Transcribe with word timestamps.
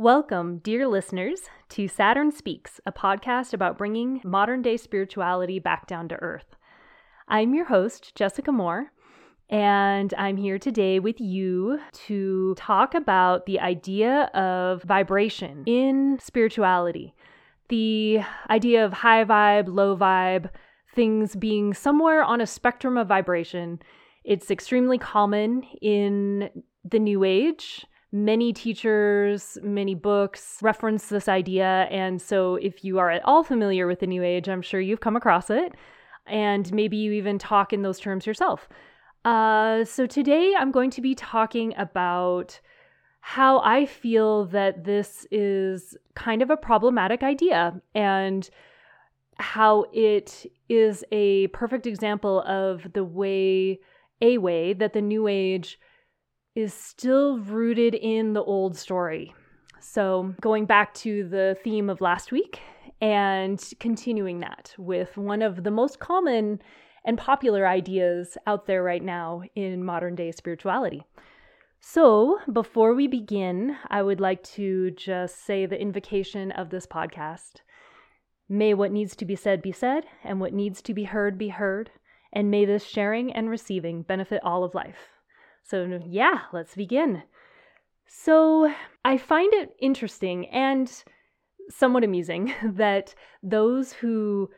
Welcome, 0.00 0.58
dear 0.58 0.86
listeners, 0.86 1.40
to 1.70 1.88
Saturn 1.88 2.30
Speaks, 2.30 2.80
a 2.86 2.92
podcast 2.92 3.52
about 3.52 3.76
bringing 3.76 4.20
modern 4.22 4.62
day 4.62 4.76
spirituality 4.76 5.58
back 5.58 5.88
down 5.88 6.06
to 6.10 6.22
earth. 6.22 6.54
I'm 7.26 7.52
your 7.52 7.64
host, 7.64 8.14
Jessica 8.14 8.52
Moore, 8.52 8.92
and 9.50 10.14
I'm 10.16 10.36
here 10.36 10.56
today 10.56 11.00
with 11.00 11.20
you 11.20 11.80
to 12.06 12.54
talk 12.56 12.94
about 12.94 13.46
the 13.46 13.58
idea 13.58 14.30
of 14.34 14.84
vibration 14.84 15.64
in 15.66 16.20
spirituality. 16.22 17.12
The 17.68 18.20
idea 18.48 18.84
of 18.84 18.92
high 18.92 19.24
vibe, 19.24 19.66
low 19.66 19.96
vibe, 19.96 20.50
things 20.94 21.34
being 21.34 21.74
somewhere 21.74 22.22
on 22.22 22.40
a 22.40 22.46
spectrum 22.46 22.96
of 22.96 23.08
vibration. 23.08 23.80
It's 24.22 24.48
extremely 24.48 24.98
common 24.98 25.64
in 25.82 26.50
the 26.84 27.00
New 27.00 27.24
Age 27.24 27.84
many 28.12 28.52
teachers, 28.52 29.58
many 29.62 29.94
books 29.94 30.58
reference 30.62 31.08
this 31.08 31.28
idea. 31.28 31.86
And 31.90 32.20
so, 32.20 32.56
if 32.56 32.84
you 32.84 32.98
are 32.98 33.10
at 33.10 33.24
all 33.24 33.44
familiar 33.44 33.86
with 33.86 34.00
the 34.00 34.06
New 34.06 34.22
Age, 34.22 34.48
I'm 34.48 34.62
sure 34.62 34.80
you've 34.80 35.00
come 35.00 35.16
across 35.16 35.50
it. 35.50 35.74
And 36.26 36.72
maybe 36.72 36.96
you 36.96 37.12
even 37.12 37.38
talk 37.38 37.72
in 37.72 37.82
those 37.82 38.00
terms 38.00 38.26
yourself. 38.26 38.68
Uh, 39.24 39.84
so, 39.84 40.06
today 40.06 40.54
I'm 40.58 40.70
going 40.70 40.90
to 40.90 41.00
be 41.00 41.14
talking 41.14 41.74
about 41.76 42.60
how 43.20 43.60
I 43.60 43.84
feel 43.84 44.46
that 44.46 44.84
this 44.84 45.26
is 45.30 45.96
kind 46.14 46.40
of 46.40 46.50
a 46.50 46.56
problematic 46.56 47.22
idea 47.22 47.80
and 47.94 48.48
how 49.38 49.84
it 49.92 50.46
is 50.68 51.04
a 51.12 51.48
perfect 51.48 51.86
example 51.86 52.42
of 52.42 52.92
the 52.94 53.04
way, 53.04 53.80
a 54.22 54.38
way 54.38 54.72
that 54.72 54.94
the 54.94 55.02
New 55.02 55.28
Age 55.28 55.78
is 56.58 56.74
still 56.74 57.38
rooted 57.38 57.94
in 57.94 58.32
the 58.32 58.42
old 58.42 58.76
story. 58.76 59.32
So, 59.78 60.34
going 60.40 60.66
back 60.66 60.92
to 60.94 61.22
the 61.28 61.56
theme 61.62 61.88
of 61.88 62.00
last 62.00 62.32
week 62.32 62.58
and 63.00 63.62
continuing 63.78 64.40
that 64.40 64.74
with 64.76 65.16
one 65.16 65.40
of 65.40 65.62
the 65.62 65.70
most 65.70 66.00
common 66.00 66.60
and 67.04 67.16
popular 67.16 67.64
ideas 67.64 68.36
out 68.44 68.66
there 68.66 68.82
right 68.82 69.04
now 69.04 69.42
in 69.54 69.84
modern 69.84 70.16
day 70.16 70.32
spirituality. 70.32 71.04
So, 71.78 72.40
before 72.52 72.92
we 72.92 73.06
begin, 73.06 73.76
I 73.88 74.02
would 74.02 74.18
like 74.20 74.42
to 74.54 74.90
just 74.90 75.46
say 75.46 75.64
the 75.64 75.80
invocation 75.80 76.50
of 76.50 76.70
this 76.70 76.88
podcast. 76.88 77.60
May 78.48 78.74
what 78.74 78.90
needs 78.90 79.14
to 79.14 79.24
be 79.24 79.36
said 79.36 79.62
be 79.62 79.70
said, 79.70 80.06
and 80.24 80.40
what 80.40 80.52
needs 80.52 80.82
to 80.82 80.92
be 80.92 81.04
heard 81.04 81.38
be 81.38 81.50
heard, 81.50 81.92
and 82.32 82.50
may 82.50 82.64
this 82.64 82.84
sharing 82.84 83.32
and 83.32 83.48
receiving 83.48 84.02
benefit 84.02 84.40
all 84.42 84.64
of 84.64 84.74
life. 84.74 85.17
So, 85.68 86.00
yeah, 86.08 86.40
let's 86.52 86.74
begin. 86.74 87.24
So, 88.06 88.72
I 89.04 89.18
find 89.18 89.52
it 89.52 89.76
interesting 89.78 90.46
and 90.46 90.90
somewhat 91.68 92.04
amusing 92.04 92.54
that 92.64 93.14
those 93.42 93.92
who 93.92 94.48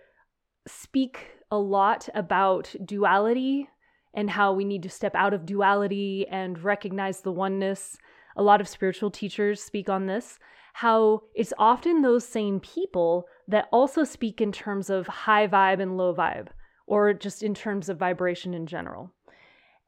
speak 0.69 1.33
a 1.51 1.59
lot 1.59 2.09
about 2.15 2.73
duality 2.85 3.69
and 4.15 4.31
how 4.31 4.53
we 4.53 4.65
need 4.65 4.85
to 4.85 4.89
step 4.89 5.17
out 5.17 5.35
of 5.35 5.47
duality 5.47 6.27
and 6.31 6.63
recognize 6.63 7.23
the 7.23 7.33
oneness, 7.33 7.99
a 8.37 8.43
lot 8.43 8.61
of 8.61 8.69
spiritual 8.69 9.11
teachers 9.11 9.61
speak 9.61 9.89
on 9.89 10.07
this, 10.07 10.39
how 10.75 11.23
it's 11.35 11.53
often 11.59 12.03
those 12.03 12.25
same 12.25 12.61
people 12.61 13.27
that 13.49 13.69
also 13.73 14.05
speak 14.05 14.41
in 14.41 14.53
terms 14.53 14.91
of 14.91 15.09
high 15.09 15.49
vibe 15.49 15.81
and 15.81 15.97
low 15.97 16.15
vibe, 16.15 16.49
or 16.87 17.13
just 17.13 17.43
in 17.43 17.53
terms 17.53 17.89
of 17.89 17.99
vibration 17.99 18.55
in 18.55 18.67
general. 18.67 19.13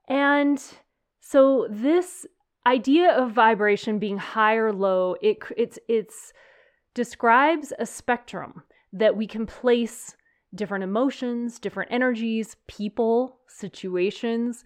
And 0.08 0.60
so 1.24 1.68
this 1.70 2.26
idea 2.66 3.12
of 3.12 3.30
vibration 3.30 4.00
being 4.00 4.18
high 4.18 4.56
or 4.56 4.72
low, 4.72 5.14
it 5.22 5.38
it's 5.56 5.78
it's 5.88 6.32
describes 6.94 7.72
a 7.78 7.86
spectrum 7.86 8.64
that 8.92 9.16
we 9.16 9.26
can 9.26 9.46
place 9.46 10.16
different 10.54 10.82
emotions, 10.82 11.60
different 11.60 11.92
energies, 11.92 12.56
people, 12.66 13.38
situations. 13.46 14.64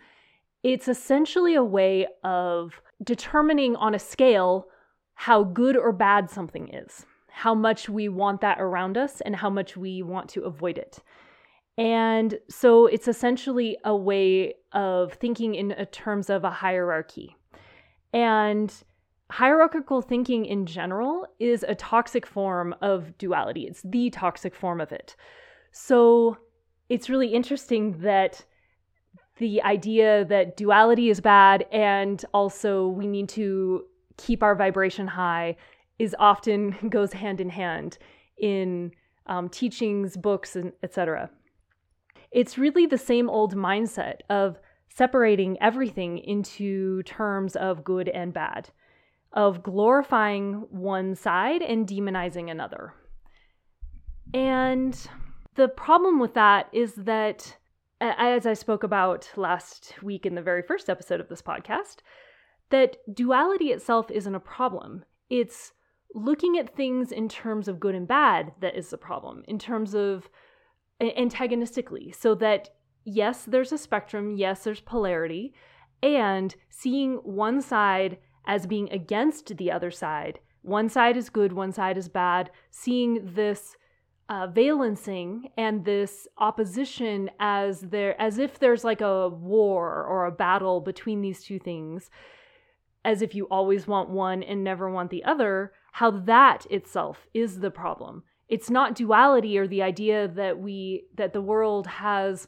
It's 0.63 0.89
essentially 0.89 1.55
a 1.55 1.63
way 1.63 2.07
of 2.25 2.81
determining 3.05 3.77
on 3.77 3.95
a 3.95 3.99
scale 3.99 4.67
how 5.15 5.45
good 5.45 5.77
or 5.77 5.93
bad 5.93 6.31
something 6.31 6.75
is, 6.75 7.05
how 7.29 7.55
much 7.55 7.89
we 7.89 8.09
want 8.09 8.41
that 8.41 8.59
around 8.59 8.97
us, 8.97 9.21
and 9.21 9.37
how 9.37 9.51
much 9.51 9.77
we 9.77 10.03
want 10.03 10.31
to 10.31 10.43
avoid 10.45 10.79
it. 10.79 11.01
And 11.79 12.39
so 12.49 12.87
it's 12.87 13.09
essentially 13.09 13.77
a 13.85 13.95
way 13.95 14.55
of 14.73 15.13
thinking 15.15 15.55
in 15.55 15.75
terms 15.93 16.31
of 16.31 16.45
a 16.45 16.51
hierarchy. 16.51 17.37
And 18.13 18.73
hierarchical 19.31 20.01
thinking 20.01 20.47
in 20.47 20.65
general 20.67 21.27
is 21.39 21.65
a 21.69 21.75
toxic 21.75 22.27
form 22.27 22.75
of 22.81 23.17
duality, 23.19 23.67
it's 23.67 23.83
the 23.83 24.11
toxic 24.11 24.55
form 24.55 24.81
of 24.81 24.93
it. 24.93 25.17
So 25.73 26.39
it's 26.89 27.11
really 27.11 27.29
interesting 27.29 27.99
that 28.01 28.45
the 29.39 29.61
idea 29.63 30.25
that 30.25 30.57
duality 30.57 31.11
is 31.11 31.21
bad 31.21 31.67
and 31.71 32.25
also 32.33 32.89
we 32.89 33.07
need 33.07 33.29
to 33.31 33.85
keep 34.17 34.43
our 34.43 34.55
vibration 34.55 35.07
high 35.07 35.57
is 35.99 36.17
often 36.19 36.75
goes 36.89 37.13
hand 37.13 37.41
in 37.41 37.51
hand 37.51 37.99
in 38.39 38.93
um, 39.27 39.49
teachings, 39.49 40.17
books, 40.17 40.57
and 40.57 40.73
etc. 40.83 41.29
It's 42.37 42.59
really 42.59 42.85
the 42.85 42.99
same 42.99 43.31
old 43.31 43.57
mindset 43.57 44.17
of 44.29 44.59
separating 44.91 45.57
everything 45.59 46.19
into 46.19 47.03
terms 47.05 47.57
of 47.57 47.83
good 47.83 48.11
and 48.11 48.35
bad, 48.35 48.69
of 49.33 49.63
glorifying 49.63 50.67
one 50.69 51.15
side 51.15 51.63
and 51.63 51.89
demonizing 51.89 52.51
another. 52.51 52.93
And 54.35 54.95
the 55.55 55.69
problem 55.69 56.19
with 56.19 56.35
that 56.35 56.69
is 56.75 56.93
that, 56.97 57.57
as 58.03 58.45
I 58.45 58.53
spoke 58.53 58.83
about 58.83 59.31
last 59.35 59.95
week 60.03 60.27
in 60.27 60.35
the 60.35 60.43
very 60.43 60.61
first 60.61 60.91
episode 60.91 61.21
of 61.21 61.31
this 61.31 61.41
podcast, 61.41 62.01
that 62.69 62.99
duality 63.15 63.69
itself 63.71 64.11
isn't 64.11 64.35
a 64.35 64.41
problem. 64.41 65.07
It's 65.31 65.73
looking 66.15 66.59
at 66.59 66.77
things 66.77 67.13
in 67.13 67.31
terms 67.31 67.67
of 67.67 67.81
good 67.81 67.95
and 67.95 68.07
bad 68.07 68.53
that 68.61 68.77
is 68.77 68.91
the 68.91 68.99
problem, 68.99 69.43
in 69.49 69.59
terms 69.59 69.95
of 69.95 70.29
antagonistically 71.01 72.13
so 72.13 72.35
that 72.35 72.71
yes, 73.05 73.45
there's 73.45 73.73
a 73.73 73.79
spectrum, 73.79 74.37
yes, 74.37 74.65
there's 74.65 74.81
polarity, 74.81 75.55
and 76.03 76.55
seeing 76.69 77.15
one 77.17 77.61
side 77.61 78.19
as 78.47 78.67
being 78.67 78.91
against 78.93 79.57
the 79.57 79.71
other 79.71 79.91
side. 79.91 80.41
One 80.63 80.89
side 80.89 81.17
is 81.17 81.31
good, 81.31 81.53
one 81.53 81.73
side 81.73 81.97
is 81.97 82.09
bad. 82.09 82.51
Seeing 82.71 83.35
this 83.35 83.77
uh, 84.29 84.49
valencing 84.49 85.51
and 85.57 85.85
this 85.85 86.27
opposition 86.39 87.31
as 87.39 87.81
there, 87.81 88.21
as 88.21 88.39
if 88.39 88.59
there's 88.59 88.83
like 88.83 89.01
a 89.01 89.29
war 89.29 90.05
or 90.05 90.27
a 90.27 90.33
battle 90.33 90.81
between 90.81 91.23
these 91.23 91.43
two 91.45 91.61
things, 91.61 92.11
as 93.05 93.23
if 93.23 93.35
you 93.35 93.45
always 93.45 93.87
want 93.87 94.11
one 94.11 94.43
and 94.43 94.65
never 94.65 94.91
want 94.91 95.11
the 95.11 95.25
other. 95.25 95.73
How 95.93 96.11
that 96.11 96.67
itself 96.71 97.27
is 97.33 97.61
the 97.61 97.71
problem 97.71 98.25
it's 98.49 98.71
not 98.71 98.95
duality 98.95 99.59
or 99.59 99.67
the 99.67 99.83
idea 99.83 100.29
that 100.29 100.59
we 100.59 101.05
that 101.17 101.33
the 101.33 101.41
world 101.41 101.87
has 101.87 102.47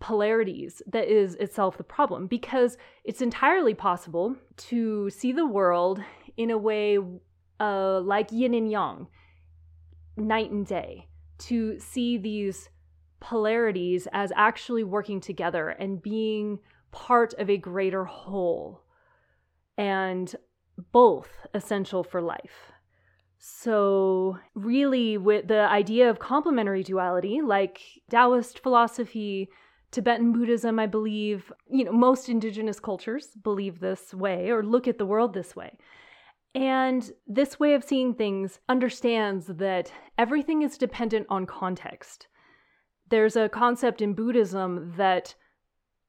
polarities 0.00 0.80
that 0.86 1.08
is 1.08 1.34
itself 1.36 1.76
the 1.76 1.84
problem 1.84 2.26
because 2.26 2.78
it's 3.04 3.20
entirely 3.20 3.74
possible 3.74 4.34
to 4.56 5.10
see 5.10 5.32
the 5.32 5.46
world 5.46 6.02
in 6.36 6.50
a 6.50 6.58
way 6.58 6.98
uh, 7.60 8.00
like 8.00 8.32
yin 8.32 8.54
and 8.54 8.70
yang 8.70 9.06
night 10.16 10.50
and 10.50 10.66
day 10.66 11.06
to 11.38 11.78
see 11.78 12.16
these 12.16 12.70
polarities 13.20 14.08
as 14.12 14.32
actually 14.34 14.84
working 14.84 15.20
together 15.20 15.68
and 15.68 16.02
being 16.02 16.58
part 16.92 17.34
of 17.34 17.50
a 17.50 17.56
greater 17.58 18.04
whole 18.04 18.82
and 19.76 20.34
both 20.92 21.28
essential 21.52 22.02
for 22.02 22.22
life 22.22 22.72
so, 23.42 24.38
really, 24.54 25.16
with 25.16 25.48
the 25.48 25.62
idea 25.62 26.10
of 26.10 26.18
complementary 26.18 26.82
duality, 26.82 27.40
like 27.40 27.80
Taoist 28.10 28.58
philosophy, 28.58 29.48
Tibetan 29.90 30.32
Buddhism, 30.32 30.78
I 30.78 30.84
believe, 30.86 31.50
you 31.66 31.84
know, 31.84 31.92
most 31.92 32.28
indigenous 32.28 32.78
cultures 32.78 33.28
believe 33.42 33.80
this 33.80 34.12
way 34.12 34.50
or 34.50 34.62
look 34.62 34.86
at 34.86 34.98
the 34.98 35.06
world 35.06 35.32
this 35.32 35.56
way. 35.56 35.78
And 36.54 37.10
this 37.26 37.58
way 37.58 37.72
of 37.72 37.82
seeing 37.82 38.12
things 38.12 38.60
understands 38.68 39.46
that 39.46 39.90
everything 40.18 40.60
is 40.60 40.76
dependent 40.76 41.26
on 41.30 41.46
context. 41.46 42.28
There's 43.08 43.36
a 43.36 43.48
concept 43.48 44.02
in 44.02 44.12
Buddhism 44.12 44.92
that 44.98 45.34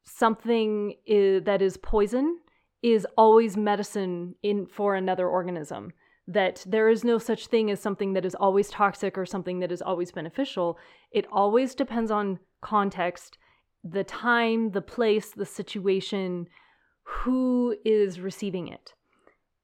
something 0.04 0.96
is, 1.06 1.44
that 1.44 1.62
is 1.62 1.78
poison 1.78 2.40
is 2.82 3.06
always 3.16 3.56
medicine 3.56 4.34
in 4.42 4.66
for 4.66 4.96
another 4.96 5.26
organism 5.26 5.92
that 6.28 6.64
there 6.66 6.88
is 6.88 7.04
no 7.04 7.18
such 7.18 7.48
thing 7.48 7.70
as 7.70 7.80
something 7.80 8.12
that 8.12 8.24
is 8.24 8.34
always 8.34 8.70
toxic 8.70 9.18
or 9.18 9.26
something 9.26 9.60
that 9.60 9.72
is 9.72 9.82
always 9.82 10.12
beneficial. 10.12 10.78
It 11.10 11.26
always 11.32 11.74
depends 11.74 12.10
on 12.10 12.38
context, 12.60 13.38
the 13.82 14.04
time, 14.04 14.70
the 14.70 14.82
place, 14.82 15.30
the 15.30 15.46
situation, 15.46 16.46
who 17.02 17.76
is 17.84 18.20
receiving 18.20 18.68
it. 18.68 18.94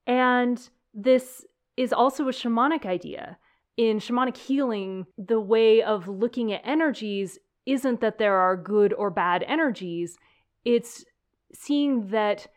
And 0.05 0.69
this 0.93 1.45
is 1.77 1.93
also 1.93 2.27
a 2.27 2.33
shamanic 2.33 2.85
idea. 2.85 3.37
In 3.77 3.99
shamanic 3.99 4.35
healing, 4.35 5.05
the 5.17 5.39
way 5.39 5.81
of 5.81 6.09
looking 6.09 6.51
at 6.51 6.61
energies 6.65 7.39
isn't 7.65 8.01
that 8.01 8.17
there 8.17 8.35
are 8.35 8.57
good 8.57 8.93
or 8.93 9.09
bad 9.09 9.43
energies, 9.47 10.17
it's 10.65 11.05
seeing 11.53 12.07
that 12.09 12.47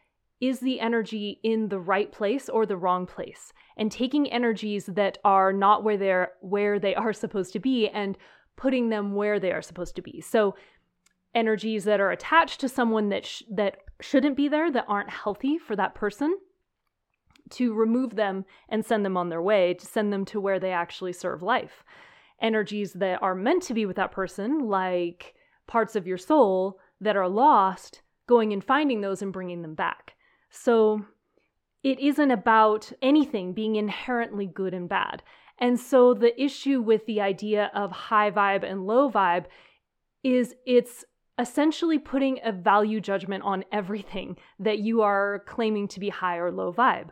is 0.40 0.58
the 0.58 0.80
energy 0.80 1.38
in 1.44 1.68
the 1.68 1.78
right 1.78 2.10
place 2.10 2.48
or 2.48 2.66
the 2.66 2.76
wrong 2.76 3.06
place 3.06 3.52
and 3.76 3.90
taking 3.90 4.30
energies 4.30 4.86
that 4.86 5.18
are 5.24 5.52
not 5.52 5.84
where 5.84 5.96
they're 5.96 6.32
where 6.40 6.78
they 6.78 6.94
are 6.94 7.12
supposed 7.22 7.52
to 7.52 7.60
be 7.60 7.88
and 7.88 8.16
putting 8.56 8.88
them 8.88 9.14
where 9.14 9.40
they 9.40 9.52
are 9.52 9.62
supposed 9.62 9.96
to 9.96 10.02
be. 10.02 10.20
So 10.20 10.54
energies 11.34 11.84
that 11.84 12.00
are 12.00 12.10
attached 12.10 12.60
to 12.60 12.68
someone 12.68 13.08
that 13.08 13.24
sh- 13.24 13.42
that 13.50 13.78
shouldn't 14.00 14.36
be 14.36 14.48
there 14.48 14.70
that 14.70 14.84
aren't 14.88 15.10
healthy 15.10 15.58
for 15.58 15.76
that 15.76 15.94
person 15.94 16.36
to 17.50 17.74
remove 17.74 18.16
them 18.16 18.44
and 18.68 18.84
send 18.84 19.04
them 19.04 19.16
on 19.16 19.28
their 19.28 19.42
way 19.42 19.74
to 19.74 19.86
send 19.86 20.12
them 20.12 20.24
to 20.24 20.40
where 20.40 20.58
they 20.58 20.72
actually 20.72 21.12
serve 21.12 21.42
life. 21.42 21.84
Energies 22.40 22.94
that 22.94 23.22
are 23.22 23.34
meant 23.34 23.62
to 23.64 23.74
be 23.74 23.86
with 23.86 23.96
that 23.96 24.12
person 24.12 24.60
like 24.68 25.34
parts 25.66 25.94
of 25.94 26.06
your 26.06 26.18
soul 26.18 26.78
that 27.00 27.16
are 27.16 27.28
lost 27.28 28.02
going 28.26 28.52
and 28.52 28.64
finding 28.64 29.00
those 29.00 29.22
and 29.22 29.32
bringing 29.32 29.62
them 29.62 29.74
back. 29.74 30.14
So 30.50 31.04
it 31.82 31.98
isn't 31.98 32.30
about 32.30 32.92
anything 33.02 33.52
being 33.52 33.76
inherently 33.76 34.46
good 34.46 34.74
and 34.74 34.88
bad. 34.88 35.22
And 35.58 35.78
so 35.78 36.14
the 36.14 36.40
issue 36.40 36.80
with 36.80 37.06
the 37.06 37.20
idea 37.20 37.70
of 37.74 37.92
high 37.92 38.30
vibe 38.30 38.64
and 38.64 38.86
low 38.86 39.10
vibe 39.10 39.46
is 40.22 40.54
it's 40.66 41.04
essentially 41.38 41.98
putting 41.98 42.38
a 42.44 42.52
value 42.52 43.00
judgment 43.00 43.42
on 43.44 43.64
everything 43.72 44.36
that 44.58 44.78
you 44.78 45.02
are 45.02 45.42
claiming 45.46 45.88
to 45.88 46.00
be 46.00 46.08
high 46.08 46.36
or 46.36 46.50
low 46.50 46.72
vibe. 46.72 47.08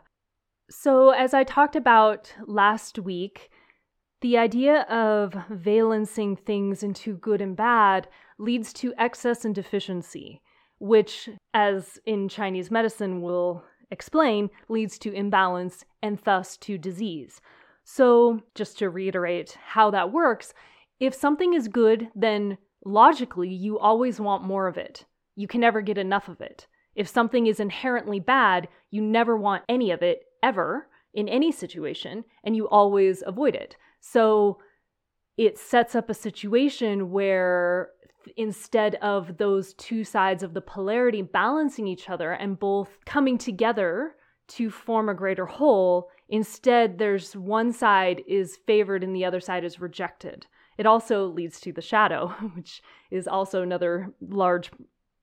So, 0.69 1.09
as 1.09 1.33
I 1.33 1.43
talked 1.43 1.75
about 1.75 2.33
last 2.45 2.97
week, 2.97 3.49
the 4.21 4.37
idea 4.37 4.81
of 4.83 5.35
valencing 5.49 6.37
things 6.37 6.81
into 6.81 7.17
good 7.17 7.41
and 7.41 7.57
bad 7.57 8.07
leads 8.37 8.71
to 8.73 8.93
excess 8.97 9.43
and 9.43 9.53
deficiency 9.53 10.41
which, 10.81 11.29
as 11.53 11.99
in 12.07 12.27
Chinese 12.27 12.71
medicine 12.71 13.21
will 13.21 13.63
explain, 13.91 14.49
leads 14.69 14.97
to 14.99 15.13
imbalance 15.13 15.85
and 16.01 16.17
thus 16.19 16.57
to 16.57 16.77
disease. 16.77 17.41
So, 17.83 18.41
just 18.55 18.79
to 18.79 18.89
reiterate 18.89 19.57
how 19.63 19.91
that 19.91 20.11
works, 20.11 20.53
if 20.99 21.13
something 21.13 21.53
is 21.53 21.67
good, 21.67 22.09
then 22.15 22.57
logically 22.85 23.49
you 23.49 23.77
always 23.77 24.19
want 24.19 24.43
more 24.43 24.67
of 24.67 24.77
it. 24.77 25.05
You 25.35 25.47
can 25.47 25.61
never 25.61 25.81
get 25.81 25.97
enough 25.97 26.29
of 26.29 26.41
it. 26.41 26.67
If 26.95 27.07
something 27.07 27.47
is 27.47 27.59
inherently 27.59 28.19
bad, 28.19 28.67
you 28.89 29.01
never 29.01 29.35
want 29.35 29.63
any 29.67 29.91
of 29.91 30.01
it 30.01 30.23
ever 30.43 30.87
in 31.13 31.27
any 31.27 31.51
situation, 31.51 32.23
and 32.43 32.55
you 32.55 32.67
always 32.69 33.23
avoid 33.25 33.55
it. 33.55 33.75
So, 33.99 34.59
it 35.37 35.57
sets 35.57 35.95
up 35.95 36.09
a 36.09 36.13
situation 36.13 37.09
where 37.09 37.89
instead 38.37 38.95
of 38.95 39.37
those 39.37 39.73
two 39.75 40.03
sides 40.03 40.43
of 40.43 40.53
the 40.53 40.61
polarity 40.61 41.21
balancing 41.21 41.87
each 41.87 42.09
other 42.09 42.31
and 42.31 42.59
both 42.59 42.89
coming 43.05 43.37
together 43.37 44.15
to 44.47 44.69
form 44.69 45.09
a 45.09 45.13
greater 45.13 45.45
whole, 45.45 46.09
instead 46.29 46.97
there's 46.97 47.35
one 47.35 47.71
side 47.71 48.21
is 48.27 48.57
favored 48.67 49.03
and 49.03 49.15
the 49.15 49.25
other 49.25 49.39
side 49.39 49.63
is 49.63 49.79
rejected. 49.79 50.45
It 50.77 50.85
also 50.85 51.27
leads 51.27 51.59
to 51.61 51.71
the 51.71 51.81
shadow, 51.81 52.27
which 52.55 52.81
is 53.11 53.27
also 53.27 53.61
another 53.61 54.13
large, 54.19 54.71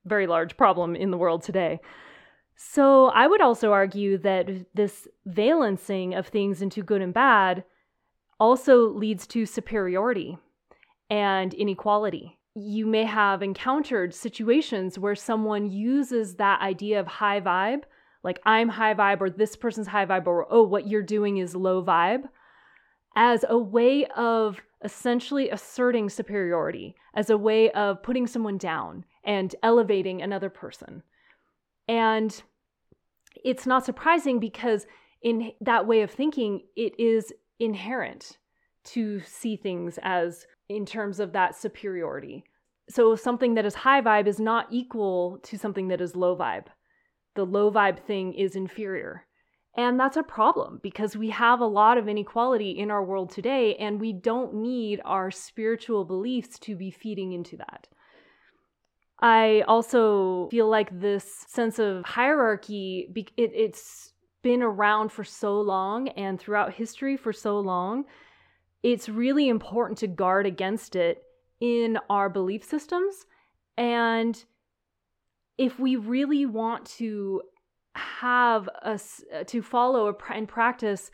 very 0.04 0.26
large 0.26 0.56
problem 0.56 0.94
in 0.96 1.10
the 1.10 1.18
world 1.18 1.42
today. 1.42 1.80
So 2.56 3.06
I 3.06 3.26
would 3.26 3.40
also 3.40 3.72
argue 3.72 4.18
that 4.18 4.48
this 4.74 5.06
valencing 5.26 6.14
of 6.14 6.26
things 6.26 6.62
into 6.62 6.82
good 6.82 7.02
and 7.02 7.14
bad 7.14 7.64
also 8.40 8.88
leads 8.88 9.26
to 9.28 9.46
superiority 9.46 10.38
and 11.10 11.54
inequality 11.54 12.37
you 12.54 12.86
may 12.86 13.04
have 13.04 13.42
encountered 13.42 14.14
situations 14.14 14.98
where 14.98 15.14
someone 15.14 15.70
uses 15.70 16.36
that 16.36 16.60
idea 16.60 16.98
of 17.00 17.06
high 17.06 17.40
vibe, 17.40 17.82
like 18.24 18.40
I'm 18.44 18.68
high 18.68 18.94
vibe 18.94 19.20
or 19.20 19.30
this 19.30 19.56
person's 19.56 19.86
high 19.86 20.06
vibe 20.06 20.26
or 20.26 20.46
oh, 20.50 20.64
what 20.64 20.88
you're 20.88 21.02
doing 21.02 21.38
is 21.38 21.54
low 21.54 21.84
vibe, 21.84 22.24
as 23.14 23.44
a 23.48 23.58
way 23.58 24.06
of 24.16 24.60
essentially 24.84 25.50
asserting 25.50 26.08
superiority, 26.08 26.94
as 27.14 27.30
a 27.30 27.38
way 27.38 27.70
of 27.72 28.02
putting 28.02 28.26
someone 28.26 28.58
down 28.58 29.04
and 29.24 29.54
elevating 29.62 30.22
another 30.22 30.50
person. 30.50 31.02
And 31.88 32.40
it's 33.44 33.66
not 33.66 33.84
surprising 33.84 34.40
because 34.40 34.86
in 35.22 35.52
that 35.60 35.86
way 35.86 36.02
of 36.02 36.10
thinking, 36.10 36.62
it 36.76 36.98
is 36.98 37.32
inherent 37.58 38.38
to 38.84 39.20
see 39.20 39.56
things 39.56 39.98
as 40.02 40.46
in 40.68 40.84
terms 40.84 41.20
of 41.20 41.32
that 41.32 41.56
superiority. 41.56 42.44
So 42.90 43.16
something 43.16 43.54
that 43.54 43.66
is 43.66 43.74
high 43.74 44.00
vibe 44.00 44.26
is 44.26 44.40
not 44.40 44.66
equal 44.70 45.38
to 45.44 45.58
something 45.58 45.88
that 45.88 46.00
is 46.00 46.16
low 46.16 46.36
vibe. 46.36 46.66
The 47.34 47.44
low 47.44 47.70
vibe 47.70 48.00
thing 48.00 48.34
is 48.34 48.56
inferior. 48.56 49.26
And 49.76 50.00
that's 50.00 50.16
a 50.16 50.22
problem 50.22 50.80
because 50.82 51.16
we 51.16 51.30
have 51.30 51.60
a 51.60 51.66
lot 51.66 51.98
of 51.98 52.08
inequality 52.08 52.70
in 52.70 52.90
our 52.90 53.04
world 53.04 53.30
today, 53.30 53.76
and 53.76 54.00
we 54.00 54.12
don't 54.12 54.54
need 54.54 55.00
our 55.04 55.30
spiritual 55.30 56.04
beliefs 56.04 56.58
to 56.60 56.74
be 56.74 56.90
feeding 56.90 57.32
into 57.32 57.56
that. 57.58 57.86
I 59.20 59.62
also 59.68 60.48
feel 60.50 60.68
like 60.68 61.00
this 61.00 61.44
sense 61.48 61.78
of 61.78 62.04
hierarchy, 62.04 63.12
it, 63.36 63.52
it's 63.54 64.12
been 64.42 64.62
around 64.62 65.12
for 65.12 65.24
so 65.24 65.60
long 65.60 66.08
and 66.10 66.40
throughout 66.40 66.74
history 66.74 67.16
for 67.16 67.32
so 67.32 67.60
long 67.60 68.04
it's 68.82 69.08
really 69.08 69.48
important 69.48 69.98
to 69.98 70.06
guard 70.06 70.46
against 70.46 70.96
it 70.96 71.22
in 71.60 71.98
our 72.08 72.28
belief 72.28 72.64
systems. 72.64 73.26
And 73.76 74.42
if 75.56 75.78
we 75.78 75.96
really 75.96 76.46
want 76.46 76.86
to 76.86 77.42
have 77.94 78.68
us 78.82 79.22
uh, 79.34 79.44
to 79.44 79.60
follow 79.60 80.16
and 80.32 80.48
practice 80.48 81.10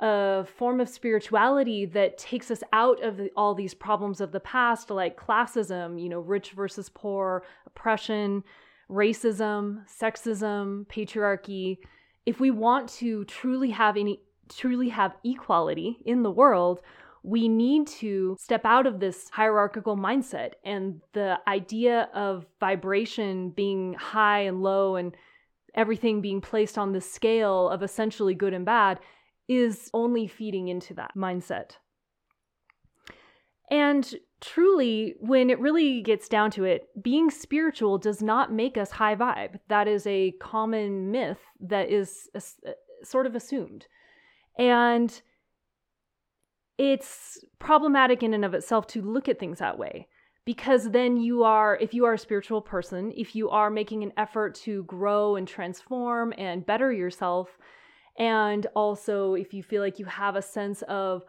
a 0.00 0.44
form 0.56 0.80
of 0.80 0.88
spirituality 0.88 1.84
that 1.86 2.18
takes 2.18 2.50
us 2.50 2.62
out 2.72 3.02
of 3.02 3.20
all 3.36 3.54
these 3.54 3.74
problems 3.74 4.20
of 4.20 4.32
the 4.32 4.40
past, 4.40 4.90
like 4.90 5.18
classism, 5.18 6.00
you 6.00 6.08
know, 6.08 6.20
rich 6.20 6.52
versus 6.52 6.88
poor, 6.88 7.44
oppression, 7.66 8.44
racism, 8.90 9.84
sexism, 9.88 10.86
patriarchy. 10.86 11.78
If 12.26 12.40
we 12.40 12.50
want 12.50 12.88
to 12.90 13.24
truly 13.24 13.70
have 13.70 13.96
any 13.96 14.20
truly 14.48 14.88
have 14.90 15.16
equality 15.24 15.98
in 16.04 16.22
the 16.22 16.30
world, 16.30 16.80
we 17.22 17.48
need 17.48 17.86
to 17.86 18.36
step 18.38 18.64
out 18.64 18.86
of 18.86 19.00
this 19.00 19.28
hierarchical 19.30 19.96
mindset 19.96 20.52
and 20.64 21.00
the 21.12 21.38
idea 21.46 22.08
of 22.14 22.46
vibration 22.60 23.50
being 23.50 23.94
high 23.94 24.40
and 24.40 24.62
low 24.62 24.96
and 24.96 25.16
everything 25.74 26.20
being 26.20 26.40
placed 26.40 26.78
on 26.78 26.92
the 26.92 27.00
scale 27.00 27.68
of 27.68 27.82
essentially 27.82 28.34
good 28.34 28.54
and 28.54 28.64
bad 28.64 28.98
is 29.48 29.90
only 29.94 30.26
feeding 30.26 30.68
into 30.68 30.94
that 30.94 31.12
mindset. 31.16 31.72
And 33.70 34.14
truly, 34.40 35.14
when 35.20 35.50
it 35.50 35.60
really 35.60 36.02
gets 36.02 36.28
down 36.28 36.50
to 36.52 36.64
it, 36.64 36.88
being 37.02 37.30
spiritual 37.30 37.98
does 37.98 38.22
not 38.22 38.52
make 38.52 38.78
us 38.78 38.90
high 38.90 39.14
vibe. 39.14 39.58
That 39.68 39.88
is 39.88 40.06
a 40.06 40.32
common 40.40 41.10
myth 41.10 41.40
that 41.60 41.90
is 41.90 42.30
uh, 42.34 42.40
sort 43.02 43.26
of 43.26 43.34
assumed. 43.34 43.86
And 44.58 45.22
it's 46.78 47.44
problematic 47.58 48.22
in 48.22 48.34
and 48.34 48.44
of 48.44 48.54
itself 48.54 48.86
to 48.88 49.02
look 49.02 49.28
at 49.28 49.38
things 49.38 49.58
that 49.58 49.78
way 49.78 50.06
because 50.48 50.92
then 50.92 51.18
you 51.18 51.42
are 51.44 51.76
if 51.76 51.92
you 51.92 52.06
are 52.06 52.14
a 52.14 52.18
spiritual 52.18 52.62
person 52.62 53.12
if 53.16 53.34
you 53.36 53.50
are 53.50 53.68
making 53.68 54.02
an 54.02 54.12
effort 54.16 54.54
to 54.54 54.84
grow 54.84 55.36
and 55.36 55.46
transform 55.46 56.32
and 56.38 56.64
better 56.64 56.90
yourself 56.90 57.58
and 58.18 58.66
also 58.74 59.34
if 59.34 59.52
you 59.52 59.62
feel 59.62 59.82
like 59.82 59.98
you 59.98 60.06
have 60.06 60.36
a 60.36 60.42
sense 60.42 60.82
of 60.82 61.22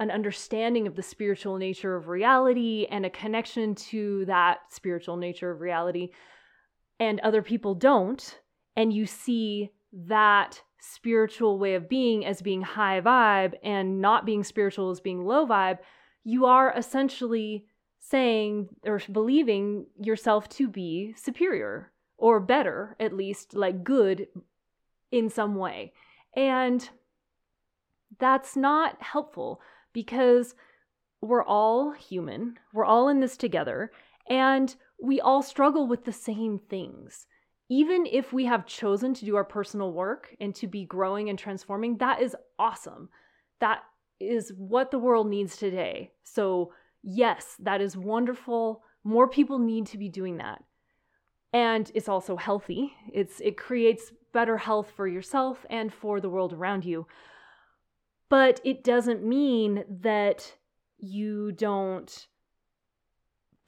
an 0.00 0.10
understanding 0.10 0.86
of 0.86 0.96
the 0.96 1.02
spiritual 1.02 1.56
nature 1.56 1.96
of 1.96 2.08
reality 2.08 2.86
and 2.90 3.06
a 3.06 3.10
connection 3.10 3.74
to 3.74 4.24
that 4.26 4.58
spiritual 4.68 5.16
nature 5.16 5.50
of 5.50 5.60
reality 5.60 6.10
and 6.98 7.20
other 7.20 7.42
people 7.42 7.74
don't 7.74 8.40
and 8.76 8.92
you 8.92 9.06
see 9.06 9.70
that 9.92 10.60
spiritual 10.80 11.58
way 11.58 11.74
of 11.74 11.88
being 11.88 12.24
as 12.24 12.42
being 12.42 12.62
high 12.62 13.00
vibe 13.00 13.54
and 13.62 14.00
not 14.00 14.26
being 14.26 14.44
spiritual 14.44 14.90
as 14.90 15.00
being 15.00 15.24
low 15.24 15.46
vibe, 15.46 15.78
you 16.24 16.46
are 16.46 16.72
essentially 16.76 17.66
saying 17.98 18.68
or 18.84 19.00
believing 19.10 19.86
yourself 20.00 20.48
to 20.48 20.68
be 20.68 21.14
superior 21.16 21.92
or 22.16 22.40
better, 22.40 22.96
at 22.98 23.12
least 23.12 23.54
like 23.54 23.84
good 23.84 24.26
in 25.10 25.28
some 25.30 25.54
way. 25.54 25.92
And 26.34 26.88
that's 28.18 28.56
not 28.56 29.00
helpful 29.02 29.60
because 29.92 30.54
we're 31.20 31.44
all 31.44 31.92
human, 31.92 32.58
we're 32.72 32.84
all 32.84 33.08
in 33.08 33.20
this 33.20 33.36
together, 33.36 33.90
and 34.28 34.74
we 35.02 35.20
all 35.20 35.42
struggle 35.42 35.86
with 35.86 36.04
the 36.04 36.12
same 36.12 36.58
things. 36.58 37.26
Even 37.70 38.04
if 38.04 38.32
we 38.32 38.44
have 38.46 38.66
chosen 38.66 39.14
to 39.14 39.24
do 39.24 39.36
our 39.36 39.44
personal 39.44 39.92
work 39.92 40.34
and 40.40 40.52
to 40.56 40.66
be 40.66 40.84
growing 40.84 41.30
and 41.30 41.38
transforming, 41.38 41.96
that 41.98 42.20
is 42.20 42.34
awesome. 42.58 43.08
That 43.60 43.82
is 44.18 44.52
what 44.56 44.90
the 44.90 44.98
world 44.98 45.28
needs 45.28 45.56
today. 45.56 46.10
So, 46.24 46.72
yes, 47.04 47.56
that 47.60 47.80
is 47.80 47.96
wonderful. 47.96 48.82
More 49.04 49.28
people 49.28 49.60
need 49.60 49.86
to 49.86 49.98
be 49.98 50.08
doing 50.08 50.38
that. 50.38 50.62
And 51.52 51.90
it's 51.94 52.08
also 52.08 52.36
healthy. 52.36 52.92
It's 53.12 53.40
it 53.40 53.56
creates 53.56 54.12
better 54.32 54.56
health 54.56 54.92
for 54.96 55.06
yourself 55.06 55.64
and 55.70 55.92
for 55.92 56.20
the 56.20 56.28
world 56.28 56.52
around 56.52 56.84
you. 56.84 57.06
But 58.28 58.60
it 58.64 58.82
doesn't 58.82 59.24
mean 59.24 59.84
that 60.02 60.54
you 60.98 61.52
don't 61.52 62.26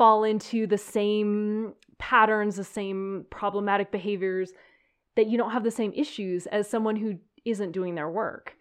fall 0.03 0.25
into 0.25 0.67
the 0.67 0.77
same 0.77 1.75
patterns, 1.97 2.57
the 2.57 2.65
same 2.65 3.25
problematic 3.31 3.93
behaviors, 3.93 4.51
that 5.15 5.29
you 5.29 5.39
don't 5.39 5.53
have 5.53 5.63
the 5.63 5.71
same 5.71 5.93
issues 5.95 6.47
as 6.47 6.69
someone 6.69 6.97
who 6.97 7.17
isn't 7.45 7.71
doing 7.71 7.95
their 7.95 8.11
work. 8.11 8.57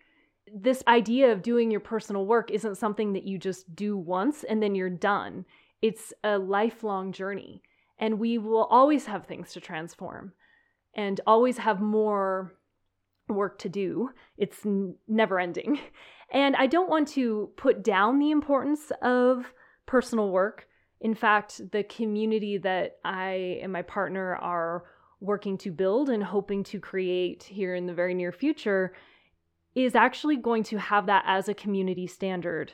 This 0.53 0.83
idea 0.87 1.31
of 1.31 1.41
doing 1.41 1.71
your 1.71 1.79
personal 1.79 2.27
work 2.27 2.51
isn't 2.51 2.75
something 2.75 3.13
that 3.13 3.23
you 3.23 3.39
just 3.39 3.75
do 3.75 3.97
once 3.97 4.43
and 4.43 4.61
then 4.61 4.75
you're 4.75 4.91
done. 4.91 5.45
It's 5.81 6.13
a 6.23 6.37
lifelong 6.37 7.11
journey, 7.11 7.63
and 7.97 8.19
we 8.19 8.37
will 8.37 8.65
always 8.65 9.07
have 9.07 9.25
things 9.25 9.51
to 9.53 9.59
transform 9.59 10.33
and 10.93 11.19
always 11.25 11.57
have 11.57 11.81
more 11.81 12.53
work 13.27 13.57
to 13.61 13.69
do. 13.69 14.11
It's 14.37 14.63
n- 14.63 14.93
never 15.07 15.39
ending. 15.39 15.79
And 16.31 16.55
I 16.55 16.67
don't 16.67 16.87
want 16.89 17.07
to 17.09 17.49
put 17.57 17.83
down 17.83 18.19
the 18.19 18.29
importance 18.29 18.91
of 19.01 19.51
personal 19.87 20.29
work. 20.29 20.67
In 21.01 21.15
fact, 21.15 21.71
the 21.71 21.83
community 21.83 22.57
that 22.59 22.99
I 23.03 23.59
and 23.61 23.73
my 23.73 23.81
partner 23.81 24.35
are 24.35 24.85
working 25.19 25.57
to 25.59 25.71
build 25.71 26.09
and 26.09 26.23
hoping 26.23 26.63
to 26.65 26.79
create 26.79 27.43
here 27.43 27.75
in 27.75 27.87
the 27.87 27.93
very 27.93 28.13
near 28.13 28.31
future 28.31 28.93
is 29.73 29.95
actually 29.95 30.37
going 30.37 30.63
to 30.63 30.77
have 30.77 31.07
that 31.07 31.23
as 31.25 31.47
a 31.49 31.53
community 31.53 32.07
standard 32.07 32.73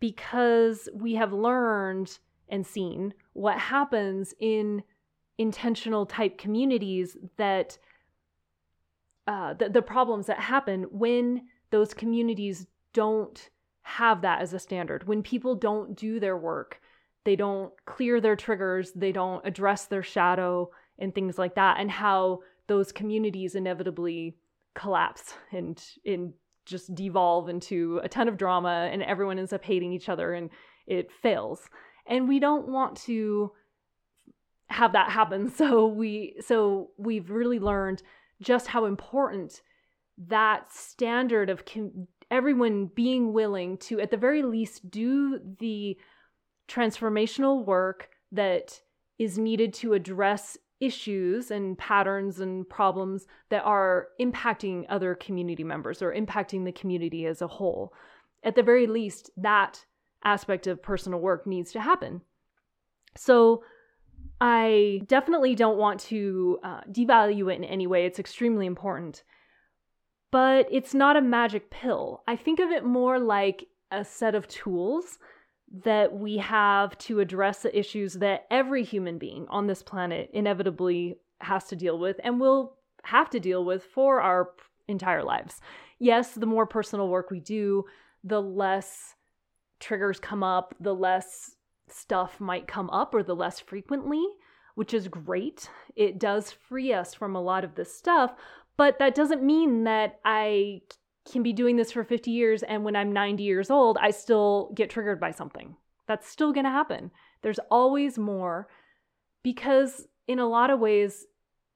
because 0.00 0.88
we 0.94 1.14
have 1.14 1.32
learned 1.32 2.18
and 2.48 2.66
seen 2.66 3.14
what 3.32 3.58
happens 3.58 4.34
in 4.38 4.82
intentional 5.38 6.06
type 6.06 6.38
communities 6.38 7.16
that 7.36 7.78
uh, 9.26 9.54
the, 9.54 9.68
the 9.68 9.82
problems 9.82 10.26
that 10.26 10.38
happen 10.38 10.84
when 10.90 11.42
those 11.70 11.94
communities 11.94 12.66
don't 12.92 13.48
have 13.82 14.22
that 14.22 14.40
as 14.40 14.52
a 14.52 14.58
standard 14.58 15.06
when 15.08 15.22
people 15.22 15.54
don't 15.54 15.96
do 15.96 16.20
their 16.20 16.36
work 16.36 16.80
they 17.24 17.36
don't 17.36 17.72
clear 17.86 18.20
their 18.20 18.36
triggers 18.36 18.92
they 18.92 19.12
don't 19.12 19.46
address 19.46 19.86
their 19.86 20.02
shadow 20.02 20.70
and 20.98 21.14
things 21.14 21.38
like 21.38 21.54
that 21.54 21.78
and 21.80 21.90
how 21.90 22.40
those 22.66 22.92
communities 22.92 23.54
inevitably 23.54 24.36
collapse 24.74 25.34
and 25.52 25.82
and 26.04 26.32
just 26.64 26.94
devolve 26.94 27.48
into 27.48 28.00
a 28.02 28.08
ton 28.08 28.28
of 28.28 28.36
drama 28.36 28.88
and 28.90 29.02
everyone 29.02 29.38
ends 29.38 29.52
up 29.52 29.64
hating 29.64 29.92
each 29.92 30.08
other 30.08 30.32
and 30.32 30.50
it 30.86 31.10
fails. 31.10 31.68
And 32.06 32.28
we 32.28 32.38
don't 32.38 32.68
want 32.68 32.96
to 33.02 33.52
have 34.68 34.92
that 34.92 35.10
happen. 35.10 35.50
So 35.56 35.86
we 35.86 36.36
so 36.40 36.90
we've 36.96 37.30
really 37.30 37.58
learned 37.58 38.02
just 38.40 38.66
how 38.68 38.86
important 38.86 39.62
that 40.28 40.72
standard 40.72 41.50
of 41.50 41.64
com- 41.64 42.08
everyone 42.30 42.86
being 42.86 43.32
willing 43.32 43.76
to 43.76 44.00
at 44.00 44.10
the 44.10 44.16
very 44.16 44.42
least 44.42 44.90
do 44.90 45.38
the 45.58 45.96
transformational 46.68 47.64
work 47.64 48.10
that 48.32 48.80
is 49.18 49.38
needed 49.38 49.72
to 49.74 49.92
address 49.92 50.56
issues 50.80 51.50
and 51.50 51.78
patterns 51.78 52.40
and 52.40 52.68
problems 52.68 53.26
that 53.48 53.62
are 53.62 54.08
impacting 54.20 54.84
other 54.88 55.14
community 55.14 55.64
members 55.64 56.02
or 56.02 56.12
impacting 56.12 56.64
the 56.64 56.72
community 56.72 57.26
as 57.26 57.40
a 57.40 57.46
whole. 57.46 57.92
At 58.42 58.56
the 58.56 58.62
very 58.62 58.86
least, 58.86 59.30
that 59.36 59.84
aspect 60.24 60.66
of 60.66 60.82
personal 60.82 61.20
work 61.20 61.46
needs 61.46 61.72
to 61.72 61.80
happen. 61.80 62.22
So, 63.16 63.62
I 64.40 65.02
definitely 65.06 65.54
don't 65.54 65.78
want 65.78 66.00
to 66.00 66.58
uh, 66.64 66.80
devalue 66.90 67.52
it 67.52 67.56
in 67.56 67.64
any 67.64 67.86
way. 67.86 68.04
It's 68.04 68.18
extremely 68.18 68.66
important. 68.66 69.22
But 70.32 70.66
it's 70.70 70.92
not 70.92 71.16
a 71.16 71.22
magic 71.22 71.70
pill. 71.70 72.24
I 72.26 72.34
think 72.36 72.58
of 72.58 72.70
it 72.70 72.84
more 72.84 73.20
like 73.20 73.68
a 73.92 74.04
set 74.04 74.34
of 74.34 74.48
tools 74.48 75.18
that 75.72 76.12
we 76.12 76.38
have 76.38 76.96
to 76.98 77.20
address 77.20 77.62
the 77.62 77.78
issues 77.78 78.14
that 78.14 78.46
every 78.50 78.84
human 78.84 79.18
being 79.18 79.46
on 79.48 79.66
this 79.66 79.82
planet 79.82 80.30
inevitably 80.32 81.16
has 81.40 81.64
to 81.64 81.76
deal 81.76 81.98
with 81.98 82.20
and 82.22 82.40
will 82.40 82.76
have 83.04 83.28
to 83.30 83.40
deal 83.40 83.64
with 83.64 83.84
for 83.84 84.20
our 84.20 84.50
entire 84.88 85.22
lives. 85.22 85.60
Yes, 85.98 86.32
the 86.32 86.46
more 86.46 86.66
personal 86.66 87.08
work 87.08 87.30
we 87.30 87.40
do, 87.40 87.84
the 88.22 88.40
less 88.40 89.14
triggers 89.80 90.20
come 90.20 90.42
up, 90.42 90.74
the 90.80 90.94
less 90.94 91.56
stuff 91.88 92.40
might 92.40 92.66
come 92.66 92.90
up 92.90 93.14
or 93.14 93.22
the 93.22 93.36
less 93.36 93.60
frequently, 93.60 94.24
which 94.74 94.94
is 94.94 95.08
great. 95.08 95.68
It 95.96 96.18
does 96.18 96.50
free 96.50 96.92
us 96.92 97.14
from 97.14 97.36
a 97.36 97.42
lot 97.42 97.64
of 97.64 97.74
this 97.74 97.94
stuff, 97.94 98.34
but 98.76 98.98
that 98.98 99.14
doesn't 99.14 99.42
mean 99.42 99.84
that 99.84 100.18
I 100.24 100.82
can 101.30 101.42
be 101.42 101.52
doing 101.52 101.76
this 101.76 101.92
for 101.92 102.04
50 102.04 102.30
years 102.30 102.62
and 102.62 102.84
when 102.84 102.96
I'm 102.96 103.12
90 103.12 103.42
years 103.42 103.70
old, 103.70 103.98
I 104.00 104.10
still 104.10 104.72
get 104.74 104.90
triggered 104.90 105.20
by 105.20 105.30
something. 105.30 105.76
That's 106.06 106.28
still 106.28 106.52
going 106.52 106.64
to 106.64 106.70
happen. 106.70 107.10
There's 107.42 107.60
always 107.70 108.18
more 108.18 108.68
because, 109.42 110.06
in 110.28 110.38
a 110.38 110.48
lot 110.48 110.70
of 110.70 110.80
ways, 110.80 111.26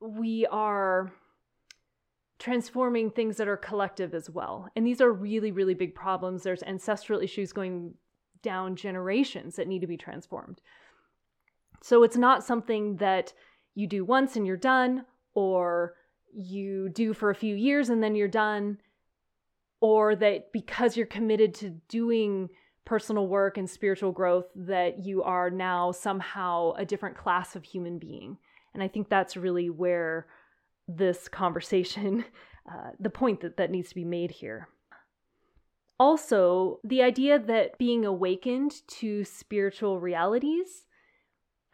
we 0.00 0.46
are 0.50 1.12
transforming 2.38 3.10
things 3.10 3.36
that 3.36 3.48
are 3.48 3.56
collective 3.56 4.14
as 4.14 4.30
well. 4.30 4.68
And 4.76 4.86
these 4.86 5.00
are 5.00 5.12
really, 5.12 5.50
really 5.50 5.74
big 5.74 5.94
problems. 5.94 6.42
There's 6.42 6.62
ancestral 6.62 7.20
issues 7.20 7.52
going 7.52 7.94
down 8.42 8.76
generations 8.76 9.56
that 9.56 9.66
need 9.66 9.80
to 9.80 9.86
be 9.86 9.96
transformed. 9.96 10.60
So 11.82 12.02
it's 12.02 12.16
not 12.16 12.44
something 12.44 12.96
that 12.96 13.32
you 13.74 13.86
do 13.86 14.04
once 14.04 14.36
and 14.36 14.46
you're 14.46 14.56
done, 14.56 15.04
or 15.34 15.94
you 16.32 16.88
do 16.90 17.12
for 17.12 17.30
a 17.30 17.34
few 17.34 17.54
years 17.54 17.88
and 17.88 18.02
then 18.02 18.14
you're 18.14 18.28
done 18.28 18.78
or 19.80 20.16
that 20.16 20.52
because 20.52 20.96
you're 20.96 21.06
committed 21.06 21.54
to 21.54 21.70
doing 21.88 22.48
personal 22.84 23.28
work 23.28 23.58
and 23.58 23.68
spiritual 23.68 24.12
growth 24.12 24.46
that 24.54 25.04
you 25.04 25.22
are 25.22 25.50
now 25.50 25.92
somehow 25.92 26.72
a 26.72 26.86
different 26.86 27.16
class 27.16 27.54
of 27.54 27.62
human 27.62 27.98
being. 27.98 28.38
And 28.74 28.82
i 28.82 28.88
think 28.88 29.08
that's 29.08 29.36
really 29.36 29.70
where 29.70 30.26
this 30.86 31.28
conversation 31.28 32.24
uh, 32.70 32.90
the 32.98 33.10
point 33.10 33.40
that, 33.40 33.56
that 33.56 33.70
needs 33.70 33.90
to 33.90 33.94
be 33.94 34.04
made 34.04 34.30
here. 34.30 34.68
Also 36.00 36.80
the 36.84 37.02
idea 37.02 37.38
that 37.38 37.78
being 37.78 38.04
awakened 38.04 38.72
to 38.86 39.24
spiritual 39.24 40.00
realities 40.00 40.84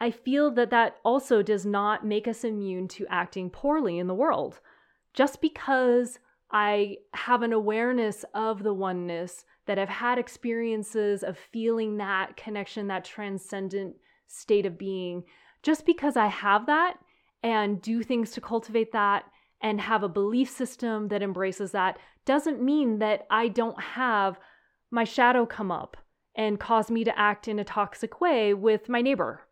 i 0.01 0.11
feel 0.11 0.51
that 0.51 0.71
that 0.71 0.97
also 1.05 1.41
does 1.41 1.65
not 1.65 2.05
make 2.05 2.27
us 2.27 2.43
immune 2.43 2.87
to 2.89 3.07
acting 3.09 3.49
poorly 3.49 3.97
in 3.97 4.07
the 4.07 4.13
world. 4.13 4.59
Just 5.13 5.39
because 5.39 6.19
I 6.51 6.97
have 7.13 7.41
an 7.41 7.53
awareness 7.53 8.23
of 8.33 8.63
the 8.63 8.73
oneness, 8.73 9.45
that 9.65 9.79
I've 9.79 9.89
had 9.89 10.17
experiences 10.17 11.23
of 11.23 11.37
feeling 11.37 11.97
that 11.97 12.37
connection, 12.37 12.87
that 12.87 13.05
transcendent 13.05 13.95
state 14.27 14.65
of 14.65 14.77
being. 14.77 15.23
Just 15.63 15.85
because 15.85 16.15
I 16.15 16.27
have 16.27 16.67
that 16.67 16.97
and 17.41 17.81
do 17.81 18.03
things 18.03 18.31
to 18.31 18.41
cultivate 18.41 18.91
that 18.91 19.25
and 19.61 19.81
have 19.81 20.03
a 20.03 20.09
belief 20.09 20.49
system 20.49 21.07
that 21.07 21.23
embraces 21.23 21.71
that 21.71 21.97
doesn't 22.25 22.61
mean 22.61 22.99
that 22.99 23.25
I 23.29 23.47
don't 23.47 23.81
have 23.81 24.39
my 24.91 25.03
shadow 25.03 25.45
come 25.45 25.71
up 25.71 25.97
and 26.35 26.59
cause 26.59 26.91
me 26.91 27.03
to 27.03 27.17
act 27.17 27.47
in 27.47 27.59
a 27.59 27.63
toxic 27.63 28.21
way 28.21 28.53
with 28.53 28.89
my 28.89 29.01
neighbor. 29.01 29.47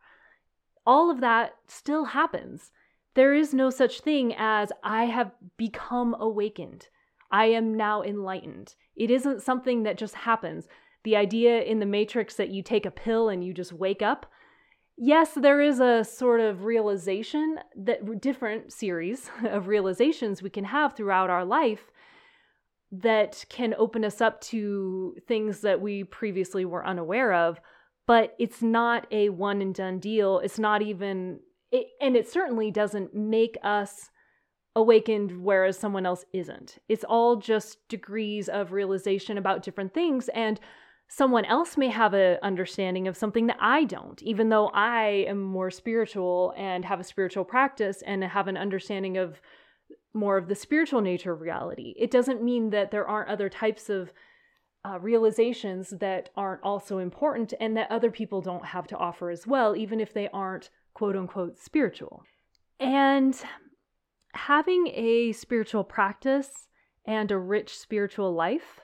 All 0.85 1.09
of 1.09 1.21
that 1.21 1.55
still 1.67 2.05
happens. 2.05 2.71
There 3.15 3.33
is 3.33 3.53
no 3.53 3.69
such 3.69 4.01
thing 4.01 4.33
as 4.37 4.71
I 4.83 5.05
have 5.05 5.31
become 5.57 6.15
awakened. 6.19 6.87
I 7.31 7.45
am 7.45 7.75
now 7.75 8.01
enlightened. 8.01 8.75
It 8.95 9.11
isn't 9.11 9.41
something 9.41 9.83
that 9.83 9.97
just 9.97 10.15
happens. 10.15 10.67
The 11.03 11.15
idea 11.15 11.61
in 11.61 11.79
the 11.79 11.85
Matrix 11.85 12.35
that 12.35 12.49
you 12.49 12.63
take 12.63 12.85
a 12.85 12.91
pill 12.91 13.29
and 13.29 13.43
you 13.43 13.53
just 13.53 13.73
wake 13.73 14.01
up. 14.01 14.25
Yes, 14.97 15.33
there 15.33 15.59
is 15.59 15.79
a 15.79 16.03
sort 16.03 16.39
of 16.39 16.63
realization 16.63 17.57
that 17.75 18.21
different 18.21 18.71
series 18.71 19.29
of 19.43 19.67
realizations 19.67 20.41
we 20.41 20.49
can 20.49 20.65
have 20.65 20.95
throughout 20.95 21.29
our 21.29 21.45
life 21.45 21.91
that 22.91 23.43
can 23.49 23.73
open 23.79 24.05
us 24.05 24.21
up 24.21 24.39
to 24.39 25.15
things 25.27 25.61
that 25.61 25.81
we 25.81 26.03
previously 26.03 26.63
were 26.63 26.85
unaware 26.85 27.33
of, 27.33 27.59
but 28.05 28.35
it's 28.37 28.61
not 28.61 29.07
a 29.09 29.29
one 29.29 29.61
and 29.61 29.73
done 29.73 29.97
deal. 29.97 30.37
It's 30.39 30.59
not 30.59 30.83
even 30.83 31.39
it, 31.73 31.87
and 31.99 32.15
it 32.15 32.29
certainly 32.29 32.71
doesn't 32.71 33.13
make 33.13 33.57
us 33.63 34.11
awakened 34.75 35.43
whereas 35.43 35.77
someone 35.77 36.05
else 36.05 36.23
isn't. 36.31 36.77
It's 36.87 37.03
all 37.03 37.35
just 37.35 37.85
degrees 37.89 38.47
of 38.47 38.71
realization 38.71 39.37
about 39.37 39.63
different 39.63 39.93
things 39.93 40.29
and 40.29 40.59
someone 41.09 41.45
else 41.45 41.77
may 41.77 41.89
have 41.89 42.13
an 42.13 42.37
understanding 42.41 43.07
of 43.07 43.17
something 43.17 43.47
that 43.47 43.57
I 43.59 43.83
don't, 43.83 44.21
even 44.23 44.49
though 44.49 44.69
I 44.69 45.25
am 45.27 45.41
more 45.41 45.69
spiritual 45.69 46.53
and 46.57 46.85
have 46.85 46.99
a 46.99 47.03
spiritual 47.03 47.43
practice 47.43 48.01
and 48.03 48.23
have 48.23 48.47
an 48.47 48.57
understanding 48.57 49.17
of 49.17 49.41
more 50.13 50.37
of 50.37 50.47
the 50.47 50.55
spiritual 50.55 51.01
nature 51.01 51.33
of 51.33 51.41
reality. 51.41 51.93
It 51.97 52.11
doesn't 52.11 52.43
mean 52.43 52.69
that 52.69 52.91
there 52.91 53.07
aren't 53.07 53.29
other 53.29 53.49
types 53.49 53.89
of 53.89 54.13
uh, 54.85 54.99
realizations 54.99 55.91
that 55.99 56.29
aren't 56.35 56.63
also 56.63 56.97
important 56.97 57.53
and 57.59 57.77
that 57.77 57.91
other 57.91 58.11
people 58.11 58.41
don't 58.41 58.65
have 58.65 58.87
to 58.87 58.97
offer 58.97 59.29
as 59.29 59.47
well, 59.47 59.75
even 59.75 59.99
if 59.99 60.13
they 60.13 60.29
aren't 60.29 60.69
quote 60.93 61.15
unquote 61.15 61.59
spiritual. 61.59 62.23
And 62.79 63.39
having 64.33 64.87
a 64.87 65.31
spiritual 65.33 65.83
practice 65.83 66.67
and 67.05 67.31
a 67.31 67.37
rich 67.37 67.77
spiritual 67.77 68.33
life 68.33 68.81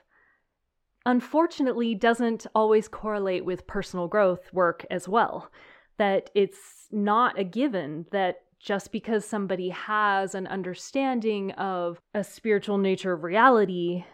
unfortunately 1.06 1.94
doesn't 1.94 2.46
always 2.54 2.88
correlate 2.88 3.44
with 3.44 3.66
personal 3.66 4.08
growth 4.08 4.52
work 4.52 4.84
as 4.90 5.08
well. 5.08 5.50
That 5.98 6.30
it's 6.34 6.88
not 6.90 7.38
a 7.38 7.44
given 7.44 8.06
that 8.12 8.36
just 8.58 8.92
because 8.92 9.24
somebody 9.24 9.70
has 9.70 10.34
an 10.34 10.46
understanding 10.46 11.50
of 11.52 12.00
a 12.14 12.22
spiritual 12.22 12.78
nature 12.78 13.12
of 13.12 13.24
reality, 13.24 14.04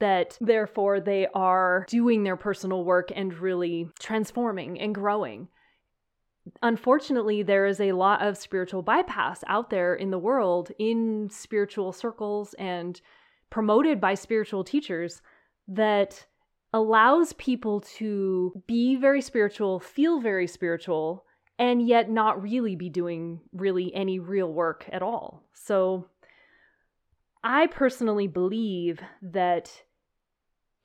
that 0.00 0.36
therefore 0.40 1.00
they 1.00 1.28
are 1.34 1.86
doing 1.88 2.24
their 2.24 2.36
personal 2.36 2.84
work 2.84 3.10
and 3.14 3.32
really 3.34 3.88
transforming 4.00 4.80
and 4.80 4.94
growing. 4.94 5.48
Unfortunately, 6.62 7.42
there 7.42 7.66
is 7.66 7.80
a 7.80 7.92
lot 7.92 8.22
of 8.22 8.36
spiritual 8.36 8.82
bypass 8.82 9.42
out 9.46 9.70
there 9.70 9.94
in 9.94 10.10
the 10.10 10.18
world, 10.18 10.70
in 10.78 11.28
spiritual 11.30 11.92
circles, 11.92 12.54
and 12.54 13.00
promoted 13.50 14.00
by 14.00 14.14
spiritual 14.14 14.64
teachers 14.64 15.22
that 15.68 16.26
allows 16.72 17.32
people 17.34 17.80
to 17.80 18.62
be 18.66 18.96
very 18.96 19.22
spiritual, 19.22 19.80
feel 19.80 20.20
very 20.20 20.46
spiritual, 20.46 21.24
and 21.58 21.86
yet 21.86 22.10
not 22.10 22.42
really 22.42 22.76
be 22.76 22.90
doing 22.90 23.40
really 23.52 23.94
any 23.94 24.18
real 24.18 24.52
work 24.52 24.88
at 24.92 25.02
all. 25.02 25.42
So 25.54 26.06
I 27.42 27.66
personally 27.68 28.26
believe 28.26 29.00
that 29.22 29.82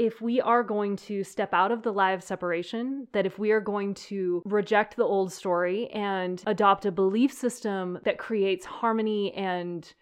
if 0.01 0.19
we 0.19 0.41
are 0.41 0.63
going 0.63 0.95
to 0.95 1.23
step 1.23 1.53
out 1.53 1.71
of 1.71 1.83
the 1.83 1.93
lie 1.93 2.13
of 2.13 2.23
separation, 2.23 3.05
that 3.11 3.27
if 3.27 3.37
we 3.37 3.51
are 3.51 3.61
going 3.61 3.93
to 3.93 4.41
reject 4.45 4.95
the 4.95 5.03
old 5.03 5.31
story 5.31 5.91
and 5.91 6.41
adopt 6.47 6.87
a 6.87 6.91
belief 6.91 7.31
system 7.31 7.99
that 8.03 8.17
creates 8.17 8.65
harmony 8.65 9.31
and 9.33 9.93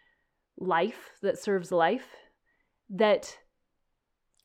life, 0.57 1.11
that 1.21 1.37
serves 1.37 1.69
life, 1.69 2.07
that 2.89 3.37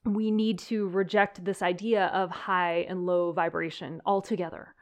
we 0.04 0.32
need 0.32 0.58
to 0.58 0.88
reject 0.88 1.44
this 1.44 1.62
idea 1.62 2.06
of 2.06 2.32
high 2.32 2.84
and 2.88 3.06
low 3.06 3.30
vibration 3.30 4.02
altogether. 4.04 4.74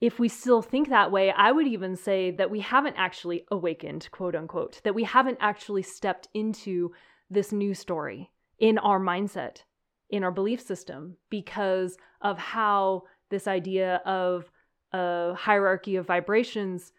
If 0.00 0.20
we 0.20 0.28
still 0.28 0.62
think 0.62 0.88
that 0.88 1.10
way, 1.10 1.32
I 1.32 1.50
would 1.50 1.66
even 1.66 1.96
say 1.96 2.30
that 2.30 2.48
we 2.48 2.60
haven't 2.60 2.94
actually 2.96 3.44
awakened, 3.50 4.08
quote 4.12 4.36
unquote, 4.36 4.80
that 4.84 4.94
we 4.94 5.02
haven't 5.02 5.38
actually 5.40 5.82
stepped 5.82 6.28
into 6.32 6.92
this 7.28 7.50
new 7.50 7.74
story 7.74 8.30
in 8.58 8.78
our 8.78 9.00
mindset, 9.00 9.62
in 10.10 10.24
our 10.24 10.30
belief 10.30 10.60
system, 10.60 11.16
because 11.30 11.96
of 12.20 12.38
how 12.38 13.02
this 13.30 13.46
idea 13.46 13.96
of 14.06 14.50
a 14.92 15.34
hierarchy 15.34 15.96
of 15.96 16.06
vibrations 16.06 16.92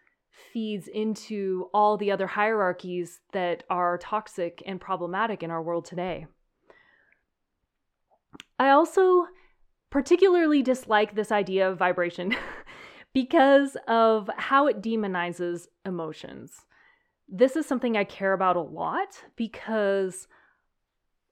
feeds 0.52 0.88
into 0.88 1.68
all 1.72 1.96
the 1.96 2.10
other 2.10 2.26
hierarchies 2.26 3.20
that 3.32 3.64
are 3.70 3.98
toxic 3.98 4.62
and 4.66 4.80
problematic 4.80 5.42
in 5.42 5.50
our 5.50 5.62
world 5.62 5.84
today. 5.84 6.26
I 8.58 8.70
also 8.70 9.26
particularly 9.90 10.62
dislike 10.62 11.14
this 11.14 11.32
idea 11.32 11.70
of 11.70 11.78
vibration 11.78 12.36
because 13.14 13.76
of 13.88 14.28
how 14.36 14.66
it 14.66 14.82
demonizes 14.82 15.66
emotions. 15.84 16.52
This 17.28 17.56
is 17.56 17.66
something 17.66 17.96
I 17.96 18.04
care 18.04 18.32
about 18.32 18.56
a 18.56 18.60
lot 18.60 19.24
because 19.36 20.28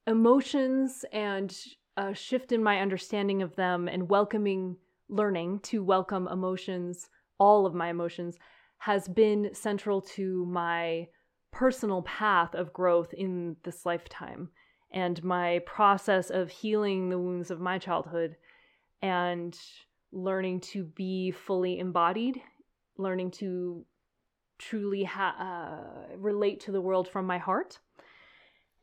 emotions 0.06 1.04
and 1.12 1.56
a 1.96 2.14
shift 2.14 2.52
in 2.52 2.62
my 2.62 2.80
understanding 2.80 3.42
of 3.42 3.56
them 3.56 3.88
and 3.88 4.08
welcoming 4.08 4.76
learning 5.08 5.60
to 5.60 5.84
welcome 5.84 6.28
emotions, 6.28 7.08
all 7.38 7.66
of 7.66 7.74
my 7.74 7.90
emotions, 7.90 8.36
has 8.78 9.08
been 9.08 9.50
central 9.54 10.00
to 10.00 10.44
my 10.46 11.06
personal 11.52 12.02
path 12.02 12.54
of 12.54 12.72
growth 12.72 13.14
in 13.14 13.56
this 13.62 13.86
lifetime 13.86 14.48
and 14.92 15.22
my 15.22 15.60
process 15.66 16.30
of 16.30 16.50
healing 16.50 17.08
the 17.08 17.18
wounds 17.18 17.50
of 17.50 17.60
my 17.60 17.78
childhood 17.78 18.36
and 19.02 19.58
learning 20.12 20.60
to 20.60 20.84
be 20.84 21.30
fully 21.30 21.78
embodied, 21.78 22.40
learning 22.96 23.30
to 23.30 23.84
truly 24.58 25.04
ha- 25.04 25.36
uh, 25.38 26.16
relate 26.16 26.60
to 26.60 26.72
the 26.72 26.80
world 26.80 27.08
from 27.08 27.26
my 27.26 27.38
heart. 27.38 27.78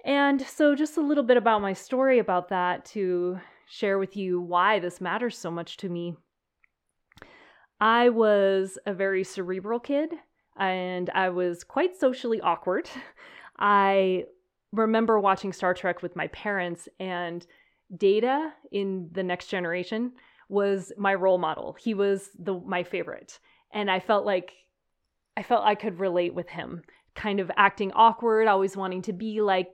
And 0.04 0.42
so, 0.42 0.76
just 0.76 0.98
a 0.98 1.02
little 1.02 1.24
bit 1.24 1.38
about 1.38 1.62
my 1.62 1.74
story 1.74 2.20
about 2.20 2.50
that 2.50 2.86
to 2.86 3.40
share 3.68 4.00
with 4.00 4.18
you 4.18 4.42
why 4.42 4.80
this 4.80 5.00
matters 5.00 5.38
so 5.38 5.52
much 5.52 5.78
to 5.78 5.90
me. 5.90 6.16
I 7.80 8.10
was 8.10 8.78
a 8.86 8.94
very 8.94 9.24
cerebral 9.24 9.80
kid 9.80 10.14
and 10.58 11.10
I 11.12 11.30
was 11.30 11.64
quite 11.64 12.00
socially 12.00 12.42
awkward. 12.42 12.90
I 13.60 14.26
remember 14.72 15.20
watching 15.20 15.54
Star 15.54 15.74
Trek 15.74 16.02
with 16.02 16.16
my 16.16 16.28
parents, 16.28 16.88
and 17.00 17.46
Data 17.96 18.54
in 18.72 19.10
The 19.12 19.24
Next 19.24 19.48
Generation 19.48 20.14
was 20.50 20.92
my 20.98 21.14
role 21.14 21.38
model. 21.38 21.76
He 21.80 21.94
was 21.94 22.30
the 22.38 22.54
my 22.54 22.84
favorite, 22.84 23.40
and 23.74 23.90
I 23.90 24.00
felt 24.00 24.26
like 24.26 24.54
I 25.38 25.44
felt 25.44 25.66
I 25.66 25.76
could 25.76 26.00
relate 26.00 26.34
with 26.34 26.50
him. 26.50 26.84
Kind 27.16 27.40
of 27.40 27.52
acting 27.58 27.92
awkward, 27.94 28.48
always 28.48 28.78
wanting 28.78 29.02
to 29.04 29.14
be 29.14 29.42
like 29.42 29.70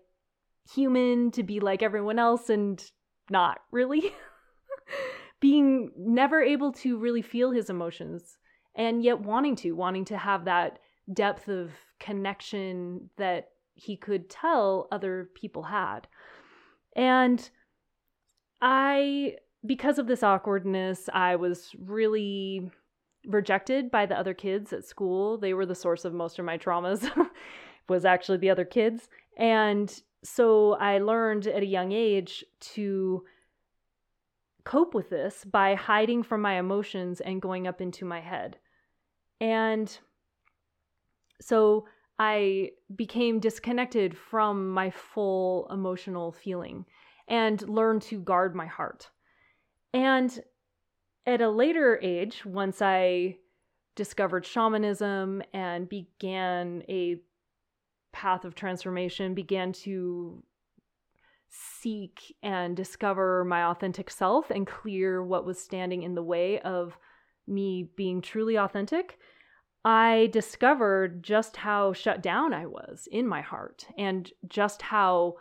human, 0.74 1.32
to 1.32 1.44
be 1.44 1.60
like 1.60 1.82
everyone 1.82 2.20
else, 2.20 2.50
and 2.50 2.84
not 3.30 3.60
really. 3.72 4.12
Being 5.40 5.92
never 5.98 6.42
able 6.42 6.72
to 6.74 6.98
really 6.98 7.22
feel 7.22 7.52
his 7.52 7.70
emotions, 7.70 8.38
and 8.76 9.04
yet 9.04 9.20
wanting 9.20 9.56
to, 9.58 9.74
wanting 9.74 10.06
to 10.06 10.18
have 10.18 10.46
that 10.46 10.80
depth 11.14 11.48
of 11.48 11.72
connection 12.00 13.10
that 13.18 13.50
he 13.76 13.96
could 13.96 14.30
tell 14.30 14.88
other 14.92 15.30
people 15.36 15.64
had. 15.64 16.08
And 16.96 17.48
I, 18.62 19.36
because 19.66 20.00
of 20.00 20.08
this 20.08 20.24
awkwardness, 20.24 21.10
I 21.14 21.36
was 21.36 21.70
really 21.80 22.72
rejected 23.28 23.92
by 23.92 24.06
the 24.06 24.18
other 24.18 24.34
kids 24.34 24.74
at 24.74 24.86
school. 24.86 25.38
They 25.38 25.54
were 25.54 25.66
the 25.66 25.76
source 25.76 26.06
of 26.06 26.14
most 26.14 26.40
of 26.40 26.46
my 26.46 26.58
traumas, 26.58 27.10
was 27.90 28.06
actually 28.06 28.40
the 28.40 28.50
other 28.50 28.66
kids. 28.66 29.10
And 29.38 30.02
so 30.24 30.74
I 30.74 31.00
learned 31.00 31.48
at 31.48 31.64
a 31.64 31.68
young 31.68 31.92
age 31.92 32.44
to 32.76 33.24
cope 34.64 34.94
with 34.94 35.10
this 35.10 35.46
by 35.46 35.76
hiding 35.76 36.24
from 36.24 36.42
my 36.42 36.60
emotions 36.60 37.22
and 37.22 37.42
going 37.42 37.68
up 37.68 37.80
into 37.82 38.04
my 38.06 38.20
head. 38.20 38.58
And 39.40 39.98
so 41.40 41.86
I 42.20 42.72
became 42.96 43.40
disconnected 43.40 44.18
from 44.18 44.70
my 44.70 44.90
full 44.90 45.68
emotional 45.72 46.32
feeling 46.32 46.86
and 47.28 47.62
learned 47.70 48.02
to 48.04 48.20
guard 48.20 48.56
my 48.56 48.66
heart. 48.66 49.10
And 49.94 50.38
at 51.26 51.42
a 51.42 51.50
later 51.50 52.00
age, 52.02 52.46
once 52.46 52.82
I 52.82 53.38
discovered 53.96 54.46
shamanism 54.46 55.44
and 55.54 55.90
began 55.90 56.84
a 56.88 57.20
path 58.18 58.46
of 58.46 58.56
transformation, 58.56 59.34
began 59.34 59.72
to 59.72 60.44
seek 61.50 62.36
and 62.44 62.76
discover 62.76 63.46
my 63.46 63.64
authentic 63.64 64.10
self 64.10 64.50
and 64.52 64.68
clear 64.68 65.24
what 65.24 65.46
was 65.46 65.60
standing 65.60 66.04
in 66.04 66.16
the 66.16 66.24
way 66.24 66.60
of 66.60 66.98
me 67.48 67.90
being 67.96 68.22
truly 68.22 68.58
authentic 68.58 69.18
I 69.88 70.28
discovered 70.34 71.24
just 71.24 71.56
how 71.56 71.94
shut 71.94 72.22
down 72.22 72.54
I 72.54 72.66
was 72.66 73.08
in 73.10 73.26
my 73.26 73.40
heart 73.40 73.88
and 73.98 74.30
just 74.46 74.82
how 74.82 75.36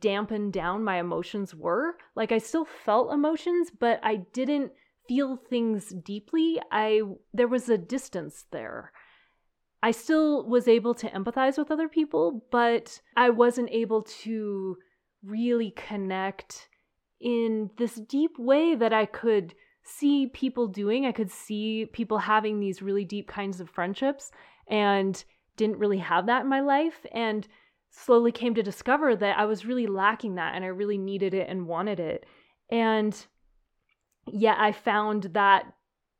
dampened 0.00 0.52
down 0.52 0.82
my 0.82 0.98
emotions 0.98 1.54
were. 1.54 1.96
Like 2.16 2.32
I 2.32 2.38
still 2.38 2.64
felt 2.64 3.12
emotions, 3.12 3.70
but 3.70 4.00
I 4.02 4.16
didn't 4.32 4.72
feel 5.06 5.36
things 5.36 5.94
deeply. 6.04 6.60
I 6.72 7.02
there 7.32 7.46
was 7.46 7.68
a 7.68 7.78
distance 7.78 8.46
there. 8.50 8.90
I 9.82 9.90
still 9.90 10.46
was 10.46 10.68
able 10.68 10.94
to 10.94 11.10
empathize 11.10 11.58
with 11.58 11.70
other 11.70 11.88
people, 11.88 12.44
but 12.50 13.00
I 13.16 13.30
wasn't 13.30 13.70
able 13.70 14.02
to 14.22 14.76
really 15.22 15.70
connect 15.72 16.68
in 17.20 17.70
this 17.78 17.94
deep 17.94 18.38
way 18.38 18.74
that 18.74 18.92
I 18.92 19.06
could 19.06 19.54
see 19.84 20.26
people 20.28 20.66
doing. 20.66 21.06
I 21.06 21.12
could 21.12 21.30
see 21.30 21.86
people 21.92 22.18
having 22.18 22.58
these 22.58 22.82
really 22.82 23.04
deep 23.04 23.28
kinds 23.28 23.60
of 23.60 23.70
friendships 23.70 24.32
and 24.68 25.22
didn't 25.56 25.78
really 25.78 25.98
have 25.98 26.26
that 26.26 26.42
in 26.42 26.48
my 26.48 26.60
life. 26.60 27.06
And 27.12 27.46
slowly 27.90 28.32
came 28.32 28.54
to 28.54 28.62
discover 28.62 29.16
that 29.16 29.38
I 29.38 29.46
was 29.46 29.64
really 29.64 29.86
lacking 29.86 30.34
that 30.34 30.54
and 30.54 30.64
I 30.64 30.68
really 30.68 30.98
needed 30.98 31.32
it 31.32 31.48
and 31.48 31.66
wanted 31.66 32.00
it. 32.00 32.26
And 32.68 33.26
Yet 34.26 34.56
I 34.58 34.72
found 34.72 35.24
that 35.34 35.72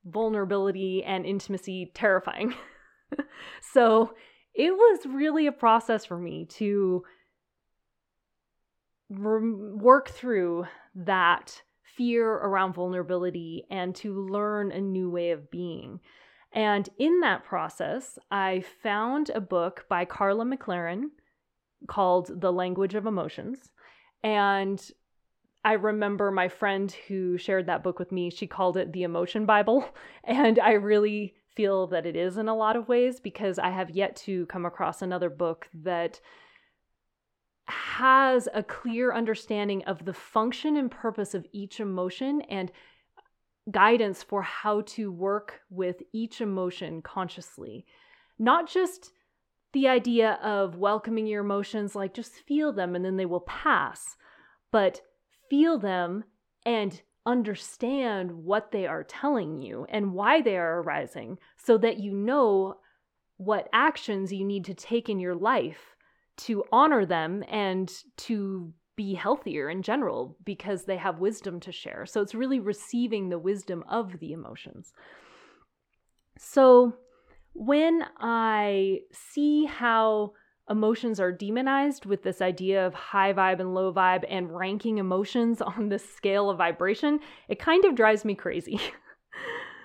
vulnerability 0.05 1.03
and 1.05 1.27
intimacy 1.27 1.91
terrifying. 1.95 2.55
so 3.73 4.15
it 4.55 4.71
was 4.73 5.07
really 5.07 5.47
a 5.47 5.53
process 5.53 6.05
for 6.05 6.19
me 6.19 6.47
to 6.47 7.05
re- 9.11 9.53
work 9.75 10.09
through 10.09 10.67
that 10.95 11.63
fear 11.97 12.31
around 12.31 12.75
vulnerability 12.75 13.65
and 13.71 13.95
to 13.97 14.27
learn 14.29 14.73
a 14.73 14.81
new 14.81 15.11
way 15.11 15.31
of 15.31 15.51
being. 15.51 16.01
And 16.53 16.89
in 16.99 17.21
that 17.21 17.45
process, 17.45 18.19
I 18.31 18.65
found 18.83 19.31
a 19.31 19.41
book 19.41 19.85
by 19.89 20.05
Karla 20.05 20.45
McLaren 20.45 21.09
called 21.87 22.41
The 22.41 22.53
Language 22.53 22.95
of 22.95 23.07
Emotions. 23.07 23.71
And 24.23 24.83
I 25.65 25.73
remember 25.73 26.31
my 26.31 26.49
friend 26.49 26.91
who 27.09 27.37
shared 27.37 27.67
that 27.67 27.83
book 27.83 27.99
with 27.99 28.13
me, 28.13 28.31
she 28.31 28.47
called 28.47 28.77
it 28.77 28.93
the 28.93 29.03
Emotion 29.03 29.47
Bible. 29.47 29.85
And 30.25 30.59
I 30.59 30.73
really 30.73 31.35
feel 31.57 31.87
that 31.89 32.07
it 32.07 32.15
is 32.15 32.37
in 32.37 32.49
a 32.49 32.55
lot 32.55 32.77
of 32.77 32.89
ways 32.89 33.19
because 33.19 33.59
I 33.59 33.71
have 33.71 33.91
yet 33.91 34.15
to 34.17 34.47
come 34.47 34.67
across 34.67 35.03
another 35.03 35.31
book 35.31 35.69
that 35.75 36.21
has 37.67 38.49
a 38.55 38.63
clear 38.63 39.13
understanding 39.13 39.83
of 39.85 40.05
the 40.05 40.13
function 40.13 40.77
and 40.77 40.91
purpose 40.91 41.35
of 41.35 41.47
each 41.53 41.81
emotion 41.81 42.43
and 42.43 42.71
guidance 43.71 44.23
for 44.23 44.43
how 44.43 44.83
to 44.83 45.11
work 45.11 45.61
with 45.71 46.03
each 46.13 46.41
emotion 46.41 47.03
consciously. 47.03 47.85
Not 48.39 48.69
just 48.69 49.11
the 49.73 49.89
idea 49.89 50.39
of 50.43 50.77
welcoming 50.77 51.27
your 51.27 51.43
emotions, 51.43 51.97
like 51.97 52.15
just 52.15 52.35
feel 52.47 52.73
them 52.73 52.95
and 52.95 53.05
then 53.05 53.17
they 53.17 53.27
will 53.27 53.41
pass, 53.41 54.17
but 54.71 55.01
feel 55.51 55.79
them 55.79 56.25
and 56.65 57.03
understand 57.27 58.31
what 58.31 58.71
they 58.71 58.87
are 58.87 59.05
telling 59.05 59.61
you 59.61 59.87
and 59.91 60.13
why 60.13 60.41
they 60.41 60.57
are 60.57 60.81
arising 60.81 61.39
so 61.57 61.77
that 61.77 61.99
you 61.99 62.13
know 62.13 62.77
what 63.37 63.69
actions 63.73 64.33
you 64.33 64.45
need 64.45 64.65
to 64.65 64.75
take 64.75 65.09
in 65.09 65.19
your 65.19 65.35
life 65.35 65.97
to 66.37 66.65
honor 66.73 67.05
them 67.05 67.43
and 67.49 67.93
to 68.17 68.73
be 68.97 69.15
healthier 69.15 69.69
in 69.69 69.83
general 69.83 70.37
because 70.45 70.85
they 70.85 70.97
have 70.97 71.19
wisdom 71.19 71.61
to 71.61 71.73
share. 71.73 72.07
So 72.07 72.23
it's 72.23 72.35
really 72.35 72.61
receiving 72.61 73.29
the 73.29 73.39
wisdom 73.39 73.85
of 73.91 74.19
the 74.21 74.33
emotions. 74.33 74.93
So 76.39 76.95
when 77.53 78.03
I 78.19 79.01
see 79.13 79.67
how 79.67 80.33
emotions 80.69 81.21
are 81.21 81.33
demonized 81.33 82.07
with 82.07 82.23
this 82.23 82.43
idea 82.43 82.87
of 82.87 82.95
high 82.95 83.33
vibe 83.33 83.61
and 83.61 83.75
low 83.75 83.93
vibe 83.93 84.25
and 84.29 84.55
ranking 84.55 84.99
emotions 84.99 85.61
on 85.63 85.89
this 85.89 86.09
scale 86.15 86.51
of 86.51 86.59
vibration, 86.59 87.21
it 87.49 87.59
kind 87.59 87.85
of 87.85 87.95
drives 87.95 88.25
me 88.25 88.35
crazy. 88.35 88.81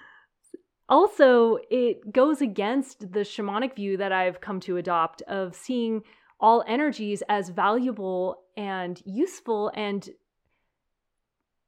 also, 0.89 1.57
it 1.69 2.11
goes 2.11 2.41
against 2.41 3.11
the 3.11 3.19
shamanic 3.19 3.75
view 3.75 3.97
that 3.97 4.11
I've 4.11 4.41
come 4.41 4.59
to 4.61 4.77
adopt 4.77 5.21
of 5.23 5.55
seeing 5.55 6.01
all 6.39 6.63
energies 6.67 7.21
as 7.29 7.49
valuable 7.49 8.43
and 8.57 9.01
useful 9.05 9.71
and 9.75 10.09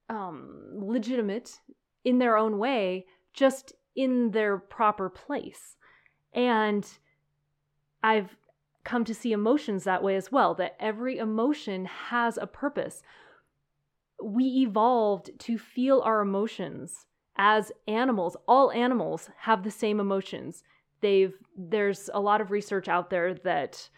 um, 0.10 0.72
legitimate 0.74 1.60
in 2.04 2.18
their 2.18 2.36
own 2.36 2.58
way, 2.58 3.06
just 3.34 3.74
in 3.96 4.32
their 4.32 4.58
proper 4.58 5.10
place. 5.10 5.78
And 6.34 6.86
I've 8.02 8.36
come 8.84 9.06
to 9.06 9.16
see 9.16 9.32
emotions 9.32 9.84
that 9.84 10.04
way 10.04 10.16
as 10.16 10.32
well, 10.32 10.54
that 10.56 10.76
every 10.80 11.18
emotion 11.18 11.86
has 11.86 12.38
a 12.38 12.48
purpose. 12.48 13.02
We 14.22 14.46
evolved 14.46 15.32
to 15.40 15.58
feel 15.58 16.02
our 16.02 16.22
emotions 16.22 17.06
as 17.38 17.72
animals. 17.88 18.38
All 18.48 18.72
animals 18.72 19.30
have 19.40 19.64
the 19.64 19.72
same 19.72 20.00
emotions. 20.00 20.64
They've 21.02 21.34
there's 21.58 22.10
a 22.14 22.20
lot 22.20 22.42
of 22.42 22.52
research 22.52 22.88
out 22.88 23.10
there 23.10 23.34
that 23.34 23.90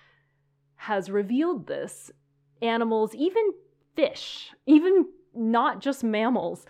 has 0.75 1.09
revealed 1.09 1.67
this. 1.67 2.11
Animals, 2.61 3.13
even 3.15 3.51
fish, 3.95 4.51
even 4.65 5.05
not 5.33 5.81
just 5.81 6.03
mammals, 6.03 6.65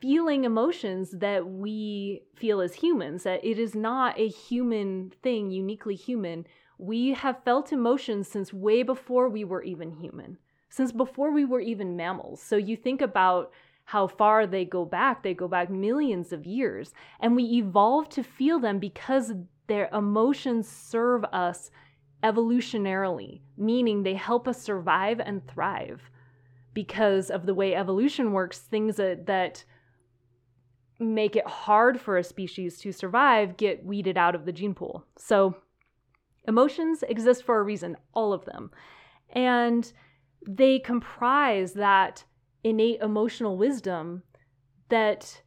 feeling 0.00 0.44
emotions 0.44 1.12
that 1.12 1.46
we 1.46 2.22
feel 2.34 2.60
as 2.60 2.74
humans, 2.74 3.22
that 3.22 3.44
it 3.44 3.58
is 3.58 3.74
not 3.74 4.18
a 4.18 4.28
human 4.28 5.12
thing, 5.22 5.50
uniquely 5.50 5.94
human. 5.94 6.46
We 6.78 7.14
have 7.14 7.42
felt 7.44 7.72
emotions 7.72 8.28
since 8.28 8.52
way 8.52 8.82
before 8.82 9.28
we 9.28 9.44
were 9.44 9.62
even 9.62 9.92
human, 9.92 10.38
since 10.68 10.92
before 10.92 11.32
we 11.32 11.44
were 11.44 11.60
even 11.60 11.96
mammals. 11.96 12.42
So 12.42 12.56
you 12.56 12.76
think 12.76 13.00
about 13.00 13.52
how 13.84 14.08
far 14.08 14.46
they 14.46 14.64
go 14.64 14.84
back, 14.84 15.22
they 15.22 15.32
go 15.32 15.48
back 15.48 15.70
millions 15.70 16.32
of 16.32 16.44
years, 16.44 16.92
and 17.20 17.36
we 17.36 17.44
evolved 17.44 18.10
to 18.12 18.22
feel 18.22 18.58
them 18.58 18.78
because 18.78 19.32
their 19.68 19.88
emotions 19.92 20.68
serve 20.68 21.24
us 21.26 21.70
evolutionarily, 22.22 23.40
meaning 23.56 24.02
they 24.02 24.14
help 24.14 24.48
us 24.48 24.60
survive 24.60 25.20
and 25.20 25.46
thrive. 25.46 26.10
Because 26.74 27.30
of 27.30 27.46
the 27.46 27.54
way 27.54 27.74
evolution 27.74 28.32
works, 28.32 28.58
things 28.58 28.96
that, 28.96 29.26
that 29.26 29.64
make 30.98 31.36
it 31.36 31.46
hard 31.46 32.00
for 32.00 32.18
a 32.18 32.24
species 32.24 32.78
to 32.80 32.92
survive 32.92 33.56
get 33.56 33.84
weeded 33.84 34.18
out 34.18 34.34
of 34.34 34.44
the 34.44 34.52
gene 34.52 34.74
pool. 34.74 35.04
So, 35.16 35.56
emotions 36.46 37.02
exist 37.08 37.44
for 37.44 37.58
a 37.58 37.62
reason, 37.62 37.96
all 38.14 38.32
of 38.32 38.44
them. 38.44 38.70
And 39.30 39.92
they 40.46 40.78
comprise 40.78 41.72
that 41.74 42.24
innate 42.64 43.00
emotional 43.00 43.56
wisdom 43.56 44.22
that 44.88 45.42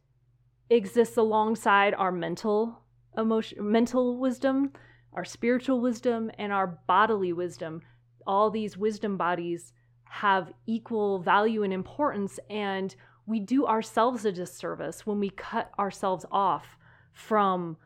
exists 0.68 1.16
alongside 1.16 1.94
our 1.94 2.12
mental 2.12 2.82
emotion 3.16 3.70
mental 3.70 4.18
wisdom 4.18 4.70
our 5.12 5.24
spiritual 5.24 5.80
wisdom 5.80 6.30
and 6.38 6.52
our 6.52 6.78
bodily 6.86 7.32
wisdom. 7.32 7.82
All 8.26 8.50
these 8.50 8.76
wisdom 8.76 9.16
bodies 9.16 9.72
have 10.04 10.52
equal 10.66 11.18
value 11.20 11.62
and 11.62 11.72
importance, 11.72 12.38
and 12.48 12.94
we 13.26 13.40
do 13.40 13.66
ourselves 13.66 14.24
a 14.24 14.32
disservice 14.32 15.06
when 15.06 15.20
we 15.20 15.30
cut 15.30 15.70
ourselves 15.78 16.24
off 16.30 16.76
from 17.12 17.76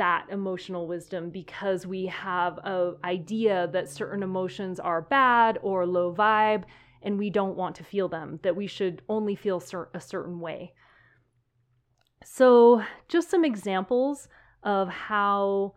that 0.00 0.26
emotional 0.30 0.86
wisdom 0.86 1.30
because 1.30 1.86
we 1.86 2.06
have 2.06 2.58
a 2.58 2.94
idea 3.04 3.68
that 3.72 3.88
certain 3.88 4.22
emotions 4.22 4.80
are 4.80 5.02
bad 5.02 5.58
or 5.62 5.86
low 5.86 6.12
vibe 6.12 6.64
and 7.02 7.18
we 7.18 7.30
don't 7.30 7.56
want 7.56 7.76
to 7.76 7.84
feel 7.84 8.08
them 8.08 8.40
that 8.42 8.56
we 8.56 8.66
should 8.66 9.02
only 9.08 9.34
feel 9.34 9.62
a 9.94 10.00
certain 10.00 10.40
way 10.40 10.72
so 12.24 12.82
just 13.08 13.30
some 13.30 13.44
examples 13.44 14.28
of 14.62 14.88
how 14.88 15.74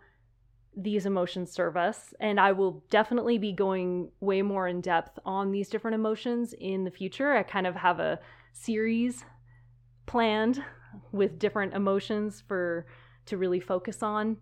these 0.75 1.05
emotions 1.05 1.51
serve 1.51 1.77
us. 1.77 2.13
And 2.19 2.39
I 2.39 2.51
will 2.51 2.83
definitely 2.89 3.37
be 3.37 3.53
going 3.53 4.09
way 4.19 4.41
more 4.41 4.67
in 4.67 4.81
depth 4.81 5.19
on 5.25 5.51
these 5.51 5.69
different 5.69 5.95
emotions 5.95 6.53
in 6.59 6.83
the 6.83 6.91
future. 6.91 7.33
I 7.33 7.43
kind 7.43 7.67
of 7.67 7.75
have 7.75 7.99
a 7.99 8.19
series 8.53 9.23
planned 10.05 10.63
with 11.11 11.39
different 11.39 11.73
emotions 11.73 12.43
for 12.47 12.85
to 13.25 13.37
really 13.37 13.59
focus 13.59 14.03
on 14.03 14.37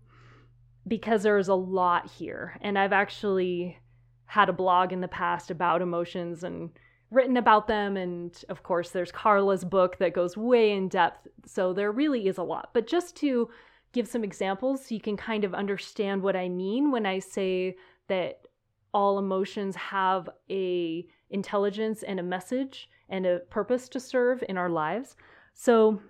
because 0.86 1.22
there's 1.22 1.48
a 1.48 1.54
lot 1.54 2.10
here. 2.10 2.58
And 2.60 2.78
I've 2.78 2.92
actually 2.92 3.78
had 4.26 4.48
a 4.48 4.52
blog 4.52 4.92
in 4.92 5.00
the 5.00 5.08
past 5.08 5.50
about 5.50 5.82
emotions 5.82 6.42
and 6.42 6.70
written 7.10 7.36
about 7.36 7.68
them. 7.68 7.96
And 7.96 8.36
of 8.48 8.62
course, 8.62 8.90
there's 8.90 9.12
Karla's 9.12 9.64
book 9.64 9.98
that 9.98 10.14
goes 10.14 10.36
way 10.36 10.72
in 10.72 10.88
depth. 10.88 11.28
So 11.46 11.72
there 11.72 11.92
really 11.92 12.26
is 12.26 12.38
a 12.38 12.42
lot. 12.42 12.70
But 12.72 12.86
just 12.86 13.14
to 13.16 13.50
give 13.92 14.08
some 14.08 14.24
examples 14.24 14.86
so 14.86 14.94
you 14.94 15.00
can 15.00 15.16
kind 15.16 15.44
of 15.44 15.54
understand 15.54 16.22
what 16.22 16.34
I 16.34 16.48
mean 16.48 16.90
when 16.90 17.04
I 17.04 17.18
say 17.18 17.76
that 18.08 18.46
all 18.94 19.18
emotions 19.18 19.76
have 19.76 20.28
a 20.50 21.06
intelligence 21.30 22.02
and 22.02 22.18
a 22.18 22.22
message 22.22 22.88
and 23.08 23.26
a 23.26 23.40
purpose 23.50 23.88
to 23.90 24.00
serve 24.00 24.42
in 24.48 24.56
our 24.56 24.70
lives. 24.70 25.16
So 25.54 26.00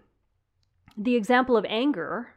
the 0.97 1.17
example 1.17 1.57
of 1.57 1.65
anger, 1.69 2.29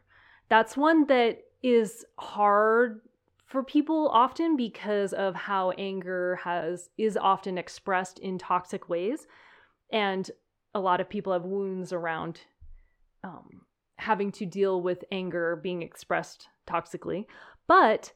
that's 0.48 0.76
one 0.76 1.06
that 1.06 1.38
is 1.62 2.04
hard 2.18 3.00
for 3.46 3.62
people 3.62 4.08
often 4.12 4.56
because 4.56 5.12
of 5.12 5.34
how 5.34 5.70
anger 5.72 6.36
has 6.42 6.90
is 6.98 7.16
often 7.16 7.58
expressed 7.58 8.18
in 8.18 8.38
toxic 8.38 8.88
ways 8.88 9.26
and 9.92 10.30
a 10.74 10.80
lot 10.80 11.00
of 11.00 11.08
people 11.08 11.32
have 11.32 11.44
wounds 11.44 11.92
around 11.92 12.40
um, 13.24 13.62
having 13.98 14.30
to 14.32 14.46
deal 14.46 14.82
with 14.82 15.04
anger 15.10 15.56
being 15.56 15.82
expressed 15.82 16.48
toxically, 16.68 17.24
but 17.66 18.12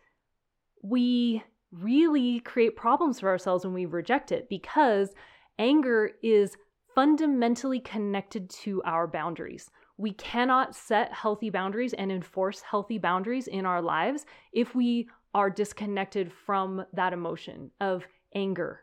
we 0.82 1.42
really 1.72 2.40
create 2.40 2.76
problems 2.76 3.20
for 3.20 3.28
ourselves 3.28 3.64
when 3.64 3.74
we 3.74 3.86
reject 3.86 4.32
it 4.32 4.48
because 4.48 5.14
anger 5.58 6.10
is 6.22 6.56
fundamentally 6.94 7.80
connected 7.80 8.50
to 8.50 8.82
our 8.84 9.06
boundaries. 9.06 9.70
We 10.00 10.12
cannot 10.12 10.74
set 10.74 11.12
healthy 11.12 11.50
boundaries 11.50 11.92
and 11.92 12.10
enforce 12.10 12.62
healthy 12.62 12.96
boundaries 12.96 13.46
in 13.46 13.66
our 13.66 13.82
lives 13.82 14.24
if 14.50 14.74
we 14.74 15.10
are 15.34 15.50
disconnected 15.50 16.32
from 16.32 16.86
that 16.94 17.12
emotion 17.12 17.70
of 17.82 18.06
anger. 18.34 18.82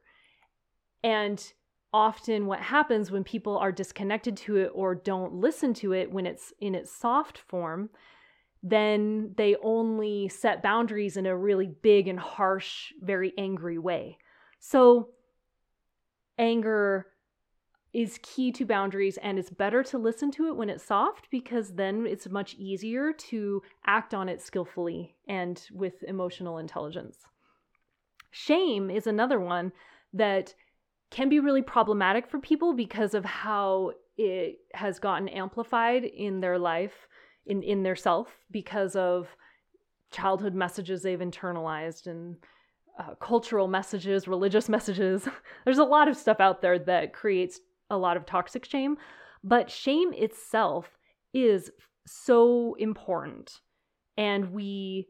And 1.04 1.44
often 1.92 2.46
what 2.46 2.60
happens 2.60 3.10
when 3.10 3.24
people 3.24 3.58
are 3.58 3.72
disconnected 3.72 4.38
to 4.38 4.58
it 4.58 4.72
or 4.76 4.94
don't 4.94 5.34
listen 5.34 5.74
to 5.76 5.92
it 5.94 6.12
when 6.12 6.28
it's 6.28 6.54
in 6.60 6.76
its 6.76 6.92
soft 6.92 7.40
form, 7.40 7.90
then 8.62 9.34
they 9.38 9.56
only 9.64 10.30
set 10.30 10.62
boundaries 10.62 11.18
in 11.18 11.26
a 11.26 11.36
really 11.36 11.68
big 11.82 12.08
and 12.08 12.20
harsh, 12.20 12.94
very 13.02 13.34
angry 13.40 13.80
way. 13.80 14.20
So, 14.60 15.10
anger 16.38 17.08
is 17.94 18.20
key 18.22 18.52
to 18.52 18.66
boundaries 18.66 19.18
and 19.18 19.40
it's 19.40 19.50
better 19.50 19.84
to 19.84 19.98
listen 19.98 20.30
to 20.32 20.48
it 20.48 20.56
when 20.56 20.70
it's 20.70 20.84
soft 20.84 21.28
because 21.32 21.74
then 21.74 22.06
it's 22.06 22.30
much 22.30 22.54
easier 22.56 23.14
to 23.14 23.62
act 23.86 24.14
on 24.14 24.30
it 24.30 24.42
skillfully 24.42 25.16
and 25.28 25.68
with 25.72 26.04
emotional 26.04 26.58
intelligence. 26.58 27.20
Shame 28.32 28.90
is 28.90 29.08
another 29.08 29.40
one 29.40 29.72
that 30.14 30.54
can 31.10 31.30
be 31.30 31.40
really 31.40 31.62
problematic 31.62 32.30
for 32.30 32.40
people 32.40 32.74
because 32.74 33.14
of 33.14 33.24
how 33.24 33.92
it 34.18 34.60
has 34.74 35.00
gotten 35.00 35.30
amplified 35.30 36.04
in 36.04 36.42
their 36.42 36.58
life 36.58 37.08
in 37.46 37.64
in 37.64 37.84
their 37.84 37.96
self 37.96 38.28
because 38.52 38.96
of 38.96 39.28
childhood 40.12 40.54
messages 40.54 41.02
they've 41.02 41.20
internalized 41.20 42.08
and 42.08 42.38
uh, 43.00 43.14
cultural 43.16 43.68
messages, 43.68 44.28
religious 44.28 44.70
messages. 44.78 45.28
There's 45.66 45.78
a 45.78 45.84
lot 45.84 46.08
of 46.08 46.18
stuff 46.18 46.40
out 46.40 46.62
there 46.62 46.80
that 46.80 47.14
creates 47.14 47.60
a 47.90 47.98
lot 47.98 48.18
of 48.18 48.26
toxic 48.26 48.66
shame, 48.66 48.98
but 49.44 49.70
shame 49.70 50.14
itself 50.14 50.98
is 51.34 51.72
so 52.06 52.76
important. 52.80 53.62
And 54.18 54.52
we 54.52 55.08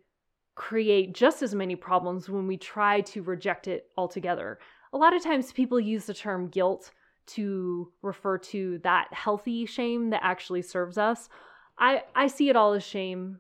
create 0.55 1.13
just 1.13 1.41
as 1.41 1.55
many 1.55 1.75
problems 1.75 2.29
when 2.29 2.47
we 2.47 2.57
try 2.57 3.01
to 3.01 3.21
reject 3.21 3.67
it 3.67 3.85
altogether. 3.97 4.59
A 4.93 4.97
lot 4.97 5.15
of 5.15 5.23
times 5.23 5.51
people 5.51 5.79
use 5.79 6.05
the 6.05 6.13
term 6.13 6.47
guilt 6.49 6.91
to 7.27 7.91
refer 8.01 8.37
to 8.37 8.79
that 8.83 9.07
healthy 9.11 9.65
shame 9.65 10.09
that 10.09 10.21
actually 10.23 10.61
serves 10.61 10.97
us. 10.97 11.29
I, 11.77 12.03
I 12.15 12.27
see 12.27 12.49
it 12.49 12.55
all 12.55 12.73
as 12.73 12.83
shame, 12.83 13.39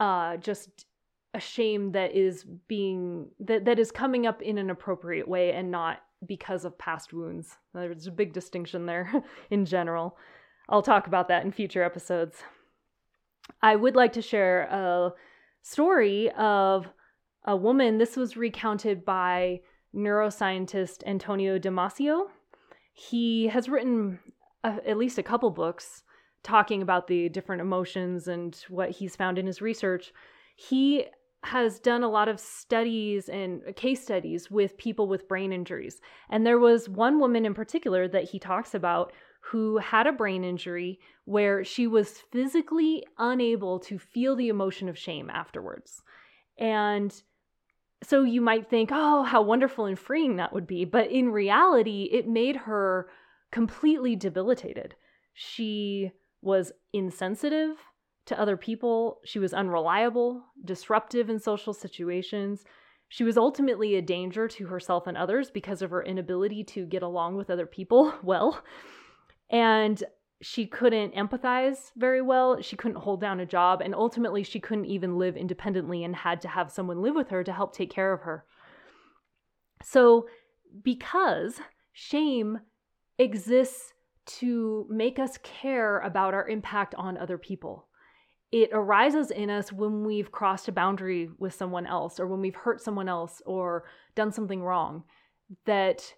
uh, 0.00 0.38
just 0.38 0.86
a 1.34 1.40
shame 1.40 1.92
that 1.92 2.14
is 2.14 2.44
being 2.68 3.28
that 3.40 3.64
that 3.64 3.78
is 3.78 3.90
coming 3.90 4.26
up 4.26 4.40
in 4.40 4.56
an 4.56 4.70
appropriate 4.70 5.26
way 5.26 5.52
and 5.52 5.70
not 5.70 5.98
because 6.26 6.64
of 6.64 6.78
past 6.78 7.12
wounds. 7.12 7.56
There's 7.72 8.06
a 8.06 8.12
big 8.12 8.32
distinction 8.32 8.86
there 8.86 9.12
in 9.50 9.64
general. 9.64 10.16
I'll 10.68 10.82
talk 10.82 11.06
about 11.06 11.28
that 11.28 11.44
in 11.44 11.52
future 11.52 11.82
episodes. 11.82 12.42
I 13.62 13.76
would 13.76 13.96
like 13.96 14.12
to 14.14 14.22
share 14.22 14.62
a 14.62 15.12
story 15.62 16.30
of 16.32 16.88
a 17.44 17.56
woman. 17.56 17.98
This 17.98 18.16
was 18.16 18.36
recounted 18.36 19.04
by 19.04 19.60
neuroscientist 19.94 21.02
Antonio 21.06 21.58
Damasio. 21.58 22.26
He 22.92 23.48
has 23.48 23.68
written 23.68 24.18
a, 24.62 24.78
at 24.86 24.96
least 24.96 25.18
a 25.18 25.22
couple 25.22 25.50
books 25.50 26.02
talking 26.42 26.82
about 26.82 27.06
the 27.06 27.28
different 27.28 27.62
emotions 27.62 28.28
and 28.28 28.56
what 28.68 28.90
he's 28.90 29.16
found 29.16 29.38
in 29.38 29.46
his 29.46 29.60
research. 29.60 30.12
He 30.56 31.06
has 31.44 31.78
done 31.78 32.02
a 32.02 32.08
lot 32.08 32.28
of 32.28 32.40
studies 32.40 33.28
and 33.28 33.62
uh, 33.68 33.72
case 33.72 34.02
studies 34.02 34.50
with 34.50 34.78
people 34.78 35.06
with 35.06 35.28
brain 35.28 35.52
injuries. 35.52 36.00
And 36.30 36.46
there 36.46 36.58
was 36.58 36.88
one 36.88 37.20
woman 37.20 37.44
in 37.44 37.54
particular 37.54 38.08
that 38.08 38.24
he 38.24 38.38
talks 38.38 38.74
about 38.74 39.12
who 39.40 39.76
had 39.76 40.06
a 40.06 40.12
brain 40.12 40.42
injury 40.42 40.98
where 41.26 41.62
she 41.62 41.86
was 41.86 42.22
physically 42.32 43.04
unable 43.18 43.78
to 43.80 43.98
feel 43.98 44.34
the 44.34 44.48
emotion 44.48 44.88
of 44.88 44.98
shame 44.98 45.28
afterwards. 45.28 46.02
And 46.58 47.14
so 48.02 48.22
you 48.22 48.40
might 48.40 48.70
think, 48.70 48.90
oh, 48.92 49.22
how 49.22 49.42
wonderful 49.42 49.84
and 49.84 49.98
freeing 49.98 50.36
that 50.36 50.52
would 50.52 50.66
be. 50.66 50.86
But 50.86 51.10
in 51.10 51.28
reality, 51.28 52.08
it 52.10 52.26
made 52.26 52.56
her 52.56 53.08
completely 53.52 54.16
debilitated. 54.16 54.94
She 55.34 56.12
was 56.40 56.72
insensitive 56.92 57.76
to 58.26 58.40
other 58.40 58.56
people. 58.56 59.20
She 59.24 59.38
was 59.38 59.52
unreliable, 59.52 60.44
disruptive 60.64 61.28
in 61.28 61.38
social 61.38 61.72
situations. 61.72 62.64
She 63.08 63.24
was 63.24 63.36
ultimately 63.36 63.94
a 63.96 64.02
danger 64.02 64.48
to 64.48 64.66
herself 64.66 65.06
and 65.06 65.16
others 65.16 65.50
because 65.50 65.82
of 65.82 65.90
her 65.90 66.02
inability 66.02 66.64
to 66.64 66.86
get 66.86 67.02
along 67.02 67.36
with 67.36 67.50
other 67.50 67.66
people 67.66 68.14
well. 68.22 68.62
And 69.50 70.02
she 70.42 70.66
couldn't 70.66 71.14
empathize 71.14 71.92
very 71.96 72.20
well. 72.20 72.60
She 72.60 72.76
couldn't 72.76 73.00
hold 73.00 73.20
down 73.20 73.40
a 73.40 73.46
job. 73.46 73.80
And 73.80 73.94
ultimately, 73.94 74.42
she 74.42 74.60
couldn't 74.60 74.86
even 74.86 75.16
live 75.16 75.36
independently 75.36 76.04
and 76.04 76.14
had 76.14 76.40
to 76.42 76.48
have 76.48 76.70
someone 76.70 77.02
live 77.02 77.14
with 77.14 77.28
her 77.30 77.44
to 77.44 77.52
help 77.52 77.74
take 77.74 77.90
care 77.90 78.12
of 78.12 78.22
her. 78.22 78.44
So, 79.82 80.26
because 80.82 81.60
shame 81.92 82.60
exists 83.18 83.92
to 84.26 84.86
make 84.90 85.18
us 85.18 85.38
care 85.42 86.00
about 86.00 86.34
our 86.34 86.48
impact 86.48 86.94
on 86.96 87.16
other 87.16 87.38
people 87.38 87.86
it 88.54 88.70
arises 88.72 89.32
in 89.32 89.50
us 89.50 89.72
when 89.72 90.04
we've 90.04 90.30
crossed 90.30 90.68
a 90.68 90.72
boundary 90.72 91.28
with 91.38 91.52
someone 91.52 91.86
else 91.86 92.20
or 92.20 92.28
when 92.28 92.40
we've 92.40 92.54
hurt 92.54 92.80
someone 92.80 93.08
else 93.08 93.42
or 93.46 93.82
done 94.14 94.30
something 94.30 94.62
wrong 94.62 95.02
that 95.66 96.14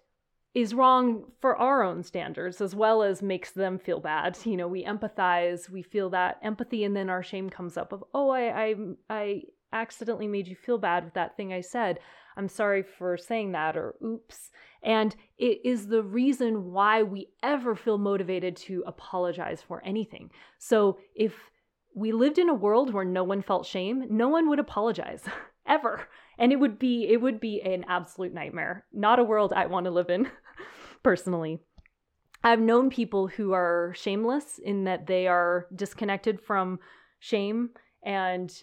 is 0.53 0.75
wrong 0.75 1.23
for 1.41 1.57
our 1.57 1.81
own 1.81 2.03
standards 2.03 2.61
as 2.61 2.75
well 2.75 3.01
as 3.01 3.23
makes 3.23 3.49
them 3.49 3.79
feel 3.79 3.99
bad. 3.99 4.37
You 4.45 4.55
know, 4.55 4.67
we 4.67 4.85
empathize, 4.85 5.67
we 5.67 5.81
feel 5.81 6.11
that 6.11 6.37
empathy 6.43 6.83
and 6.83 6.95
then 6.95 7.09
our 7.09 7.23
shame 7.23 7.49
comes 7.49 7.75
up 7.75 7.91
of, 7.91 8.03
"Oh, 8.13 8.29
I 8.29 8.67
I 8.67 8.75
I 9.09 9.43
accidentally 9.73 10.27
made 10.27 10.47
you 10.47 10.55
feel 10.55 10.77
bad 10.77 11.05
with 11.05 11.15
that 11.15 11.35
thing 11.37 11.51
I 11.53 11.61
said. 11.61 11.99
I'm 12.35 12.49
sorry 12.49 12.83
for 12.83 13.17
saying 13.17 13.53
that 13.53 13.75
or 13.75 13.95
oops." 14.03 14.51
And 14.83 15.15
it 15.39 15.61
is 15.65 15.87
the 15.87 16.03
reason 16.03 16.71
why 16.71 17.01
we 17.01 17.29
ever 17.41 17.75
feel 17.75 17.97
motivated 17.97 18.55
to 18.67 18.83
apologize 18.85 19.63
for 19.63 19.83
anything. 19.83 20.29
So, 20.59 20.99
if 21.15 21.49
we 21.97 22.11
lived 22.11 22.37
in 22.37 22.47
a 22.47 22.53
world 22.53 22.93
where 22.93 23.03
no 23.03 23.23
one 23.23 23.41
felt 23.41 23.65
shame, 23.65 24.05
no 24.11 24.27
one 24.27 24.47
would 24.49 24.59
apologize 24.59 25.23
ever. 25.65 26.07
And 26.37 26.51
it 26.51 26.57
would 26.57 26.77
be 26.77 27.07
it 27.07 27.19
would 27.19 27.39
be 27.39 27.59
an 27.61 27.85
absolute 27.89 28.33
nightmare. 28.33 28.85
Not 28.93 29.17
a 29.17 29.23
world 29.23 29.51
I 29.51 29.65
want 29.65 29.85
to 29.85 29.91
live 29.91 30.11
in 30.11 30.29
personally. 31.03 31.59
I've 32.43 32.59
known 32.59 32.91
people 32.91 33.25
who 33.25 33.53
are 33.53 33.95
shameless 33.97 34.59
in 34.63 34.83
that 34.83 35.07
they 35.07 35.25
are 35.25 35.65
disconnected 35.75 36.39
from 36.39 36.79
shame 37.19 37.71
and 38.05 38.53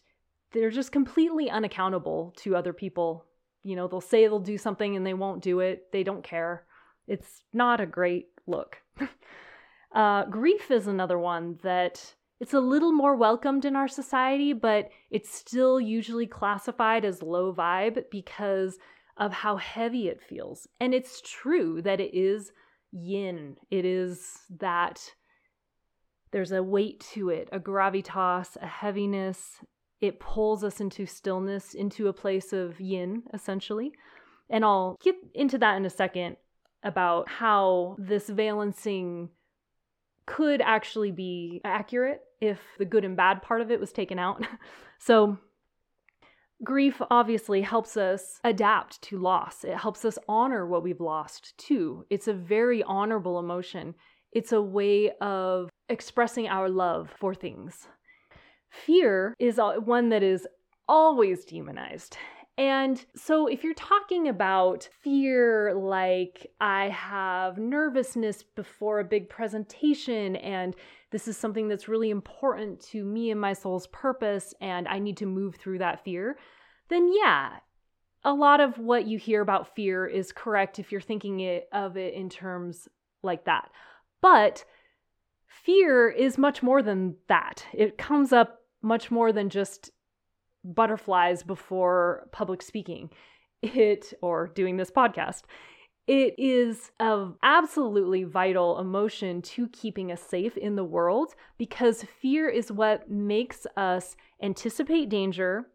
they're 0.53 0.71
just 0.71 0.93
completely 0.93 1.51
unaccountable 1.51 2.35
to 2.37 2.55
other 2.55 2.73
people. 2.73 3.25
You 3.65 3.75
know, 3.75 3.89
they'll 3.89 4.01
say 4.01 4.23
they'll 4.23 4.39
do 4.39 4.59
something 4.59 4.95
and 4.95 5.05
they 5.05 5.15
won't 5.15 5.43
do 5.43 5.59
it. 5.59 5.91
They 5.91 6.05
don't 6.05 6.23
care. 6.23 6.67
It's 7.09 7.43
not 7.53 7.81
a 7.81 7.87
great 7.87 8.29
look. 8.47 8.77
uh, 9.93 10.27
grief 10.27 10.71
is 10.71 10.87
another 10.87 11.19
one 11.19 11.59
that 11.65 12.15
it's 12.41 12.55
a 12.55 12.61
little 12.61 12.93
more 12.93 13.17
welcomed 13.17 13.65
in 13.65 13.77
our 13.77 13.89
society, 13.89 14.53
but 14.53 14.91
it's 15.11 15.33
still 15.33 15.81
usually 15.81 16.27
classified 16.27 17.05
as 17.05 17.23
low 17.23 17.55
vibe 17.55 18.05
because 18.11 18.79
of 19.17 19.33
how 19.33 19.57
heavy 19.57 20.09
it 20.09 20.21
feels. 20.21 20.67
And 20.81 20.93
it's 20.93 21.23
true 21.25 21.81
that 21.83 22.01
it 22.01 22.15
is 22.15 22.53
yin. 22.91 23.57
It 23.71 23.85
is 23.85 24.41
that 24.59 25.01
there's 26.33 26.53
a 26.53 26.63
weight 26.63 27.01
to 27.13 27.29
it, 27.29 27.49
a 27.53 27.61
gravitas, 27.61 28.57
a 28.61 28.67
heaviness. 28.67 29.61
It 30.01 30.19
pulls 30.19 30.65
us 30.65 30.81
into 30.81 31.07
stillness, 31.07 31.75
into 31.75 32.09
a 32.09 32.13
place 32.13 32.53
of 32.53 32.81
yin, 32.81 33.23
essentially. 33.33 33.93
And 34.51 34.65
I'll 34.65 34.99
get 35.03 35.15
into 35.35 35.59
that 35.59 35.77
in 35.77 35.87
a 35.87 35.91
second 35.91 36.37
about 36.83 37.29
how 37.29 37.97
this 37.99 38.29
valencing 38.29 39.31
could 40.27 40.61
actually 40.61 41.11
be 41.11 41.61
accurate 41.65 42.23
if 42.41 42.59
the 42.79 42.85
good 42.85 43.05
and 43.05 43.17
bad 43.17 43.43
part 43.43 43.61
of 43.61 43.71
it 43.71 43.81
was 43.81 43.93
taken 43.93 44.19
out. 44.19 44.47
so, 44.99 45.39
grief 46.63 47.01
obviously 47.11 47.63
helps 47.63 47.97
us 47.97 48.41
adapt 48.45 49.03
to 49.03 49.19
loss. 49.19 49.65
It 49.65 49.77
helps 49.77 50.05
us 50.05 50.19
honor 50.29 50.67
what 50.67 50.83
we've 50.83 51.01
lost 51.01 51.57
too. 51.59 52.07
It's 52.11 52.29
a 52.29 52.33
very 52.33 52.83
honorable 52.83 53.39
emotion. 53.39 53.95
It's 54.33 54.53
a 54.53 54.63
way 54.63 55.11
of 55.21 55.71
expressing 55.89 56.49
our 56.49 56.69
love 56.69 57.13
for 57.19 57.35
things. 57.35 57.87
Fear 58.71 59.35
is 59.39 59.61
one 59.85 60.09
that 60.09 60.23
is 60.23 60.49
always 60.89 61.45
demonized. 61.45 62.17
And 62.57 63.05
so, 63.17 63.49
if 63.49 63.65
you're 63.65 63.75
talking 63.75 64.29
about 64.29 64.89
fear, 65.03 65.75
like 65.75 66.53
I 66.61 66.89
have 66.91 67.59
nervousness 67.59 68.45
before 68.45 69.01
a 69.01 69.05
big 69.05 69.29
presentation, 69.29 70.37
and 70.37 70.77
this 71.11 71.27
is 71.27 71.37
something 71.37 71.67
that's 71.67 71.89
really 71.89 72.11
important 72.11 72.81
to 72.91 73.05
me 73.05 73.33
and 73.33 73.41
my 73.41 73.55
soul's 73.55 73.89
purpose, 73.89 74.55
and 74.61 74.87
I 74.87 75.01
need 75.01 75.17
to 75.17 75.27
move 75.27 75.57
through 75.57 75.79
that 75.79 76.05
fear, 76.05 76.39
then 76.89 77.13
yeah, 77.13 77.57
a 78.23 78.33
lot 78.33 78.61
of 78.61 78.79
what 78.79 79.07
you 79.07 79.19
hear 79.19 79.43
about 79.43 79.75
fear 79.75 80.07
is 80.07 80.31
correct 80.31 80.79
if 80.79 80.93
you're 80.93 81.01
thinking 81.01 81.41
it, 81.41 81.69
of 81.73 81.97
it 81.97 82.15
in 82.15 82.31
terms 82.31 82.89
like 83.25 83.47
that. 83.47 83.71
But 84.21 84.65
fear 85.47 86.09
is 86.09 86.39
much 86.39 86.63
more 86.63 86.83
than 86.83 87.17
that. 87.29 87.67
It 87.73 87.99
comes 87.99 88.33
up 88.33 88.61
much 88.81 89.11
more 89.11 89.33
than 89.33 89.51
just 89.51 89.91
butterflies 90.65 91.43
before 91.43 92.29
public 92.33 92.63
speaking 92.63 93.11
it 93.63 94.13
or 94.21 94.49
doing 94.49 94.77
this 94.77 94.91
podcast 94.91 95.43
It 96.07 96.35
is 96.37 96.91
an 97.01 97.35
absolutely 97.43 98.25
vital 98.25 98.79
emotion 98.79 99.41
to 99.43 99.69
keeping 99.69 100.13
us 100.13 100.21
safe 100.21 100.57
in 100.57 100.77
the 100.77 100.85
world 100.85 101.35
because 101.57 102.05
fear 102.21 102.49
is 102.49 102.71
what 102.71 103.11
makes 103.11 103.67
us 103.77 104.17
anticipate 104.43 105.09
danger, 105.09 105.67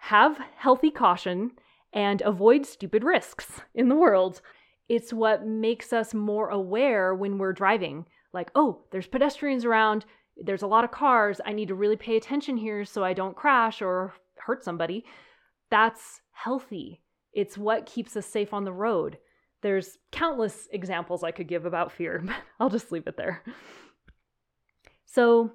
have 0.00 0.38
healthy 0.56 0.90
caution, 0.90 1.52
and 1.94 2.20
avoid 2.20 2.66
stupid 2.66 3.02
risks 3.02 3.62
in 3.74 3.88
the 3.88 3.94
world. 3.94 4.42
It's 4.90 5.12
what 5.12 5.46
makes 5.46 5.94
us 5.94 6.12
more 6.12 6.50
aware 6.50 7.14
when 7.14 7.38
we're 7.38 7.54
driving. 7.54 8.04
Like, 8.34 8.50
oh, 8.54 8.84
there's 8.90 9.06
pedestrians 9.06 9.64
around, 9.64 10.04
there's 10.36 10.62
a 10.62 10.66
lot 10.66 10.84
of 10.84 10.90
cars, 10.90 11.40
I 11.44 11.52
need 11.52 11.68
to 11.68 11.74
really 11.74 11.96
pay 11.96 12.16
attention 12.16 12.56
here 12.56 12.84
so 12.84 13.04
I 13.04 13.12
don't 13.12 13.36
crash 13.36 13.80
or 13.80 14.14
hurt 14.36 14.64
somebody. 14.64 15.04
That's 15.70 16.20
healthy. 16.32 17.00
It's 17.32 17.58
what 17.58 17.86
keeps 17.86 18.16
us 18.16 18.26
safe 18.26 18.52
on 18.52 18.64
the 18.64 18.72
road. 18.72 19.18
There's 19.62 19.98
countless 20.12 20.68
examples 20.72 21.22
I 21.24 21.30
could 21.30 21.48
give 21.48 21.64
about 21.66 21.92
fear, 21.92 22.22
but 22.24 22.36
I'll 22.60 22.70
just 22.70 22.92
leave 22.92 23.06
it 23.06 23.16
there. 23.16 23.42
So, 25.06 25.52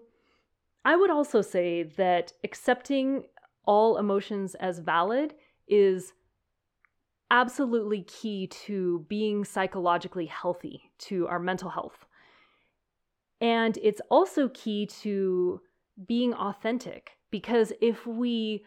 I 0.86 0.96
would 0.96 1.12
also 1.12 1.42
say 1.42 1.84
that 1.98 2.32
accepting 2.44 3.24
all 3.65 3.98
emotions 3.98 4.56
as 4.56 4.80
valid 4.80 5.36
is 5.68 6.13
absolutely 7.30 8.04
key 8.04 8.48
to 8.48 9.06
being 9.10 9.44
psychologically 9.44 10.26
healthy, 10.26 10.89
to 10.98 11.28
our 11.28 11.38
mental 11.38 11.70
health. 11.70 12.06
And 13.41 13.78
it's 13.82 14.02
also 14.10 14.49
key 14.49 14.86
to 15.02 15.62
being 16.08 16.34
authentic 16.34 17.12
because 17.32 17.71
if 17.82 18.06
we 18.06 18.63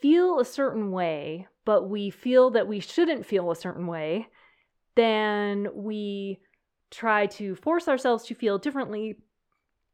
feel 0.00 0.40
a 0.40 0.44
certain 0.44 0.90
way, 0.90 1.46
but 1.64 1.88
we 1.88 2.10
feel 2.10 2.50
that 2.50 2.66
we 2.66 2.80
shouldn't 2.80 3.26
feel 3.26 3.50
a 3.50 3.56
certain 3.56 3.86
way, 3.86 4.28
then 4.94 5.68
we 5.74 6.40
try 6.90 7.26
to 7.26 7.54
force 7.54 7.88
ourselves 7.88 8.24
to 8.24 8.34
feel 8.34 8.58
differently. 8.58 9.16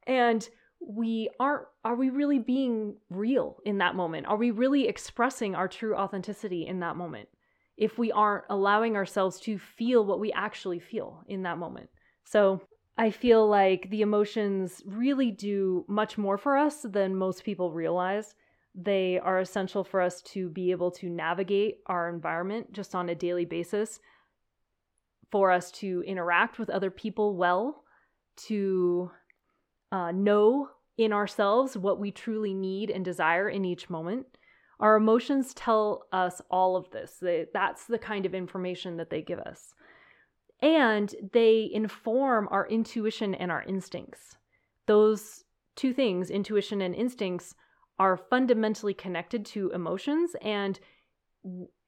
And 0.07 0.49
we 0.81 1.29
aren't 1.41 1.67
are 1.85 1.97
we 1.97 2.11
really 2.11 2.39
being 2.39 2.97
real 3.11 3.59
in 3.65 3.79
that 3.79 3.95
moment? 3.95 4.27
Are 4.27 4.37
we 4.37 4.51
really 4.51 4.87
expressing 4.87 5.55
our 5.55 5.69
true 5.69 5.97
authenticity 5.97 6.67
in 6.67 6.81
that 6.81 6.97
moment? 6.97 7.29
If 7.77 7.99
we 7.99 8.13
aren't 8.13 8.45
allowing 8.51 8.97
ourselves 8.97 9.41
to 9.41 9.59
feel 9.59 10.05
what 10.05 10.21
we 10.21 10.33
actually 10.33 10.81
feel 10.81 11.25
in 11.29 11.43
that 11.43 11.59
moment. 11.59 11.91
So 12.25 12.61
i 12.99 13.11
feel 13.11 13.49
like 13.49 13.89
the 13.91 14.03
emotions 14.03 14.83
really 14.85 15.31
do 15.31 15.85
much 15.89 16.19
more 16.19 16.37
for 16.37 16.57
us 16.57 16.83
than 16.83 17.15
most 17.17 17.45
people 17.45 17.73
realize 17.73 18.35
they 18.81 19.19
are 19.19 19.41
essential 19.41 19.83
for 19.83 20.01
us 20.01 20.23
to 20.23 20.49
be 20.51 20.71
able 20.71 20.91
to 20.93 21.09
navigate 21.09 21.79
our 21.87 22.09
environment 22.09 22.73
just 22.73 22.95
on 22.95 23.09
a 23.09 23.15
daily 23.15 23.45
basis, 23.45 23.99
for 25.33 25.51
us 25.51 25.73
to 25.73 26.05
interact 26.07 26.59
with 26.59 26.71
other 26.71 26.91
people 26.91 27.37
well, 27.37 27.83
to 28.37 29.11
uh, 29.91 30.13
know 30.13 30.69
in 30.97 31.13
ourselves 31.13 31.77
what 31.77 31.99
we 31.99 32.13
truly 32.13 32.55
need 32.55 32.91
and 32.91 33.05
desire 33.05 33.49
in 33.49 33.65
each 33.65 33.91
moment. 33.91 34.27
Our 34.79 34.95
emotions 34.95 35.55
tell 35.55 36.05
us 36.13 36.41
all 36.49 36.77
of 36.77 36.89
this. 36.91 37.17
They, 37.21 37.47
that's 37.53 37.87
the 37.87 37.99
kind 37.99 38.27
of 38.27 38.35
information 38.35 38.97
that 38.99 39.11
they 39.11 39.23
give 39.23 39.41
us. 39.41 39.75
And 40.61 41.15
they 41.33 41.71
inform 41.73 42.49
our 42.51 42.67
intuition 42.67 43.35
and 43.35 43.53
our 43.53 43.63
instincts. 43.63 44.37
Those 44.87 45.45
two 45.77 45.93
things, 45.93 46.31
intuition 46.31 46.81
and 46.81 46.95
instincts, 46.95 47.55
are 47.99 48.17
fundamentally 48.17 48.95
connected 48.95 49.45
to 49.47 49.71
emotions. 49.71 50.35
And 50.43 50.79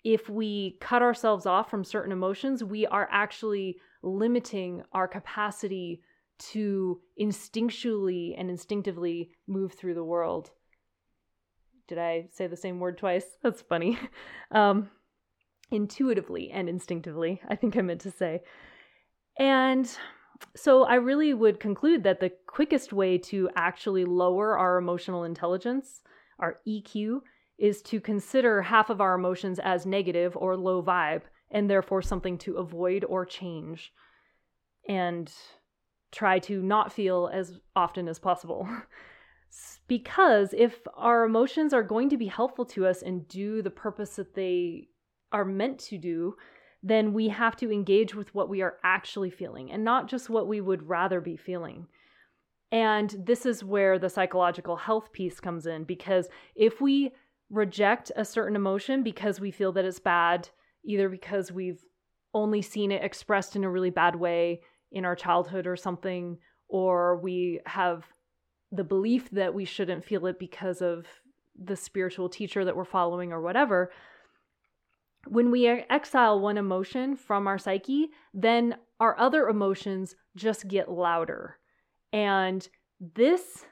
if 0.04 0.28
we 0.28 0.76
cut 0.80 1.02
ourselves 1.02 1.46
off 1.46 1.70
from 1.70 1.85
certain 1.85 2.12
emotions, 2.12 2.64
we 2.64 2.87
are 2.87 3.09
actually 3.11 3.76
limiting 4.02 4.83
our 4.92 5.09
capacity 5.09 6.02
to 6.38 7.00
instinctually 7.20 8.35
and 8.38 8.48
instinctively 8.48 9.30
move 9.46 9.74
through 9.74 9.94
the 9.94 10.04
world. 10.04 10.50
Did 11.87 11.98
I 11.98 12.28
say 12.33 12.46
the 12.46 12.56
same 12.56 12.80
word 12.80 12.98
twice? 12.98 13.26
That's 13.42 13.62
funny. 13.62 13.98
Um, 14.52 14.90
intuitively 15.70 16.50
and 16.50 16.68
instinctively, 16.68 17.40
I 17.48 17.56
think 17.56 17.76
I 17.76 17.83
meant 17.83 18.00
to 18.02 18.11
say. 18.11 18.42
And 19.38 19.90
so 20.56 20.85
I 20.85 20.94
really 20.96 21.35
would 21.35 21.61
conclude 21.61 22.02
that 22.04 22.20
the 22.20 22.33
quickest 22.46 22.92
way 22.92 23.18
to 23.18 23.48
actually 23.56 24.04
lower 24.04 24.59
our 24.59 24.78
emotional 24.78 25.24
intelligence, 25.24 26.02
our 26.38 26.59
EQ, 26.66 27.20
is 27.59 27.83
to 27.83 28.00
consider 28.00 28.62
half 28.62 28.90
of 28.90 29.00
our 29.00 29.14
emotions 29.14 29.59
as 29.59 29.85
negative 29.85 30.37
or 30.37 30.56
low 30.56 30.83
vibe 30.83 31.22
and 31.50 31.68
therefore 31.68 32.00
something 32.00 32.38
to 32.38 32.56
avoid 32.56 33.04
or 33.04 33.26
change 33.26 33.92
and 34.88 35.33
try 36.11 36.38
to 36.38 36.62
not 36.62 36.92
feel 36.92 37.30
as 37.33 37.61
often 37.76 38.09
as 38.09 38.18
possible. 38.18 38.66
because 39.88 40.54
if 40.56 40.78
our 40.96 41.24
emotions 41.24 41.72
are 41.72 41.83
going 41.83 42.09
to 42.09 42.16
be 42.16 42.26
helpful 42.26 42.64
to 42.64 42.87
us 42.87 43.02
and 43.02 43.28
do 43.28 43.62
the 43.62 43.70
purpose 43.70 44.16
that 44.16 44.35
they 44.35 44.88
are 45.32 45.44
meant 45.44 45.78
to 45.78 45.98
do, 45.98 46.34
then 46.82 47.12
we 47.12 47.28
have 47.28 47.56
to 47.56 47.70
engage 47.70 48.14
with 48.14 48.34
what 48.34 48.48
we 48.48 48.62
are 48.62 48.76
actually 48.82 49.30
feeling 49.30 49.70
and 49.70 49.84
not 49.84 50.08
just 50.08 50.30
what 50.30 50.48
we 50.48 50.60
would 50.60 50.88
rather 50.88 51.20
be 51.20 51.36
feeling. 51.36 51.86
And 52.72 53.14
this 53.26 53.44
is 53.44 53.64
where 53.64 53.98
the 53.98 54.08
psychological 54.08 54.76
health 54.76 55.12
piece 55.12 55.40
comes 55.40 55.66
in 55.66 55.84
because 55.84 56.28
if 56.54 56.80
we 56.80 57.12
reject 57.50 58.12
a 58.16 58.24
certain 58.24 58.56
emotion 58.56 59.02
because 59.02 59.40
we 59.40 59.50
feel 59.50 59.72
that 59.72 59.84
it's 59.84 59.98
bad, 59.98 60.48
either 60.84 61.08
because 61.08 61.50
we've 61.50 61.84
only 62.32 62.62
seen 62.62 62.92
it 62.92 63.02
expressed 63.02 63.56
in 63.56 63.64
a 63.64 63.70
really 63.70 63.90
bad 63.90 64.14
way 64.14 64.60
in 64.92 65.04
our 65.04 65.16
childhood 65.16 65.66
or 65.66 65.76
something, 65.76 66.38
or 66.68 67.20
we 67.20 67.60
have 67.66 68.04
the 68.70 68.84
belief 68.84 69.28
that 69.30 69.52
we 69.52 69.64
shouldn't 69.64 70.04
feel 70.04 70.26
it 70.26 70.38
because 70.38 70.80
of 70.80 71.06
the 71.62 71.76
spiritual 71.76 72.28
teacher 72.28 72.64
that 72.64 72.76
we're 72.76 72.84
following 72.84 73.32
or 73.32 73.40
whatever, 73.40 73.90
when 75.26 75.50
we 75.50 75.66
exile 75.66 76.40
one 76.40 76.56
emotion 76.59 77.16
from 77.16 77.46
our 77.46 77.59
psyche, 77.59 78.11
then 78.33 78.76
our 78.98 79.18
other 79.18 79.48
emotions 79.48 80.16
just 80.37 80.68
get 80.68 80.90
louder. 80.90 81.59
And 82.12 82.66
this 83.00 83.64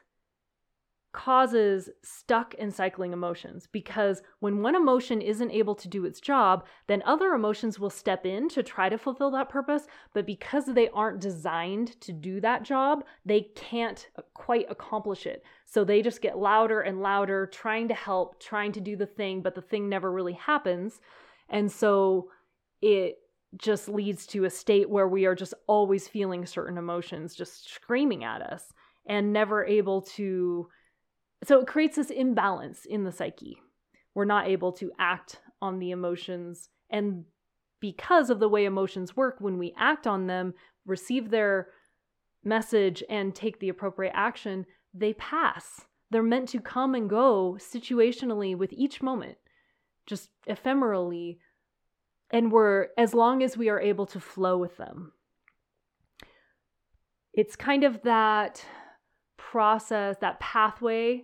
causes 1.11 1.89
stuck 2.03 2.53
and 2.59 2.73
cycling 2.73 3.13
emotions 3.13 3.67
because 3.71 4.21
when 4.41 4.61
one 4.61 4.75
emotion 4.75 5.21
isn't 5.21 5.51
able 5.51 5.73
to 5.73 5.87
do 5.87 6.05
its 6.05 6.19
job, 6.19 6.65
then 6.87 7.01
other 7.03 7.33
emotions 7.33 7.79
will 7.79 7.89
step 7.89 8.27
in 8.27 8.47
to 8.47 8.61
try 8.61 8.89
to 8.89 8.97
fulfill 8.97 9.31
that 9.31 9.49
purpose. 9.49 9.87
But 10.13 10.27
because 10.27 10.65
they 10.65 10.87
aren't 10.89 11.19
designed 11.19 11.99
to 12.01 12.13
do 12.13 12.39
that 12.41 12.63
job, 12.63 13.03
they 13.25 13.41
can't 13.55 14.07
quite 14.35 14.67
accomplish 14.69 15.25
it. 15.25 15.43
So 15.65 15.83
they 15.83 16.03
just 16.03 16.21
get 16.21 16.37
louder 16.37 16.81
and 16.81 17.01
louder, 17.01 17.47
trying 17.47 17.87
to 17.87 17.95
help, 17.95 18.39
trying 18.39 18.71
to 18.73 18.81
do 18.81 18.95
the 18.95 19.07
thing, 19.07 19.41
but 19.41 19.55
the 19.55 19.61
thing 19.61 19.89
never 19.89 20.11
really 20.11 20.33
happens. 20.33 21.01
And 21.49 21.71
so 21.71 22.29
it 22.81 23.17
just 23.57 23.89
leads 23.89 24.27
to 24.27 24.45
a 24.45 24.49
state 24.49 24.89
where 24.89 25.07
we 25.07 25.25
are 25.25 25.35
just 25.35 25.53
always 25.67 26.07
feeling 26.07 26.45
certain 26.45 26.77
emotions 26.77 27.35
just 27.35 27.69
screaming 27.69 28.23
at 28.23 28.41
us 28.41 28.71
and 29.07 29.33
never 29.33 29.65
able 29.65 30.01
to. 30.03 30.67
So 31.43 31.59
it 31.59 31.67
creates 31.67 31.95
this 31.95 32.11
imbalance 32.11 32.85
in 32.85 33.03
the 33.03 33.11
psyche. 33.11 33.57
We're 34.13 34.25
not 34.25 34.47
able 34.47 34.71
to 34.73 34.91
act 34.99 35.39
on 35.61 35.79
the 35.79 35.91
emotions. 35.91 36.69
And 36.89 37.25
because 37.79 38.29
of 38.29 38.39
the 38.39 38.49
way 38.49 38.65
emotions 38.65 39.15
work, 39.15 39.37
when 39.39 39.57
we 39.57 39.73
act 39.77 40.05
on 40.05 40.27
them, 40.27 40.53
receive 40.85 41.29
their 41.29 41.69
message, 42.43 43.03
and 43.09 43.35
take 43.35 43.59
the 43.59 43.69
appropriate 43.69 44.13
action, 44.15 44.65
they 44.93 45.13
pass. 45.13 45.81
They're 46.11 46.23
meant 46.23 46.49
to 46.49 46.59
come 46.59 46.95
and 46.95 47.09
go 47.09 47.57
situationally 47.59 48.57
with 48.57 48.73
each 48.73 49.01
moment 49.01 49.37
just 50.09 50.29
ephemerally 50.49 51.37
and 52.31 52.51
we're 52.51 52.87
as 52.97 53.13
long 53.13 53.43
as 53.43 53.55
we 53.55 53.69
are 53.69 53.79
able 53.79 54.05
to 54.07 54.19
flow 54.19 54.57
with 54.57 54.75
them. 54.77 55.13
It's 57.33 57.55
kind 57.55 57.83
of 57.83 58.01
that 58.03 58.65
process 59.37 60.17
that 60.21 60.39
pathway 60.39 61.23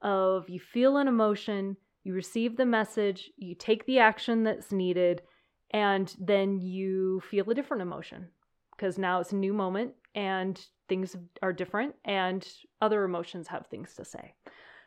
of 0.00 0.48
you 0.48 0.58
feel 0.58 0.96
an 0.96 1.08
emotion 1.08 1.76
you 2.04 2.12
receive 2.12 2.56
the 2.56 2.66
message 2.66 3.30
you 3.36 3.54
take 3.54 3.86
the 3.86 4.00
action 4.00 4.42
that's 4.42 4.72
needed 4.72 5.22
and 5.70 6.14
then 6.18 6.60
you 6.60 7.22
feel 7.30 7.48
a 7.48 7.54
different 7.54 7.82
emotion 7.82 8.28
because 8.76 8.98
now 8.98 9.20
it's 9.20 9.32
a 9.32 9.36
new 9.36 9.54
moment 9.54 9.92
and 10.16 10.66
things 10.88 11.16
are 11.40 11.52
different 11.52 11.94
and 12.04 12.46
other 12.80 13.04
emotions 13.04 13.46
have 13.46 13.66
things 13.68 13.94
to 13.94 14.04
say 14.04 14.34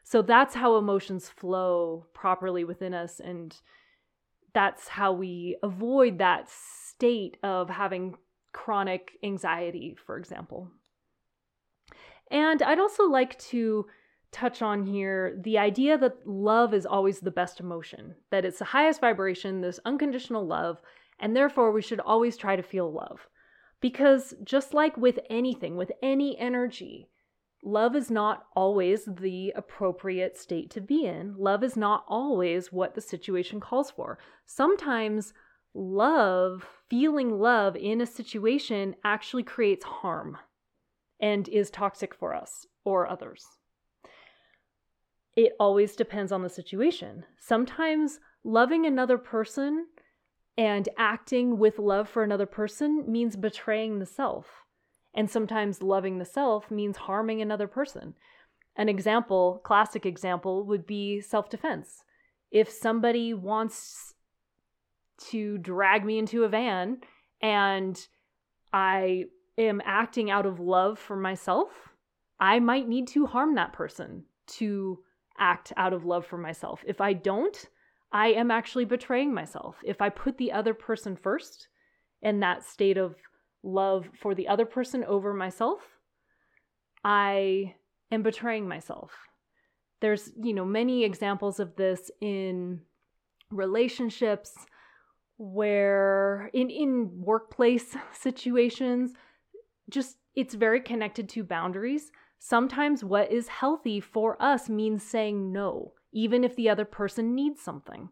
so 0.05 0.21
that's 0.21 0.53
how 0.53 0.77
emotions 0.77 1.29
flow 1.29 2.05
properly 2.13 2.63
within 2.63 2.93
us. 2.93 3.19
And 3.19 3.59
that's 4.53 4.87
how 4.87 5.11
we 5.11 5.57
avoid 5.63 6.19
that 6.19 6.47
state 6.47 7.37
of 7.41 7.71
having 7.71 8.15
chronic 8.53 9.13
anxiety, 9.23 9.97
for 10.05 10.17
example. 10.17 10.69
And 12.29 12.61
I'd 12.61 12.79
also 12.79 13.05
like 13.05 13.37
to 13.49 13.87
touch 14.31 14.61
on 14.61 14.83
here 14.85 15.39
the 15.43 15.57
idea 15.57 15.97
that 15.97 16.27
love 16.27 16.75
is 16.75 16.85
always 16.85 17.19
the 17.19 17.31
best 17.31 17.59
emotion, 17.59 18.13
that 18.29 18.45
it's 18.45 18.59
the 18.59 18.65
highest 18.65 19.01
vibration, 19.01 19.61
this 19.61 19.79
unconditional 19.85 20.45
love, 20.45 20.81
And 21.19 21.35
therefore, 21.35 21.71
we 21.71 21.81
should 21.81 21.99
always 21.99 22.37
try 22.37 22.55
to 22.55 22.63
feel 22.63 22.91
love. 22.91 23.27
Because 23.81 24.33
just 24.43 24.73
like 24.73 24.97
with 24.97 25.19
anything, 25.29 25.77
with 25.77 25.91
any 26.01 26.37
energy, 26.37 27.09
love 27.65 27.95
is 27.95 28.11
not 28.11 28.45
always 28.55 29.05
the 29.05 29.51
appropriate 29.55 30.37
state 30.37 30.69
to 30.69 30.79
be 30.79 31.05
in. 31.05 31.35
Love 31.37 31.63
is 31.63 31.75
not 31.75 32.05
always 32.07 32.71
what 32.71 32.93
the 32.93 33.01
situation 33.01 33.59
calls 33.59 33.89
for. 33.89 34.19
Sometimes 34.45 35.33
love, 35.73 36.65
feeling 36.87 37.39
love 37.39 37.75
in 37.75 37.99
a 37.99 38.05
situation 38.05 38.95
actually 39.03 39.43
creates 39.43 39.83
harm 39.83 40.37
and 41.19 41.49
is 41.49 41.71
toxic 41.71 42.13
for 42.13 42.35
us 42.35 42.67
or 42.83 43.07
others. 43.07 43.45
It 45.35 45.53
always 45.59 45.95
depends 45.95 46.31
on 46.31 46.43
the 46.43 46.49
situation. 46.49 47.25
Sometimes 47.39 48.19
loving 48.43 48.85
another 48.85 49.17
person 49.17 49.87
and 50.57 50.87
acting 50.97 51.57
with 51.57 51.79
love 51.79 52.07
for 52.07 52.23
another 52.23 52.45
person 52.45 53.03
means 53.07 53.35
betraying 53.35 53.99
the 53.99 54.05
self. 54.05 54.64
And 55.15 55.29
sometimes 55.29 55.81
loving 55.81 56.19
the 56.19 56.25
self 56.25 56.69
means 56.69 56.97
harming 56.97 57.41
another 57.41 57.67
person. 57.67 58.13
An 58.75 58.89
example, 58.89 59.61
classic 59.63 60.05
example, 60.05 60.65
would 60.65 60.85
be 60.85 61.21
self 61.21 61.49
defense. 61.49 62.03
If 62.51 62.69
somebody 62.69 63.33
wants 63.33 64.13
to 65.29 65.57
drag 65.57 66.05
me 66.05 66.19
into 66.19 66.43
a 66.43 66.49
van 66.49 66.97
and 67.41 68.05
I 68.73 69.25
am 69.57 69.81
acting 69.85 70.29
out 70.29 70.45
of 70.45 70.59
love 70.59 70.99
for 70.99 71.15
myself, 71.15 71.69
I 72.39 72.59
might 72.59 72.89
need 72.89 73.07
to 73.09 73.25
harm 73.25 73.55
that 73.55 73.71
person 73.71 74.25
to 74.47 74.99
act 75.37 75.71
out 75.77 75.93
of 75.93 76.05
love 76.05 76.25
for 76.25 76.37
myself. 76.37 76.83
If 76.85 76.99
I 76.99 77.13
don't, 77.13 77.65
I 78.11 78.27
am 78.27 78.51
actually 78.51 78.85
betraying 78.85 79.33
myself. 79.33 79.77
If 79.83 80.01
I 80.01 80.09
put 80.09 80.37
the 80.37 80.51
other 80.51 80.73
person 80.73 81.15
first 81.15 81.69
in 82.21 82.41
that 82.41 82.63
state 82.63 82.97
of 82.97 83.15
love 83.65 84.07
for 84.21 84.35
the 84.35 84.47
other 84.47 84.65
person 84.65 85.03
over 85.03 85.33
myself, 85.33 85.81
I 87.03 87.75
am 88.11 88.23
betraying 88.23 88.67
myself. 88.67 89.11
There's, 90.01 90.31
you 90.41 90.53
know, 90.53 90.65
many 90.65 91.03
examples 91.03 91.59
of 91.59 91.75
this 91.75 92.11
in 92.21 92.81
relationships 93.51 94.53
where 95.37 96.49
in 96.53 96.69
in 96.69 97.11
workplace 97.13 97.95
situations 98.13 99.13
just 99.89 100.17
it's 100.35 100.53
very 100.53 100.81
connected 100.81 101.29
to 101.29 101.43
boundaries. 101.43 102.11
Sometimes 102.39 103.03
what 103.03 103.31
is 103.31 103.47
healthy 103.47 103.99
for 103.99 104.41
us 104.41 104.69
means 104.69 105.03
saying 105.03 105.51
no, 105.51 105.93
even 106.11 106.43
if 106.43 106.55
the 106.55 106.69
other 106.69 106.85
person 106.85 107.33
needs 107.33 107.61
something. 107.61 108.09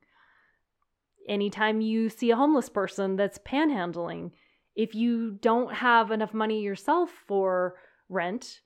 Anytime 1.28 1.82
you 1.82 2.10
see 2.10 2.32
a 2.32 2.36
homeless 2.36 2.70
person 2.70 3.16
that's 3.16 3.38
panhandling, 3.40 4.32
if 4.76 4.96
you 4.96 5.32
don't 5.42 5.74
have 5.74 6.12
enough 6.12 6.34
money 6.34 6.62
yourself 6.62 7.12
for 7.28 7.76
rent, 8.10 8.62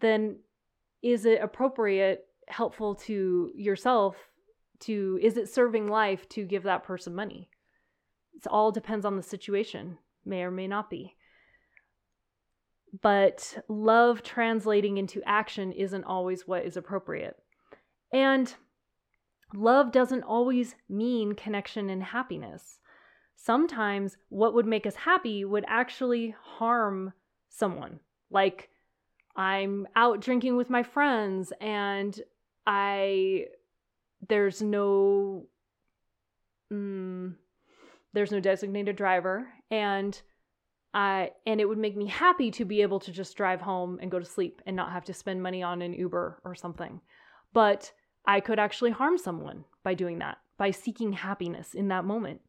then 0.00 0.38
is 1.02 1.24
it 1.24 1.40
appropriate, 1.42 2.26
helpful 2.48 2.94
to 2.94 3.50
yourself 3.54 4.16
to, 4.80 5.18
is 5.20 5.36
it 5.36 5.48
serving 5.48 5.88
life 5.88 6.28
to 6.30 6.44
give 6.44 6.62
that 6.62 6.84
person 6.84 7.14
money? 7.14 7.50
It 8.34 8.46
all 8.46 8.70
depends 8.70 9.04
on 9.04 9.16
the 9.16 9.22
situation, 9.22 9.98
may 10.24 10.42
or 10.42 10.50
may 10.50 10.68
not 10.68 10.88
be. 10.88 11.16
But 13.02 13.58
love 13.68 14.22
translating 14.22 14.96
into 14.96 15.22
action 15.26 15.72
isn't 15.72 16.04
always 16.04 16.46
what 16.46 16.64
is 16.64 16.76
appropriate. 16.76 17.36
And 18.12 18.54
love 19.54 19.92
doesn't 19.92 20.22
always 20.22 20.74
mean 20.88 21.34
connection 21.34 21.90
and 21.90 22.02
happiness. 22.02 22.78
Sometimes 23.40 24.16
what 24.30 24.52
would 24.52 24.66
make 24.66 24.84
us 24.84 24.96
happy 24.96 25.44
would 25.44 25.64
actually 25.68 26.34
harm 26.42 27.12
someone. 27.48 28.00
Like, 28.30 28.68
I'm 29.36 29.86
out 29.94 30.18
drinking 30.20 30.56
with 30.56 30.68
my 30.68 30.82
friends 30.82 31.52
and 31.60 32.20
I 32.66 33.46
there's 34.28 34.60
no 34.60 35.46
mm, 36.72 37.32
there's 38.12 38.32
no 38.32 38.40
designated 38.40 38.96
driver 38.96 39.46
and 39.70 40.20
I 40.92 41.30
and 41.46 41.60
it 41.60 41.68
would 41.68 41.78
make 41.78 41.96
me 41.96 42.06
happy 42.06 42.50
to 42.50 42.64
be 42.64 42.82
able 42.82 42.98
to 42.98 43.12
just 43.12 43.36
drive 43.36 43.60
home 43.60 44.00
and 44.02 44.10
go 44.10 44.18
to 44.18 44.24
sleep 44.24 44.60
and 44.66 44.74
not 44.74 44.90
have 44.90 45.04
to 45.04 45.14
spend 45.14 45.44
money 45.44 45.62
on 45.62 45.80
an 45.80 45.94
Uber 45.94 46.40
or 46.44 46.56
something. 46.56 47.00
But 47.52 47.92
I 48.26 48.40
could 48.40 48.58
actually 48.58 48.90
harm 48.90 49.16
someone 49.16 49.64
by 49.84 49.94
doing 49.94 50.18
that, 50.18 50.38
by 50.56 50.72
seeking 50.72 51.12
happiness 51.12 51.74
in 51.74 51.86
that 51.88 52.04
moment 52.04 52.40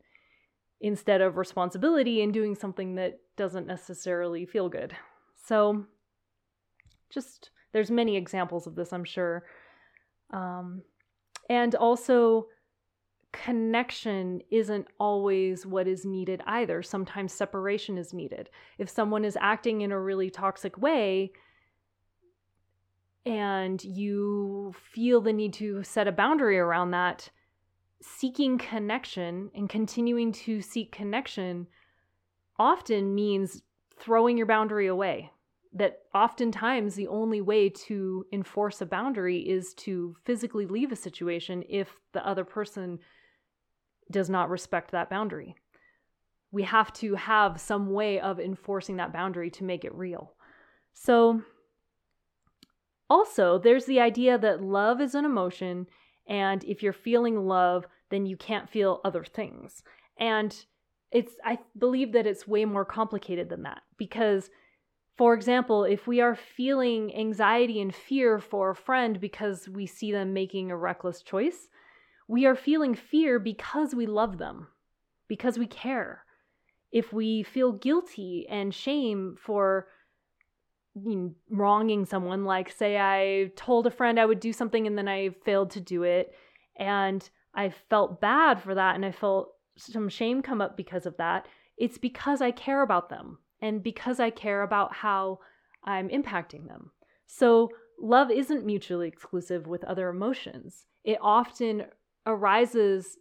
instead 0.82 1.22
of 1.22 1.38
responsibility 1.38 2.22
and 2.22 2.34
doing 2.34 2.56
something 2.56 2.96
that 2.96 3.20
doesn't 3.36 3.68
necessarily 3.68 4.46
feel 4.46 4.70
good. 4.70 4.96
So 5.46 5.86
just 7.10 7.50
there's 7.74 7.92
many 7.92 8.16
examples 8.16 8.68
of 8.68 8.76
this, 8.76 8.94
I'm 8.94 9.04
sure. 9.04 9.44
Um, 10.32 10.84
and 11.50 11.76
also 11.76 12.48
connection 13.32 14.42
isn't 14.50 14.88
always 15.00 15.66
what 15.66 15.88
is 15.88 16.06
needed 16.06 16.42
either. 16.46 16.82
Sometimes 16.82 17.34
separation 17.34 17.98
is 17.98 18.14
needed. 18.14 18.50
If 18.78 18.90
someone 18.90 19.26
is 19.26 19.38
acting 19.40 19.82
in 19.82 19.92
a 19.92 20.00
really 20.00 20.30
toxic 20.30 20.78
way 20.78 21.32
and 23.26 23.84
you 23.84 24.74
feel 24.92 25.22
the 25.22 25.34
need 25.34 25.54
to 25.54 25.84
set 25.84 26.08
a 26.08 26.12
boundary 26.12 26.58
around 26.58 26.92
that, 26.92 27.30
seeking 28.02 28.58
connection 28.58 29.52
and 29.54 29.70
continuing 29.70 30.32
to 30.32 30.62
seek 30.62 30.92
connection 30.92 31.68
often 32.58 33.14
means 33.16 33.62
throwing 33.98 34.38
your 34.38 34.48
boundary 34.48 34.88
away. 34.88 35.32
That 35.74 36.00
oftentimes 36.16 36.96
the 36.96 37.08
only 37.08 37.42
way 37.42 37.70
to 37.70 38.26
enforce 38.34 38.82
a 38.82 38.86
boundary 38.86 39.38
is 39.48 39.74
to 39.76 40.16
physically 40.26 40.66
leave 40.66 40.92
a 40.92 40.96
situation 40.96 41.64
if 41.70 41.90
the 42.12 42.26
other 42.28 42.44
person 42.44 43.00
does 44.12 44.30
not 44.30 44.50
respect 44.50 44.92
that 44.92 45.10
boundary. 45.10 45.56
We 46.52 46.64
have 46.64 46.92
to 46.94 47.14
have 47.16 47.62
some 47.62 47.92
way 47.92 48.20
of 48.20 48.40
enforcing 48.40 48.98
that 48.98 49.14
boundary 49.14 49.52
to 49.52 49.64
make 49.64 49.86
it 49.86 49.94
real. 49.94 50.34
So, 50.94 51.44
also, 53.10 53.60
there's 53.60 53.86
the 53.86 54.00
idea 54.00 54.38
that 54.38 54.64
love 54.64 55.02
is 55.02 55.14
an 55.14 55.26
emotion, 55.26 55.88
and 56.30 56.64
if 56.64 56.82
you're 56.84 56.94
feeling 56.94 57.48
love, 57.48 57.86
then 58.12 58.26
you 58.26 58.38
can't 58.38 58.70
feel 58.70 59.02
other 59.04 59.26
things. 59.26 59.84
And 60.18 60.56
it's, 61.12 61.34
I 61.44 61.58
believe 61.78 62.14
that 62.14 62.28
it's 62.28 62.48
way 62.48 62.66
more 62.66 62.86
complicated 62.86 63.50
than 63.50 63.64
that 63.64 63.82
because, 63.98 64.52
for 65.18 65.34
example, 65.34 65.84
if 65.84 66.06
we 66.06 66.22
are 66.22 66.36
feeling 66.36 67.14
anxiety 67.16 67.82
and 67.82 67.94
fear 67.94 68.40
for 68.40 68.70
a 68.70 68.76
friend 68.76 69.20
because 69.20 69.68
we 69.68 69.88
see 69.88 70.12
them 70.12 70.32
making 70.32 70.70
a 70.70 70.78
reckless 70.78 71.24
choice, 71.24 71.68
we 72.28 72.46
are 72.46 72.56
feeling 72.56 72.94
fear 72.94 73.40
because 73.40 73.96
we 73.96 74.06
love 74.06 74.38
them, 74.38 74.68
because 75.28 75.58
we 75.58 75.66
care. 75.66 76.26
If 76.92 77.12
we 77.12 77.42
feel 77.42 77.72
guilty 77.72 78.46
and 78.48 78.74
shame 78.74 79.36
for 79.44 79.88
wronging 81.50 82.06
someone, 82.06 82.46
like 82.46 82.72
say 82.72 82.98
I 82.98 83.52
told 83.56 83.88
a 83.88 83.92
friend 83.92 84.20
I 84.20 84.26
would 84.26 84.40
do 84.40 84.54
something 84.54 84.88
and 84.88 84.98
then 84.98 85.08
I 85.08 85.30
failed 85.46 85.72
to 85.72 85.80
do 85.80 86.04
it, 86.04 86.34
and 86.78 87.28
I 87.54 87.70
felt 87.70 88.22
bad 88.22 88.62
for 88.62 88.76
that 88.76 88.96
and 88.96 89.06
I 89.06 89.12
felt 89.12 89.54
some 89.78 90.10
shame 90.10 90.42
come 90.42 90.62
up 90.62 90.78
because 90.78 91.06
of 91.06 91.18
that, 91.18 91.48
it's 91.78 91.98
because 91.98 92.42
I 92.42 92.52
care 92.52 92.82
about 92.82 93.10
them 93.10 93.40
and 93.62 93.82
because 93.82 94.20
I 94.20 94.30
care 94.30 94.62
about 94.62 94.94
how 94.94 95.40
I'm 95.84 96.10
impacting 96.10 96.68
them. 96.68 96.92
So, 97.26 97.70
love 98.02 98.32
isn't 98.32 98.66
mutually 98.66 99.08
exclusive 99.08 99.68
with 99.68 99.84
other 99.84 100.10
emotions. 100.10 100.86
It 101.04 101.18
often 101.22 101.86
arises 102.26 103.18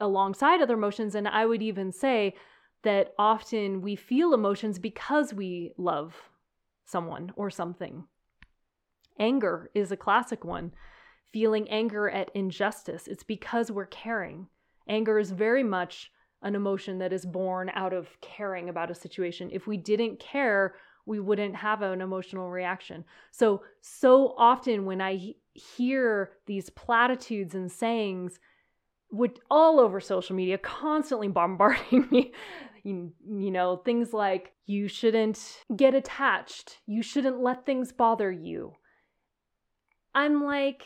alongside 0.00 0.60
other 0.60 0.74
emotions. 0.74 1.14
And 1.14 1.28
I 1.28 1.46
would 1.46 1.62
even 1.62 1.92
say 1.92 2.34
that 2.82 3.14
often 3.18 3.82
we 3.82 3.96
feel 3.96 4.34
emotions 4.34 4.78
because 4.78 5.34
we 5.34 5.72
love 5.76 6.14
someone 6.88 7.32
or 7.36 7.50
something. 7.50 8.04
Anger 9.18 9.70
is 9.74 9.92
a 9.92 9.96
classic 9.96 10.44
one. 10.44 10.72
Feeling 11.32 11.68
anger 11.68 12.08
at 12.08 12.30
injustice, 12.34 13.06
it's 13.06 13.22
because 13.22 13.70
we're 13.70 13.86
caring. 13.86 14.48
Anger 14.88 15.18
is 15.18 15.30
very 15.30 15.62
much 15.62 16.10
an 16.42 16.54
emotion 16.54 16.98
that 16.98 17.12
is 17.12 17.26
born 17.26 17.70
out 17.74 17.92
of 17.92 18.08
caring 18.20 18.68
about 18.68 18.90
a 18.90 18.94
situation. 18.94 19.50
If 19.52 19.66
we 19.66 19.76
didn't 19.76 20.20
care, 20.20 20.74
we 21.04 21.20
wouldn't 21.20 21.56
have 21.56 21.82
an 21.82 22.00
emotional 22.00 22.48
reaction. 22.48 23.04
So, 23.30 23.62
so 23.82 24.34
often 24.38 24.86
when 24.86 25.00
I 25.00 25.34
hear 25.52 26.30
these 26.46 26.70
platitudes 26.70 27.54
and 27.54 27.70
sayings 27.70 28.38
would 29.10 29.40
all 29.50 29.80
over 29.80 30.00
social 30.00 30.36
media 30.36 30.58
constantly 30.58 31.28
bombarding 31.28 32.06
me 32.10 32.32
you, 32.88 33.12
you 33.26 33.50
know 33.50 33.76
things 33.76 34.12
like 34.12 34.52
you 34.66 34.88
shouldn't 34.88 35.64
get 35.76 35.94
attached 35.94 36.78
you 36.86 37.02
shouldn't 37.02 37.40
let 37.40 37.66
things 37.66 37.92
bother 37.92 38.30
you 38.32 38.72
i'm 40.14 40.44
like 40.44 40.82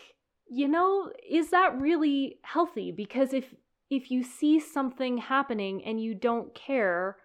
you 0.48 0.68
know 0.68 1.11
is 1.28 1.50
that 1.50 1.80
really 1.80 2.38
healthy 2.42 2.92
because 2.92 3.32
if 3.32 3.55
if 3.92 4.11
you 4.11 4.22
see 4.22 4.59
something 4.59 5.18
happening 5.18 5.84
and 5.84 6.03
you 6.03 6.14
don't 6.14 6.55
care 6.55 7.18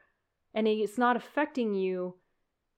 and 0.54 0.68
it's 0.68 0.98
not 0.98 1.16
affecting 1.16 1.74
you, 1.74 2.16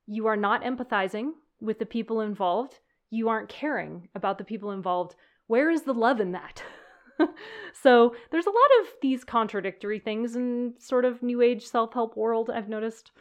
you 0.06 0.28
are 0.28 0.36
not 0.36 0.64
empathizing 0.64 1.32
with 1.60 1.80
the 1.80 1.88
people 1.88 2.22
involved. 2.22 2.80
You 3.10 3.30
aren't 3.30 3.50
caring 3.50 4.10
about 4.14 4.38
the 4.38 4.44
people 4.44 4.70
involved. 4.70 5.16
Where 5.48 5.72
is 5.72 5.84
the 5.84 5.94
love 5.94 6.20
in 6.20 6.34
that? 6.34 6.62
so 7.74 8.16
there's 8.32 8.46
a 8.46 8.50
lot 8.50 8.70
of 8.82 8.88
these 9.02 9.24
contradictory 9.24 10.00
things 10.00 10.36
in 10.36 10.74
sort 10.80 11.06
of 11.06 11.24
new 11.24 11.42
age 11.42 11.66
self-help 11.66 12.16
world 12.16 12.50
I've 12.50 12.70
noticed. 12.70 13.12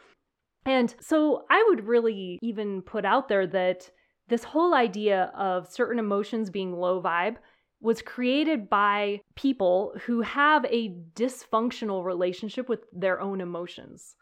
And 0.65 0.93
so 0.99 1.45
I 1.49 1.65
would 1.69 1.87
really 1.87 2.37
even 2.41 2.81
put 2.81 3.05
out 3.05 3.29
there 3.29 3.47
that 3.47 3.89
this 4.27 4.43
whole 4.43 4.73
idea 4.73 5.31
of 5.35 5.71
certain 5.71 5.99
emotions 5.99 6.49
being 6.49 6.73
low 6.73 7.01
vibe 7.01 7.37
was 7.81 8.01
created 8.01 8.69
by 8.69 9.21
people 9.35 9.93
who 10.05 10.21
have 10.21 10.65
a 10.65 10.95
dysfunctional 11.15 12.03
relationship 12.03 12.67
with 12.67 12.81
their 12.91 13.21
own 13.21 13.41
emotions. 13.41 14.15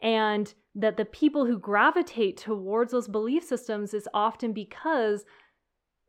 And 0.00 0.52
that 0.74 0.96
the 0.96 1.04
people 1.04 1.44
who 1.46 1.58
gravitate 1.58 2.36
towards 2.36 2.92
those 2.92 3.08
belief 3.08 3.44
systems 3.44 3.92
is 3.92 4.08
often 4.14 4.52
because 4.52 5.24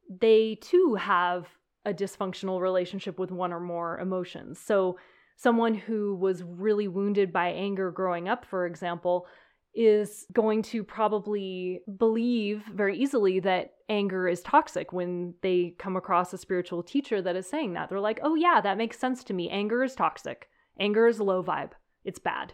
they 0.10 0.58
too 0.62 0.96
have 0.96 1.48
a 1.86 1.94
dysfunctional 1.94 2.62
relationship 2.62 3.20
with 3.20 3.32
one 3.32 3.54
or 3.54 3.60
more 3.60 4.00
emotions. 4.00 4.60
So, 4.60 4.98
someone 5.36 5.74
who 5.74 6.16
was 6.16 6.44
really 6.44 6.88
wounded 6.88 7.34
by 7.34 7.50
anger 7.50 7.92
growing 7.92 8.30
up, 8.30 8.46
for 8.46 8.66
example, 8.66 9.26
is 9.74 10.26
going 10.32 10.62
to 10.62 10.84
probably 10.84 11.82
believe 11.98 12.64
very 12.72 12.98
easily 12.98 13.40
that 13.40 13.74
anger 13.90 14.28
is 14.28 14.42
toxic 14.42 14.94
when 14.94 15.34
they 15.42 15.74
come 15.80 15.96
across 15.96 16.32
a 16.32 16.38
spiritual 16.38 16.84
teacher 16.84 17.22
that 17.22 17.36
is 17.36 17.48
saying 17.48 17.74
that. 17.74 17.90
They're 17.90 18.00
like, 18.00 18.20
oh, 18.22 18.36
yeah, 18.36 18.62
that 18.62 18.78
makes 18.78 19.00
sense 19.00 19.24
to 19.26 19.34
me. 19.34 19.50
Anger 19.50 19.84
is 19.84 19.96
toxic. 19.96 20.48
Anger 20.80 21.08
is 21.08 21.20
low 21.20 21.44
vibe. 21.44 21.72
It's 22.06 22.20
bad. 22.20 22.54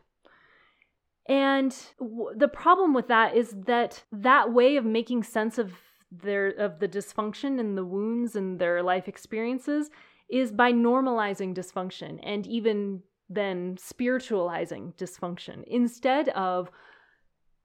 And 1.27 1.75
w- 1.99 2.31
the 2.35 2.47
problem 2.47 2.93
with 2.93 3.07
that 3.09 3.35
is 3.35 3.53
that 3.67 4.03
that 4.11 4.53
way 4.53 4.77
of 4.77 4.85
making 4.85 5.23
sense 5.23 5.57
of 5.57 5.73
their 6.11 6.49
of 6.49 6.79
the 6.79 6.87
dysfunction 6.87 7.59
and 7.59 7.77
the 7.77 7.85
wounds 7.85 8.35
and 8.35 8.59
their 8.59 8.81
life 8.81 9.07
experiences 9.07 9.89
is 10.29 10.51
by 10.51 10.71
normalizing 10.71 11.55
dysfunction 11.55 12.19
and 12.23 12.45
even 12.47 13.01
then 13.29 13.77
spiritualizing 13.77 14.93
dysfunction 14.97 15.63
instead 15.67 16.29
of 16.29 16.71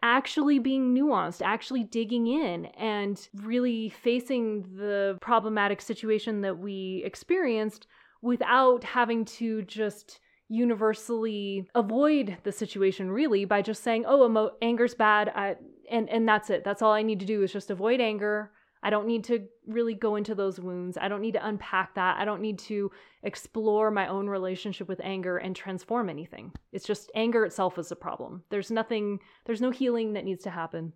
actually 0.02 0.58
being 0.58 0.94
nuanced, 0.94 1.40
actually 1.40 1.82
digging 1.82 2.26
in 2.26 2.66
and 2.66 3.28
really 3.42 3.88
facing 3.88 4.62
the 4.76 5.16
problematic 5.22 5.80
situation 5.80 6.42
that 6.42 6.58
we 6.58 7.02
experienced 7.06 7.86
without 8.20 8.84
having 8.84 9.24
to 9.24 9.62
just 9.62 10.20
universally 10.48 11.66
avoid 11.74 12.36
the 12.42 12.52
situation 12.52 13.10
really 13.10 13.46
by 13.46 13.62
just 13.62 13.82
saying 13.82 14.04
oh 14.06 14.26
emo- 14.26 14.52
anger's 14.60 14.94
bad 14.94 15.30
I, 15.34 15.56
and 15.90 16.08
and 16.08 16.28
that's 16.28 16.50
it 16.50 16.64
that's 16.64 16.82
all 16.82 16.92
i 16.92 17.02
need 17.02 17.20
to 17.20 17.26
do 17.26 17.42
is 17.42 17.52
just 17.52 17.70
avoid 17.70 18.00
anger 18.00 18.50
I 18.84 18.90
don't 18.90 19.06
need 19.06 19.24
to 19.24 19.46
really 19.66 19.94
go 19.94 20.16
into 20.16 20.34
those 20.34 20.60
wounds. 20.60 20.98
I 21.00 21.08
don't 21.08 21.22
need 21.22 21.32
to 21.32 21.46
unpack 21.46 21.94
that. 21.94 22.18
I 22.20 22.26
don't 22.26 22.42
need 22.42 22.58
to 22.60 22.90
explore 23.22 23.90
my 23.90 24.08
own 24.08 24.28
relationship 24.28 24.88
with 24.88 25.00
anger 25.02 25.38
and 25.38 25.56
transform 25.56 26.10
anything. 26.10 26.52
It's 26.70 26.86
just 26.86 27.10
anger 27.14 27.46
itself 27.46 27.78
is 27.78 27.90
a 27.90 27.96
problem. 27.96 28.44
There's 28.50 28.70
nothing, 28.70 29.20
there's 29.46 29.62
no 29.62 29.70
healing 29.70 30.12
that 30.12 30.26
needs 30.26 30.44
to 30.44 30.50
happen. 30.50 30.92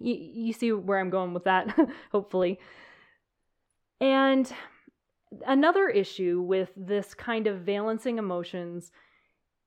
You, 0.00 0.16
you 0.18 0.52
see 0.52 0.72
where 0.72 0.98
I'm 0.98 1.10
going 1.10 1.32
with 1.32 1.44
that, 1.44 1.72
hopefully. 2.10 2.58
And 4.00 4.52
another 5.46 5.88
issue 5.88 6.40
with 6.40 6.70
this 6.76 7.14
kind 7.14 7.46
of 7.46 7.60
valencing 7.60 8.18
emotions 8.18 8.90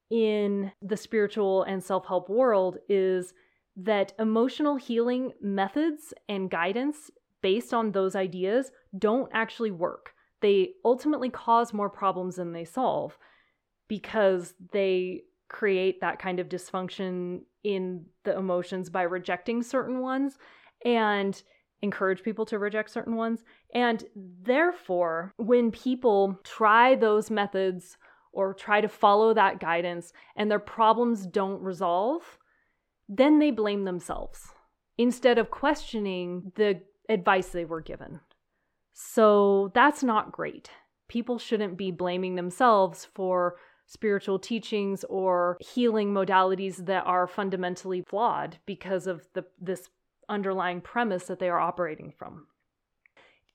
in 0.10 0.74
the 0.82 0.98
spiritual 0.98 1.64
and 1.64 1.82
self 1.82 2.06
help 2.06 2.30
world 2.30 2.80
is 2.90 3.34
that 3.78 4.14
emotional 4.20 4.76
healing 4.76 5.32
methods 5.42 6.14
and 6.28 6.50
guidance 6.50 7.12
based 7.42 7.74
on 7.74 7.92
those 7.92 8.16
ideas 8.16 8.72
don't 8.98 9.30
actually 9.34 9.72
work. 9.72 10.14
They 10.42 10.72
ultimately 10.84 11.30
cause 11.30 11.74
more 11.74 11.90
problems 11.90 12.36
than 12.36 12.52
they 12.52 12.66
solve 12.66 13.18
because 13.88 14.54
they 14.74 15.22
create 15.48 16.02
that 16.02 16.20
kind 16.20 16.40
of 16.40 16.50
dysfunction 16.50 17.42
in 17.64 18.06
the 18.24 18.36
emotions 18.36 18.90
by 18.90 19.04
rejecting 19.04 19.64
certain 19.64 20.00
ones 20.00 20.38
and 20.84 21.42
encourage 21.82 22.24
people 22.24 22.46
to 22.46 22.60
reject 22.60 22.90
certain 22.90 23.16
ones. 23.16 23.44
And 23.74 24.04
therefore, 24.16 25.34
when 25.38 25.72
people 25.72 26.40
try 26.44 26.96
those 26.96 27.30
methods 27.30 27.98
or 28.34 28.54
try 28.54 28.82
to 28.82 28.88
follow 28.88 29.34
that 29.34 29.60
guidance 29.60 30.12
and 30.36 30.50
their 30.50 30.60
problems 30.60 31.26
don't 31.28 31.62
resolve, 31.62 32.40
then 33.08 33.40
they 33.40 33.52
blame 33.52 33.86
themselves 33.86 34.54
instead 34.98 35.38
of 35.38 35.52
questioning 35.52 36.52
the 36.56 36.82
advice 37.10 37.50
they 37.50 37.66
were 37.66 37.82
given. 37.82 38.20
So 38.94 39.72
that's 39.74 40.04
not 40.04 40.32
great. 40.32 40.70
People 41.08 41.38
shouldn't 41.38 41.78
be 41.78 41.92
blaming 41.92 42.36
themselves 42.36 43.08
for 43.14 43.58
spiritual 43.86 44.38
teachings 44.38 45.06
or 45.06 45.58
healing 45.62 46.14
modalities 46.14 46.86
that 46.88 47.06
are 47.06 47.28
fundamentally 47.28 48.02
flawed 48.02 48.58
because 48.66 49.08
of 49.08 49.26
the 49.34 49.46
this 49.60 49.90
underlying 50.28 50.82
premise 50.82 51.26
that 51.26 51.40
they 51.40 51.48
are 51.48 51.60
operating 51.60 52.12
from. 52.12 52.48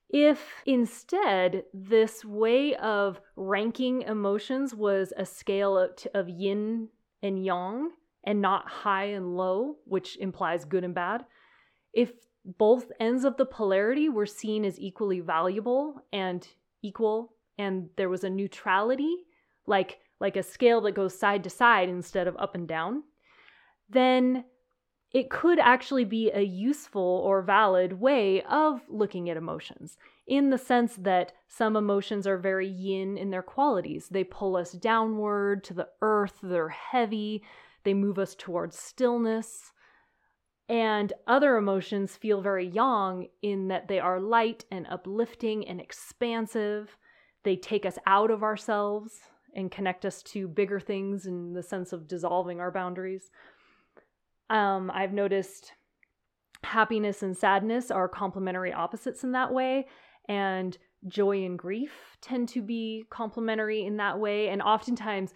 If 0.09 0.63
instead 0.67 1.65
this 1.73 2.25
way 2.25 2.75
of 2.77 3.21
ranking 3.37 4.03
emotions 4.03 4.75
was 4.75 5.13
a 5.17 5.27
scale 5.27 5.79
of, 5.79 5.91
of 6.15 6.29
yin 6.29 6.89
and 7.23 7.43
yang, 7.45 7.91
and 8.25 8.41
not 8.41 8.69
high 8.69 9.07
and 9.07 9.37
low, 9.37 9.77
which 9.85 10.17
implies 10.19 10.65
good 10.65 10.85
and 10.85 10.95
bad, 10.95 11.25
if 11.93 12.13
both 12.45 12.91
ends 12.99 13.25
of 13.25 13.37
the 13.37 13.47
polarity 13.47 14.09
were 14.09 14.27
seen 14.27 14.65
as 14.65 14.79
equally 14.81 15.21
valuable 15.21 16.03
and 16.13 16.49
equal 16.83 17.35
and 17.59 17.89
there 17.97 18.09
was 18.09 18.25
a 18.25 18.31
neutrality 18.31 19.15
like 19.67 19.99
like 20.19 20.37
a 20.37 20.43
scale 20.43 20.81
that 20.81 20.95
goes 20.95 21.17
side 21.17 21.45
to 21.45 21.51
side 21.51 21.89
instead 21.89 22.27
of 22.27 22.37
up 22.39 22.57
and 22.57 22.67
down 22.67 23.05
then 23.89 24.45
it 25.13 25.29
could 25.29 25.59
actually 25.59 26.05
be 26.05 26.31
a 26.33 26.41
useful 26.41 27.23
or 27.25 27.43
valid 27.43 27.93
way 28.01 28.43
of 28.43 28.81
looking 28.89 29.29
at 29.29 29.37
emotions 29.37 29.99
in 30.27 30.51
the 30.51 30.59
sense 30.59 30.97
that 30.97 31.33
some 31.49 31.77
emotions 31.77 32.27
are 32.27 32.39
very 32.39 32.67
yin 32.67 33.19
in 33.19 33.31
their 33.31 33.43
qualities. 33.43 34.09
They 34.11 34.25
pull 34.25 34.57
us 34.57 34.73
downward 34.73 35.65
to 35.65 35.75
the 35.75 35.89
earth 36.01 36.39
they're 36.43 36.71
heavy 36.71 37.43
they 37.85 37.95
move 37.95 38.19
us 38.19 38.35
towards 38.35 38.79
stillness. 38.79 39.73
And 40.69 41.13
other 41.27 41.57
emotions 41.57 42.17
feel 42.17 42.41
very 42.41 42.67
yang 42.67 43.29
in 43.43 43.69
that 43.69 43.89
they 43.89 43.99
are 43.99 44.21
light 44.21 44.65
and 44.71 44.87
uplifting 44.89 45.67
and 45.69 45.81
expansive. 45.81 46.97
They 47.43 47.57
take 47.57 47.85
us 47.85 47.99
out 48.07 48.31
of 48.31 48.43
ourselves 48.43 49.13
and 49.55 49.71
connect 49.71 50.05
us 50.05 50.23
to 50.23 50.49
bigger 50.49 50.81
things 50.81 51.27
in 51.27 51.53
the 51.53 51.63
sense 51.63 51.93
of 51.93 52.09
dissolving 52.09 52.61
our 52.61 52.71
boundaries. 52.71 53.31
Um, 54.49 54.91
I've 54.95 55.13
noticed 55.13 55.73
happiness 56.63 57.23
and 57.23 57.37
sadness 57.37 57.91
are 57.91 58.09
complementary 58.09 58.73
opposites 58.73 59.25
in 59.25 59.33
that 59.33 59.53
way, 59.53 59.87
and 60.29 60.79
joy 61.09 61.45
and 61.45 61.59
grief 61.59 62.17
tend 62.21 62.49
to 62.51 62.63
be 62.63 63.05
complementary 63.11 63.85
in 63.85 63.97
that 63.97 64.19
way. 64.19 64.49
And 64.49 64.63
oftentimes, 64.63 65.35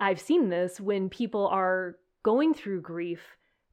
I've 0.00 0.20
seen 0.20 0.48
this 0.48 0.80
when 0.80 1.10
people 1.10 1.46
are 1.48 1.96
going 2.22 2.54
through 2.54 2.80
grief, 2.80 3.20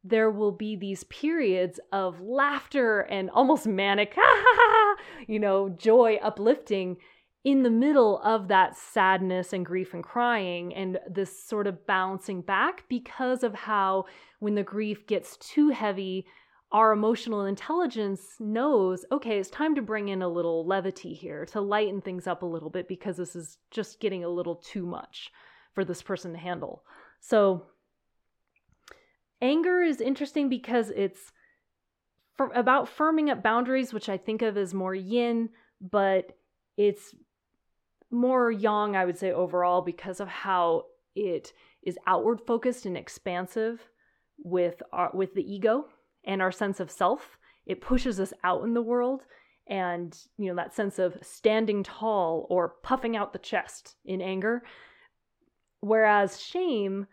there 0.03 0.29
will 0.29 0.51
be 0.51 0.75
these 0.75 1.05
periods 1.05 1.79
of 1.91 2.21
laughter 2.21 3.01
and 3.01 3.29
almost 3.29 3.65
manic, 3.65 4.15
you 5.27 5.39
know, 5.39 5.69
joy, 5.69 6.19
uplifting 6.21 6.97
in 7.43 7.63
the 7.63 7.69
middle 7.69 8.19
of 8.19 8.49
that 8.49 8.77
sadness 8.77 9.53
and 9.53 9.65
grief 9.65 9.93
and 9.93 10.03
crying 10.03 10.73
and 10.75 10.99
this 11.09 11.43
sort 11.45 11.65
of 11.65 11.87
bouncing 11.87 12.41
back 12.41 12.83
because 12.89 13.41
of 13.41 13.53
how 13.53 14.05
when 14.39 14.55
the 14.55 14.63
grief 14.63 15.07
gets 15.07 15.37
too 15.37 15.69
heavy, 15.69 16.25
our 16.73 16.91
emotional 16.91 17.45
intelligence 17.45 18.35
knows, 18.39 19.05
okay, 19.13 19.39
it's 19.39 19.49
time 19.49 19.75
to 19.75 19.81
bring 19.81 20.09
in 20.09 20.21
a 20.21 20.27
little 20.27 20.65
levity 20.65 21.13
here 21.13 21.45
to 21.45 21.61
lighten 21.61 22.01
things 22.01 22.27
up 22.27 22.43
a 22.43 22.45
little 22.45 22.69
bit 22.69 22.87
because 22.89 23.15
this 23.15 23.33
is 23.33 23.57
just 23.71 24.01
getting 24.01 24.25
a 24.25 24.29
little 24.29 24.55
too 24.55 24.85
much 24.85 25.31
for 25.77 25.85
this 25.85 26.01
person 26.01 26.31
to 26.33 26.39
handle. 26.39 26.83
So 27.19 27.67
anger 29.43 29.79
is 29.83 30.01
interesting 30.01 30.49
because 30.49 30.89
it's 30.89 31.31
about 32.55 32.89
firming 32.89 33.29
up 33.29 33.43
boundaries, 33.43 33.93
which 33.93 34.09
I 34.09 34.17
think 34.17 34.41
of 34.41 34.57
as 34.57 34.73
more 34.73 34.95
yin, 34.95 35.49
but 35.79 36.35
it's 36.77 37.13
more 38.09 38.49
yang, 38.49 38.95
I 38.95 39.05
would 39.05 39.19
say, 39.19 39.31
overall, 39.31 39.83
because 39.83 40.19
of 40.19 40.27
how 40.27 40.85
it 41.15 41.53
is 41.83 41.99
outward 42.07 42.41
focused 42.47 42.87
and 42.87 42.97
expansive 42.97 43.79
with 44.39 44.81
our, 44.91 45.11
with 45.13 45.35
the 45.35 45.45
ego 45.45 45.85
and 46.23 46.41
our 46.41 46.51
sense 46.51 46.79
of 46.79 46.89
self. 46.89 47.37
It 47.67 47.81
pushes 47.81 48.19
us 48.19 48.33
out 48.43 48.63
in 48.63 48.73
the 48.73 48.81
world 48.81 49.25
and 49.67 50.17
you 50.39 50.47
know 50.47 50.55
that 50.55 50.73
sense 50.73 50.97
of 50.97 51.17
standing 51.21 51.83
tall 51.83 52.47
or 52.49 52.75
puffing 52.81 53.15
out 53.15 53.31
the 53.31 53.37
chest 53.37 53.95
in 54.05 54.21
anger 54.21 54.63
whereas 55.81 56.41
shame 56.41 57.07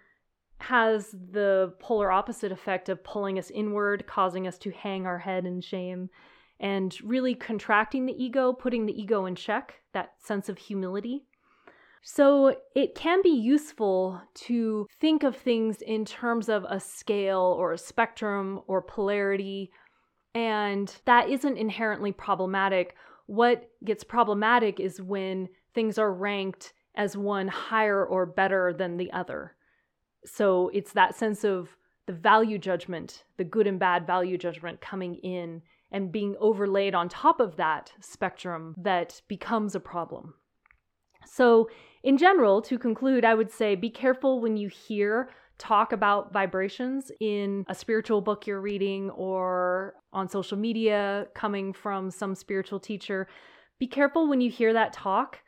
has 0.58 1.10
the 1.10 1.74
polar 1.80 2.10
opposite 2.10 2.52
effect 2.52 2.88
of 2.88 3.04
pulling 3.04 3.38
us 3.38 3.50
inward 3.50 4.06
causing 4.06 4.46
us 4.46 4.58
to 4.58 4.70
hang 4.70 5.06
our 5.06 5.18
head 5.18 5.44
in 5.44 5.60
shame 5.60 6.08
and 6.60 6.96
really 7.02 7.34
contracting 7.34 8.06
the 8.06 8.22
ego 8.22 8.52
putting 8.52 8.86
the 8.86 9.00
ego 9.00 9.26
in 9.26 9.34
check 9.34 9.74
that 9.92 10.12
sense 10.18 10.48
of 10.48 10.58
humility 10.58 11.24
so 12.06 12.54
it 12.74 12.94
can 12.94 13.22
be 13.22 13.30
useful 13.30 14.20
to 14.34 14.86
think 15.00 15.22
of 15.22 15.34
things 15.34 15.80
in 15.80 16.04
terms 16.04 16.50
of 16.50 16.64
a 16.68 16.78
scale 16.78 17.56
or 17.58 17.72
a 17.72 17.78
spectrum 17.78 18.60
or 18.66 18.82
polarity 18.82 19.70
and 20.34 20.94
that 21.04 21.28
isn't 21.28 21.56
inherently 21.56 22.12
problematic. 22.12 22.96
What 23.26 23.70
gets 23.84 24.04
problematic 24.04 24.80
is 24.80 25.00
when 25.00 25.48
things 25.74 25.98
are 25.98 26.12
ranked 26.12 26.72
as 26.94 27.16
one 27.16 27.48
higher 27.48 28.04
or 28.04 28.26
better 28.26 28.72
than 28.72 28.96
the 28.96 29.12
other. 29.12 29.54
So 30.24 30.70
it's 30.72 30.92
that 30.92 31.14
sense 31.14 31.44
of 31.44 31.76
the 32.06 32.12
value 32.12 32.58
judgment, 32.58 33.24
the 33.36 33.44
good 33.44 33.66
and 33.66 33.78
bad 33.78 34.06
value 34.06 34.38
judgment 34.38 34.80
coming 34.80 35.16
in 35.16 35.62
and 35.90 36.12
being 36.12 36.36
overlaid 36.40 36.94
on 36.94 37.08
top 37.08 37.40
of 37.40 37.56
that 37.56 37.92
spectrum 38.00 38.74
that 38.78 39.22
becomes 39.28 39.74
a 39.74 39.80
problem. 39.80 40.34
So, 41.26 41.70
in 42.02 42.18
general, 42.18 42.60
to 42.62 42.78
conclude, 42.78 43.24
I 43.24 43.34
would 43.34 43.50
say 43.50 43.74
be 43.74 43.88
careful 43.88 44.40
when 44.40 44.56
you 44.58 44.68
hear 44.68 45.30
talk 45.56 45.92
about 45.92 46.32
vibrations 46.32 47.10
in 47.20 47.64
a 47.68 47.74
spiritual 47.74 48.20
book 48.20 48.46
you're 48.46 48.60
reading 48.60 49.08
or 49.10 49.94
on 50.12 50.28
social 50.28 50.58
media 50.58 51.26
coming 51.34 51.72
from 51.72 52.10
some 52.10 52.34
spiritual 52.34 52.80
teacher, 52.80 53.28
be 53.78 53.86
careful 53.86 54.28
when 54.28 54.40
you 54.40 54.50
hear 54.50 54.72
that 54.72 54.92
talk 54.92 55.38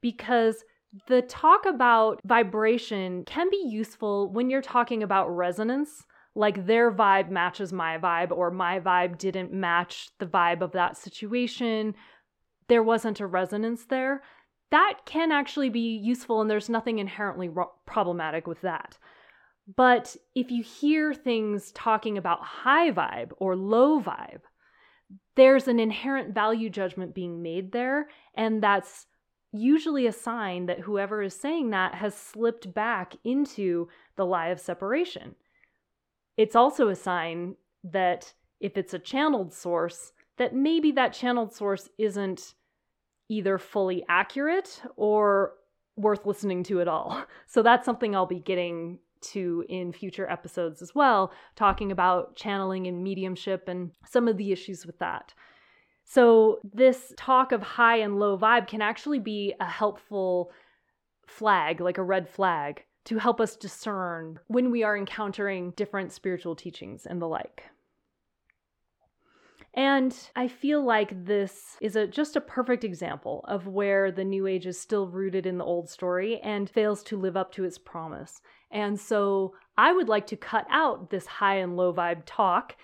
because 0.00 0.64
the 1.06 1.22
talk 1.22 1.64
about 1.66 2.20
vibration 2.24 3.24
can 3.24 3.48
be 3.50 3.62
useful 3.66 4.30
when 4.30 4.50
you're 4.50 4.62
talking 4.62 5.02
about 5.02 5.34
resonance, 5.34 6.04
like 6.34 6.66
their 6.66 6.92
vibe 6.92 7.30
matches 7.30 7.72
my 7.72 7.98
vibe, 7.98 8.30
or 8.30 8.50
my 8.50 8.80
vibe 8.80 9.18
didn't 9.18 9.52
match 9.52 10.10
the 10.18 10.26
vibe 10.26 10.60
of 10.60 10.72
that 10.72 10.96
situation. 10.96 11.94
There 12.68 12.82
wasn't 12.82 13.20
a 13.20 13.26
resonance 13.26 13.86
there. 13.86 14.22
That 14.70 15.00
can 15.04 15.32
actually 15.32 15.68
be 15.68 15.96
useful, 15.96 16.40
and 16.40 16.50
there's 16.50 16.70
nothing 16.70 16.98
inherently 16.98 17.48
ro- 17.48 17.72
problematic 17.86 18.46
with 18.46 18.60
that. 18.62 18.96
But 19.76 20.16
if 20.34 20.50
you 20.50 20.62
hear 20.62 21.14
things 21.14 21.72
talking 21.72 22.18
about 22.18 22.42
high 22.42 22.90
vibe 22.90 23.32
or 23.36 23.54
low 23.54 24.00
vibe, 24.00 24.40
there's 25.36 25.68
an 25.68 25.78
inherent 25.78 26.34
value 26.34 26.68
judgment 26.68 27.14
being 27.14 27.42
made 27.42 27.72
there. 27.72 28.08
And 28.34 28.62
that's 28.62 29.06
usually 29.52 30.06
a 30.06 30.12
sign 30.12 30.66
that 30.66 30.80
whoever 30.80 31.22
is 31.22 31.34
saying 31.34 31.70
that 31.70 31.94
has 31.94 32.14
slipped 32.14 32.72
back 32.72 33.14
into 33.22 33.88
the 34.16 34.24
lie 34.24 34.48
of 34.48 34.60
separation. 34.60 35.34
It's 36.36 36.56
also 36.56 36.88
a 36.88 36.96
sign 36.96 37.56
that 37.84 38.32
if 38.60 38.78
it's 38.78 38.94
a 38.94 38.98
channeled 38.98 39.52
source, 39.52 40.12
that 40.38 40.54
maybe 40.54 40.92
that 40.92 41.12
channeled 41.12 41.52
source 41.52 41.88
isn't 41.98 42.54
either 43.28 43.58
fully 43.58 44.04
accurate 44.08 44.82
or 44.96 45.54
worth 45.96 46.24
listening 46.24 46.62
to 46.64 46.80
at 46.80 46.88
all. 46.88 47.24
So 47.46 47.62
that's 47.62 47.84
something 47.84 48.16
I'll 48.16 48.24
be 48.24 48.40
getting 48.40 48.98
to 49.32 49.64
in 49.68 49.92
future 49.92 50.28
episodes 50.28 50.80
as 50.80 50.94
well, 50.94 51.32
talking 51.54 51.92
about 51.92 52.34
channeling 52.34 52.86
and 52.86 53.04
mediumship 53.04 53.68
and 53.68 53.92
some 54.08 54.26
of 54.26 54.38
the 54.38 54.52
issues 54.52 54.86
with 54.86 54.98
that. 55.00 55.34
So, 56.12 56.58
this 56.62 57.14
talk 57.16 57.52
of 57.52 57.62
high 57.62 57.96
and 57.96 58.18
low 58.18 58.36
vibe 58.36 58.66
can 58.66 58.82
actually 58.82 59.18
be 59.18 59.54
a 59.58 59.64
helpful 59.64 60.50
flag, 61.26 61.80
like 61.80 61.96
a 61.96 62.02
red 62.02 62.28
flag, 62.28 62.84
to 63.06 63.16
help 63.16 63.40
us 63.40 63.56
discern 63.56 64.38
when 64.46 64.70
we 64.70 64.82
are 64.82 64.94
encountering 64.94 65.70
different 65.70 66.12
spiritual 66.12 66.54
teachings 66.54 67.06
and 67.06 67.18
the 67.18 67.26
like. 67.26 67.62
And 69.72 70.14
I 70.36 70.48
feel 70.48 70.84
like 70.84 71.24
this 71.24 71.78
is 71.80 71.96
a, 71.96 72.06
just 72.06 72.36
a 72.36 72.42
perfect 72.42 72.84
example 72.84 73.42
of 73.48 73.66
where 73.66 74.12
the 74.12 74.22
New 74.22 74.46
Age 74.46 74.66
is 74.66 74.78
still 74.78 75.06
rooted 75.08 75.46
in 75.46 75.56
the 75.56 75.64
old 75.64 75.88
story 75.88 76.38
and 76.40 76.68
fails 76.68 77.02
to 77.04 77.16
live 77.16 77.38
up 77.38 77.52
to 77.52 77.64
its 77.64 77.78
promise. 77.78 78.42
And 78.70 79.00
so 79.00 79.54
I 79.78 79.94
would 79.94 80.10
like 80.10 80.26
to 80.26 80.36
cut 80.36 80.66
out 80.68 81.08
this 81.08 81.24
high 81.24 81.56
and 81.56 81.74
low 81.74 81.90
vibe 81.90 82.24
talk 82.26 82.76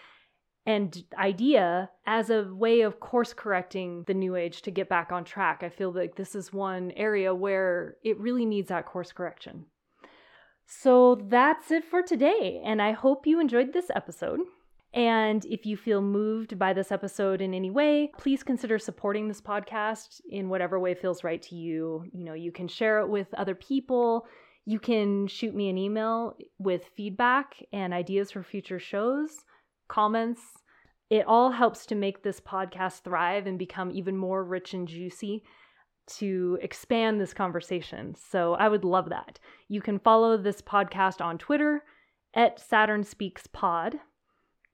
and 0.68 1.02
idea 1.16 1.88
as 2.06 2.28
a 2.28 2.44
way 2.52 2.82
of 2.82 3.00
course 3.00 3.32
correcting 3.32 4.04
the 4.06 4.12
new 4.12 4.36
age 4.36 4.60
to 4.60 4.70
get 4.70 4.86
back 4.86 5.10
on 5.10 5.24
track. 5.24 5.62
I 5.62 5.70
feel 5.70 5.90
like 5.90 6.14
this 6.14 6.34
is 6.34 6.52
one 6.52 6.90
area 6.90 7.34
where 7.34 7.96
it 8.04 8.20
really 8.20 8.44
needs 8.44 8.68
that 8.68 8.84
course 8.84 9.10
correction. 9.10 9.64
So 10.66 11.26
that's 11.30 11.70
it 11.70 11.86
for 11.86 12.02
today, 12.02 12.60
and 12.62 12.82
I 12.82 12.92
hope 12.92 13.26
you 13.26 13.40
enjoyed 13.40 13.72
this 13.72 13.90
episode. 13.94 14.40
And 14.92 15.42
if 15.46 15.64
you 15.64 15.74
feel 15.74 16.02
moved 16.02 16.58
by 16.58 16.74
this 16.74 16.92
episode 16.92 17.40
in 17.40 17.54
any 17.54 17.70
way, 17.70 18.10
please 18.18 18.42
consider 18.42 18.78
supporting 18.78 19.26
this 19.26 19.40
podcast 19.40 20.20
in 20.30 20.50
whatever 20.50 20.78
way 20.78 20.92
feels 20.92 21.24
right 21.24 21.40
to 21.44 21.54
you. 21.54 22.04
You 22.12 22.24
know, 22.24 22.34
you 22.34 22.52
can 22.52 22.68
share 22.68 23.00
it 23.00 23.08
with 23.08 23.32
other 23.32 23.54
people. 23.54 24.26
You 24.66 24.78
can 24.78 25.28
shoot 25.28 25.54
me 25.54 25.70
an 25.70 25.78
email 25.78 26.36
with 26.58 26.90
feedback 26.94 27.54
and 27.72 27.94
ideas 27.94 28.30
for 28.30 28.42
future 28.42 28.78
shows, 28.78 29.44
comments. 29.88 30.40
It 31.10 31.26
all 31.26 31.50
helps 31.50 31.86
to 31.86 31.94
make 31.94 32.22
this 32.22 32.40
podcast 32.40 33.02
thrive 33.02 33.46
and 33.46 33.58
become 33.58 33.90
even 33.90 34.16
more 34.16 34.44
rich 34.44 34.74
and 34.74 34.86
juicy 34.86 35.42
to 36.18 36.58
expand 36.62 37.20
this 37.20 37.34
conversation. 37.34 38.14
So 38.14 38.54
I 38.54 38.68
would 38.68 38.84
love 38.84 39.08
that. 39.10 39.40
You 39.68 39.80
can 39.80 39.98
follow 39.98 40.36
this 40.36 40.62
podcast 40.62 41.20
on 41.20 41.38
Twitter 41.38 41.82
at 42.34 42.60
Saturn 42.60 43.04
Speaks 43.04 43.46
Pod 43.46 43.96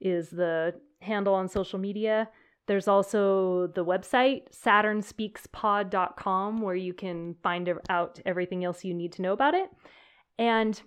is 0.00 0.30
the 0.30 0.74
handle 1.00 1.34
on 1.34 1.48
social 1.48 1.78
media. 1.78 2.28
There's 2.66 2.88
also 2.88 3.68
the 3.74 3.84
website, 3.84 4.50
saturnspeakspod.com, 4.52 6.62
where 6.62 6.74
you 6.74 6.94
can 6.94 7.36
find 7.42 7.70
out 7.88 8.20
everything 8.24 8.64
else 8.64 8.84
you 8.84 8.94
need 8.94 9.12
to 9.12 9.22
know 9.22 9.32
about 9.32 9.54
it. 9.54 9.70
And 10.38 10.80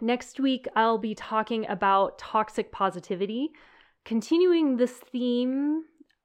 next 0.00 0.40
week, 0.40 0.66
I'll 0.76 0.98
be 0.98 1.14
talking 1.14 1.66
about 1.68 2.18
toxic 2.18 2.72
positivity, 2.72 3.50
continuing 4.04 4.76
this 4.76 4.92
theme, 4.92 5.84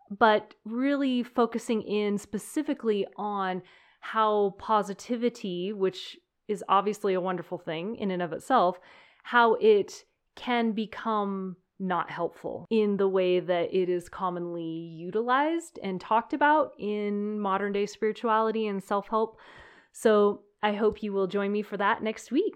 but 0.09 0.53
really 0.65 1.23
focusing 1.23 1.81
in 1.81 2.17
specifically 2.17 3.05
on 3.15 3.61
how 4.01 4.55
positivity, 4.57 5.73
which 5.73 6.17
is 6.47 6.63
obviously 6.67 7.13
a 7.13 7.21
wonderful 7.21 7.57
thing 7.57 7.95
in 7.95 8.11
and 8.11 8.21
of 8.21 8.33
itself, 8.33 8.79
how 9.23 9.53
it 9.55 10.03
can 10.35 10.71
become 10.71 11.55
not 11.79 12.09
helpful 12.09 12.65
in 12.69 12.97
the 12.97 13.07
way 13.07 13.39
that 13.39 13.73
it 13.73 13.87
is 13.89 14.09
commonly 14.09 14.63
utilized 14.63 15.79
and 15.81 16.01
talked 16.01 16.33
about 16.33 16.73
in 16.77 17.39
modern 17.39 17.71
day 17.71 17.85
spirituality 17.85 18.67
and 18.67 18.83
self 18.83 19.07
help. 19.07 19.37
So 19.93 20.41
I 20.61 20.73
hope 20.73 21.01
you 21.01 21.13
will 21.13 21.27
join 21.27 21.51
me 21.51 21.61
for 21.61 21.77
that 21.77 22.03
next 22.03 22.31
week. 22.31 22.55